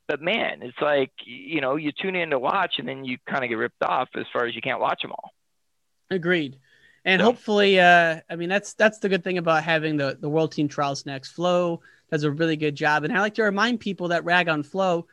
but 0.09 0.23
man, 0.23 0.61
it's 0.63 0.81
like 0.81 1.11
you 1.25 1.61
know 1.61 1.77
you 1.77 1.93
tune 1.93 2.15
in 2.15 2.31
to 2.31 2.39
watch 2.39 2.75
and 2.79 2.89
then 2.89 3.05
you 3.05 3.19
kind 3.29 3.43
of 3.43 3.51
get 3.51 3.57
ripped 3.57 3.83
off 3.83 4.09
as 4.15 4.25
far 4.33 4.47
as 4.47 4.55
you 4.55 4.61
can't 4.61 4.81
watch 4.81 5.03
them 5.03 5.13
all. 5.13 5.33
Agreed. 6.11 6.59
And 7.05 7.21
so. 7.21 7.25
hopefully, 7.25 7.81
uh, 7.81 8.21
I 8.31 8.37
mean 8.37 8.49
that's 8.49 8.75
that's 8.75 8.99
the 8.99 9.09
good 9.09 9.25
thing 9.25 9.39
about 9.39 9.65
having 9.65 9.97
the 9.97 10.17
the 10.21 10.29
World 10.29 10.53
Team 10.53 10.69
Trials 10.69 11.07
next. 11.07 11.33
Flo 11.33 11.81
does 12.11 12.23
a 12.23 12.31
really 12.31 12.57
good 12.57 12.77
job, 12.77 13.05
and 13.05 13.13
I 13.13 13.21
like 13.21 13.35
to 13.35 13.43
remind 13.43 13.81
people 13.81 14.09
that 14.09 14.25
rag 14.25 14.49
on 14.49 14.63
Flo. 14.63 15.07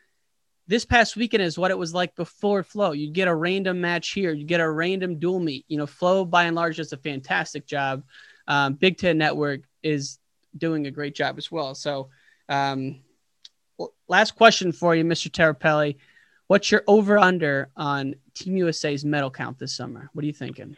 This 0.65 0.85
past 0.85 1.15
weekend 1.17 1.43
is 1.43 1.57
what 1.57 1.71
it 1.71 1.77
was 1.77 1.93
like 1.93 2.15
before 2.15 2.63
Flo. 2.63 2.93
You'd 2.93 3.13
get 3.13 3.27
a 3.27 3.35
random 3.35 3.81
match 3.81 4.11
here, 4.11 4.31
you 4.31 4.45
get 4.45 4.61
a 4.61 4.69
random 4.69 5.19
dual 5.19 5.39
meet. 5.39 5.65
You 5.67 5.77
know, 5.77 5.85
Flo 5.85 6.23
by 6.23 6.45
and 6.45 6.55
large 6.55 6.77
does 6.77 6.93
a 6.93 6.97
fantastic 6.97 7.65
job. 7.65 8.03
Um, 8.47 8.73
Big 8.73 8.97
Ten 8.97 9.17
Network 9.17 9.61
is 9.81 10.19
doing 10.57 10.87
a 10.87 10.91
great 10.91 11.15
job 11.15 11.37
as 11.37 11.51
well. 11.51 11.75
So 11.75 12.09
um, 12.47 13.01
last 14.07 14.35
question 14.35 14.71
for 14.71 14.95
you, 14.95 15.03
Mr. 15.03 15.29
Tirapelli. 15.29 15.97
What's 16.47 16.71
your 16.71 16.83
over 16.87 17.17
under 17.17 17.69
on 17.75 18.15
Team 18.33 18.57
USA's 18.57 19.03
medal 19.03 19.31
count 19.31 19.59
this 19.59 19.75
summer? 19.75 20.09
What 20.13 20.23
are 20.23 20.27
you 20.27 20.33
thinking? 20.33 20.77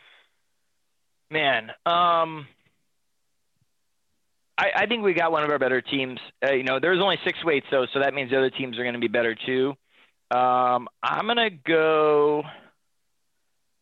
Man, 1.29 1.71
um, 1.85 2.47
I, 4.57 4.71
I 4.75 4.85
think 4.85 5.03
we 5.03 5.13
got 5.13 5.31
one 5.31 5.43
of 5.43 5.49
our 5.49 5.59
better 5.59 5.81
teams. 5.81 6.19
Uh, 6.45 6.53
you 6.53 6.63
know, 6.63 6.79
there's 6.79 7.01
only 7.01 7.17
six 7.25 7.43
weights 7.43 7.65
though, 7.71 7.85
so 7.93 7.99
that 7.99 8.13
means 8.13 8.31
the 8.31 8.37
other 8.37 8.49
teams 8.49 8.77
are 8.77 8.83
going 8.83 8.93
to 8.93 8.99
be 8.99 9.07
better 9.07 9.35
too. 9.35 9.73
Um, 10.31 10.87
I'm 11.03 11.27
gonna 11.27 11.51
go 11.51 12.43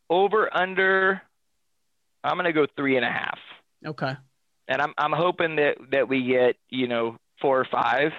over 0.09 0.55
under. 0.55 1.21
I'm 2.23 2.35
gonna 2.35 2.53
go 2.53 2.65
three 2.75 2.97
and 2.97 3.05
a 3.05 3.09
half. 3.09 3.37
Okay. 3.85 4.13
And 4.67 4.81
I'm 4.81 4.93
I'm 4.97 5.13
hoping 5.13 5.55
that 5.55 5.77
that 5.91 6.09
we 6.09 6.27
get 6.27 6.57
you 6.69 6.87
know 6.87 7.17
four 7.41 7.59
or 7.59 7.67
five 7.71 8.11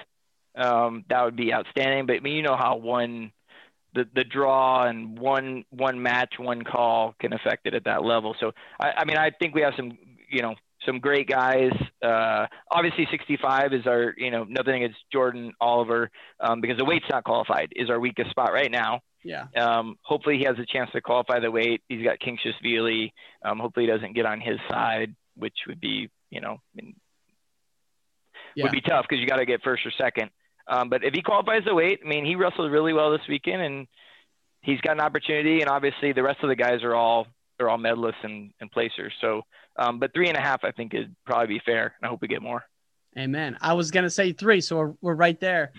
um, 0.57 1.05
that 1.09 1.25
would 1.25 1.37
be 1.37 1.53
outstanding. 1.53 2.07
But 2.07 2.17
I 2.17 2.21
mean, 2.21 2.37
you 2.37 2.43
know 2.43 2.57
how 2.57 2.77
one 2.77 3.33
the 3.95 4.07
the 4.15 4.25
draw 4.25 4.85
and 4.85 5.19
one 5.19 5.65
one 5.71 6.03
match, 6.03 6.35
one 6.39 6.63
call 6.63 7.15
can 7.21 7.33
affect 7.33 7.67
it 7.67 7.75
at 7.75 7.85
that 7.85 8.05
level. 8.05 8.37
So 8.41 8.53
I, 8.81 8.93
I 8.99 9.05
mean, 9.05 9.17
I 9.17 9.31
think 9.31 9.55
we 9.55 9.63
have 9.63 9.75
some 9.77 9.99
you 10.31 10.43
know 10.43 10.55
some 10.87 10.99
great 10.99 11.29
guys. 11.29 11.73
Uh, 12.03 12.47
obviously, 12.71 13.07
65 13.11 13.73
is 13.73 13.87
our 13.87 14.15
you 14.17 14.31
know 14.31 14.45
nothing 14.45 14.83
against 14.83 14.99
Jordan 15.13 15.53
Oliver 15.61 16.11
um, 16.41 16.61
because 16.61 16.79
the 16.79 16.85
weight's 16.85 17.07
not 17.11 17.25
qualified 17.25 17.73
is 17.75 17.91
our 17.91 18.01
weakest 18.01 18.31
spot 18.31 18.53
right 18.53 18.71
now. 18.71 19.01
Yeah. 19.23 19.47
Um, 19.57 19.97
hopefully 20.03 20.39
he 20.39 20.45
has 20.45 20.59
a 20.59 20.67
chance 20.67 20.91
to 20.93 21.01
qualify 21.01 21.41
the 21.41 21.51
weight. 21.51 21.83
He's 21.89 22.05
got 22.05 22.19
Khinchegashvili. 22.21 23.13
Um, 23.45 23.59
hopefully 23.59 23.87
he 23.87 23.93
doesn't 23.93 24.15
get 24.15 24.27
on 24.27 24.41
his 24.41 24.59
side, 24.69 25.15
which 25.37 25.57
would 25.67 25.81
be 25.81 26.11
you 26.31 26.41
know 26.41 26.55
I 26.55 26.83
mean, 26.83 26.95
yeah. 28.55 28.65
would 28.65 28.73
be 28.73 28.81
tough 28.81 29.07
because 29.09 29.21
you 29.21 29.27
got 29.27 29.37
to 29.37 29.47
get 29.47 29.63
first 29.63 29.85
or 29.87 29.93
second. 29.99 30.31
Um, 30.67 30.89
but 30.89 31.05
if 31.05 31.13
he 31.13 31.23
qualifies 31.23 31.63
the 31.65 31.75
weight, 31.75 32.01
I 32.05 32.09
mean, 32.09 32.25
he 32.25 32.37
wrestled 32.37 32.71
really 32.71 32.93
well 32.93 33.13
this 33.13 33.27
weekend, 33.29 33.63
and 33.63 33.87
he's 34.63 34.81
got 34.81 34.93
an 34.93 35.01
opportunity. 35.01 35.61
And 35.61 35.69
obviously, 35.69 36.13
the 36.13 36.23
rest 36.23 36.43
of 36.43 36.49
the 36.49 36.57
guys 36.57 36.83
are 36.83 36.95
all 36.95 37.27
they're 37.59 37.69
all 37.69 37.79
medalists 37.79 38.23
and, 38.25 38.53
and 38.61 38.71
placers. 38.71 39.13
So, 39.21 39.43
um, 39.77 39.99
but 39.99 40.13
three 40.15 40.29
and 40.29 40.37
a 40.37 40.41
half, 40.41 40.65
I 40.65 40.71
think, 40.71 40.93
would 40.93 41.15
probably 41.25 41.55
be 41.55 41.63
fair, 41.65 41.95
and 41.99 42.07
I 42.07 42.09
hope 42.09 42.21
we 42.23 42.29
get 42.29 42.43
more. 42.43 42.65
Amen. 43.19 43.57
I 43.61 43.75
was 43.75 43.91
gonna 43.91 44.11
say 44.11 44.33
three, 44.33 44.61
so 44.61 44.77
we're 44.77 44.95
we're 45.01 45.15
right 45.15 45.39
there. 45.39 45.73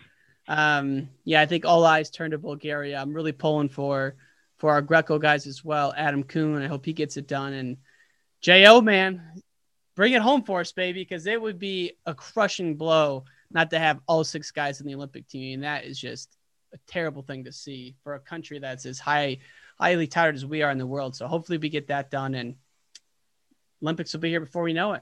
Um, 0.47 1.10
yeah, 1.23 1.41
I 1.41 1.45
think 1.45 1.65
all 1.65 1.86
eyes 1.86 2.10
turn 2.10 2.31
to 2.31 2.38
Bulgaria. 2.38 2.97
I'm 2.97 3.13
really 3.13 3.31
pulling 3.31 3.69
for 3.69 4.15
for 4.58 4.71
our 4.71 4.81
Greco 4.81 5.19
guys 5.19 5.47
as 5.47 5.63
well. 5.63 5.93
Adam 5.95 6.23
Coon, 6.23 6.62
I 6.62 6.67
hope 6.67 6.86
he 6.86 6.93
gets 6.93 7.17
it 7.17 7.27
done. 7.27 7.53
And 7.53 7.77
Jo, 8.41 8.81
man, 8.81 9.41
bring 9.95 10.13
it 10.13 10.21
home 10.21 10.43
for 10.43 10.62
us, 10.62 10.71
baby, 10.71 11.01
because 11.01 11.25
it 11.25 11.41
would 11.41 11.60
be 11.60 11.93
a 12.05 12.13
crushing 12.13 12.75
blow 12.75 13.25
not 13.51 13.69
to 13.71 13.79
have 13.79 13.99
all 14.08 14.23
six 14.23 14.51
guys 14.51 14.81
in 14.81 14.88
the 14.88 14.95
Olympic 14.95 15.27
team. 15.27 15.55
And 15.55 15.63
that 15.63 15.86
is 15.86 15.99
just 15.99 16.38
a 16.73 16.77
terrible 16.88 17.21
thing 17.21 17.43
to 17.45 17.51
see 17.51 17.95
for 18.03 18.15
a 18.15 18.19
country 18.19 18.60
that's 18.60 18.86
as 18.86 18.99
high, 18.99 19.39
highly 19.79 20.08
touted 20.08 20.36
as 20.36 20.45
we 20.45 20.62
are 20.62 20.71
in 20.71 20.77
the 20.77 20.88
world. 20.88 21.15
So 21.15 21.27
hopefully 21.27 21.58
we 21.58 21.69
get 21.69 21.88
that 21.88 22.12
done 22.12 22.36
and 22.36 22.55
Olympics 23.82 24.13
will 24.13 24.21
be 24.21 24.30
here 24.30 24.39
before 24.39 24.63
we 24.63 24.73
know 24.73 24.93
it. 24.93 25.01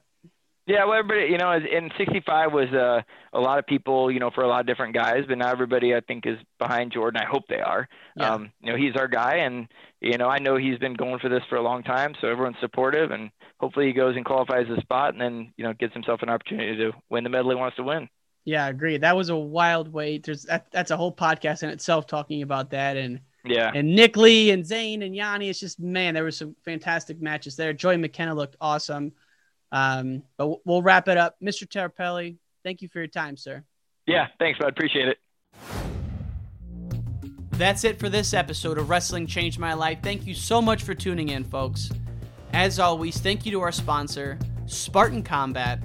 Yeah, 0.65 0.86
well, 0.86 0.97
everybody, 0.97 1.30
you 1.30 1.38
know, 1.38 1.51
in 1.51 1.91
'65 1.97 2.53
was 2.53 2.69
uh, 2.69 3.01
a 3.34 3.39
lot 3.39 3.59
of 3.59 3.67
people, 3.67 4.09
you 4.09 4.19
know, 4.19 4.32
for 4.32 4.45
a 4.45 4.47
lot 4.47 4.61
of 4.61 4.65
different 4.65 4.93
guys, 4.93 5.26
but 5.28 5.38
now 5.38 5.51
everybody, 5.51 5.93
I 5.93 5.99
think, 5.99 6.26
is 6.26 6.38
behind 6.57 6.93
Jordan. 6.93 7.21
I 7.21 7.30
hope 7.30 7.43
they 7.49 7.59
are. 7.59 7.88
Yeah. 8.15 8.34
Um, 8.34 8.51
you 8.61 8.71
know, 8.71 8.78
he's 8.78 8.95
our 8.95 9.09
guy, 9.09 9.38
and 9.38 9.67
you 9.99 10.17
know, 10.17 10.30
I 10.30 10.39
know 10.39 10.55
he's 10.55 10.80
been 10.80 10.93
going 10.93 11.19
for 11.19 11.28
this 11.28 11.43
for 11.49 11.57
a 11.57 11.61
long 11.61 11.84
time, 11.84 12.15
so 12.21 12.30
everyone's 12.30 12.55
supportive, 12.61 13.11
and 13.11 13.30
hopefully 13.59 13.88
he 13.88 13.93
goes 13.93 14.15
and 14.15 14.24
qualifies 14.24 14.67
the 14.69 14.80
spot, 14.80 15.11
and 15.11 15.21
then 15.21 15.53
you 15.57 15.65
know, 15.65 15.74
gets 15.74 15.93
himself 15.93 16.21
an 16.21 16.30
opportunity 16.30 16.78
to 16.78 16.93
win 17.09 17.26
the 17.26 17.30
medal 17.30 17.49
he 17.51 17.57
wants 17.57 17.76
to 17.76 17.84
win. 17.84 18.07
Yeah, 18.45 18.65
I 18.65 18.69
agree. 18.69 18.97
That 18.97 19.17
was 19.17 19.30
a 19.30 19.36
wild 19.36 19.91
wait. 19.91 20.24
There's 20.24 20.43
that, 20.43 20.67
that's 20.71 20.91
a 20.91 20.97
whole 20.97 21.13
podcast 21.13 21.63
in 21.63 21.69
itself 21.69 22.07
talking 22.07 22.41
about 22.41 22.69
that 22.69 22.95
and 22.95 23.19
yeah. 23.46 23.72
And 23.74 23.96
Nick 23.96 24.16
Lee 24.18 24.52
and 24.52 24.66
Zane 24.66 25.02
and 25.02 25.14
Yianni. 25.14 25.50
It's 25.50 25.60
just 25.60 25.80
man, 25.80 26.14
there 26.14 26.24
were 26.24 26.32
some 26.32 26.56
fantastic 26.64 27.22
matches 27.22 27.56
there. 27.56 27.74
Joey 27.74 27.98
McKenna 27.98 28.34
looked 28.34 28.56
awesome. 28.62 29.14
Um, 29.72 30.24
but 30.38 30.66
we'll 30.66 30.84
wrap 30.84 31.08
it 31.08 31.18
up. 31.18 31.36
Mr. 31.44 31.68
Tirapelli, 31.68 32.38
thank 32.64 32.82
you 32.82 32.88
for 32.88 33.00
your 33.00 33.08
time, 33.08 33.36
sir. 33.36 33.64
Yeah, 34.06 34.28
thanks, 34.39 34.60
bud. 34.60 34.70
Appreciate 34.70 35.08
it. 35.08 35.18
That's 37.54 37.84
it 37.84 38.00
for 38.00 38.10
this 38.10 38.34
episode 38.34 38.78
of 38.78 38.89
Wrestling 38.89 39.28
Changed 39.28 39.60
My 39.60 39.74
Life. 39.74 40.00
Thank 40.04 40.28
you 40.28 40.34
so 40.34 40.62
much 40.62 40.84
for 40.84 40.94
tuning 40.94 41.30
in, 41.30 41.44
folks. 41.44 41.89
As 42.52 42.80
always, 42.80 43.20
thank 43.20 43.46
you 43.46 43.52
to 43.54 43.62
our 43.62 43.72
sponsor, 43.72 44.38
Spartan 44.68 45.24
Combat. 45.24 45.80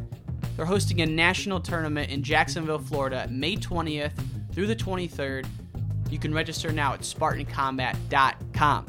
They're 0.57 0.67
hosting 0.67 1.01
a 1.01 1.07
national 1.07 1.61
tournament 1.61 2.11
in 2.11 2.23
Jacksonville, 2.23 2.79
Florida, 2.79 3.27
May 3.31 3.57
20th 3.57 4.13
through 4.53 4.67
the 4.67 4.77
23rd. 4.77 5.47
You 6.09 6.19
can 6.19 6.33
register 6.33 6.73
now 6.73 6.95
at 6.95 7.01
SpartanCombat.com. 7.01 8.87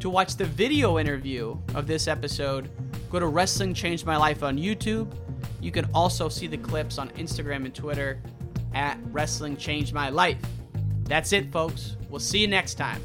To 0.00 0.10
watch 0.10 0.36
the 0.36 0.44
video 0.44 0.98
interview 0.98 1.58
of 1.74 1.86
this 1.86 2.06
episode, 2.06 2.70
go 3.10 3.18
to 3.18 3.26
Wrestling 3.26 3.74
Changed 3.74 4.06
My 4.06 4.16
Life 4.16 4.42
on 4.42 4.56
YouTube. 4.56 5.12
You 5.60 5.72
can 5.72 5.86
also 5.92 6.28
see 6.28 6.46
the 6.46 6.58
clips 6.58 6.98
on 6.98 7.10
Instagram 7.10 7.64
and 7.64 7.74
Twitter 7.74 8.22
at 8.74 8.98
Wrestling 9.10 9.56
Changed 9.56 9.92
My 9.92 10.08
Life. 10.08 10.38
That's 11.02 11.32
it, 11.32 11.50
folks. 11.50 11.96
We'll 12.08 12.20
see 12.20 12.38
you 12.38 12.48
next 12.48 12.74
time. 12.74 13.02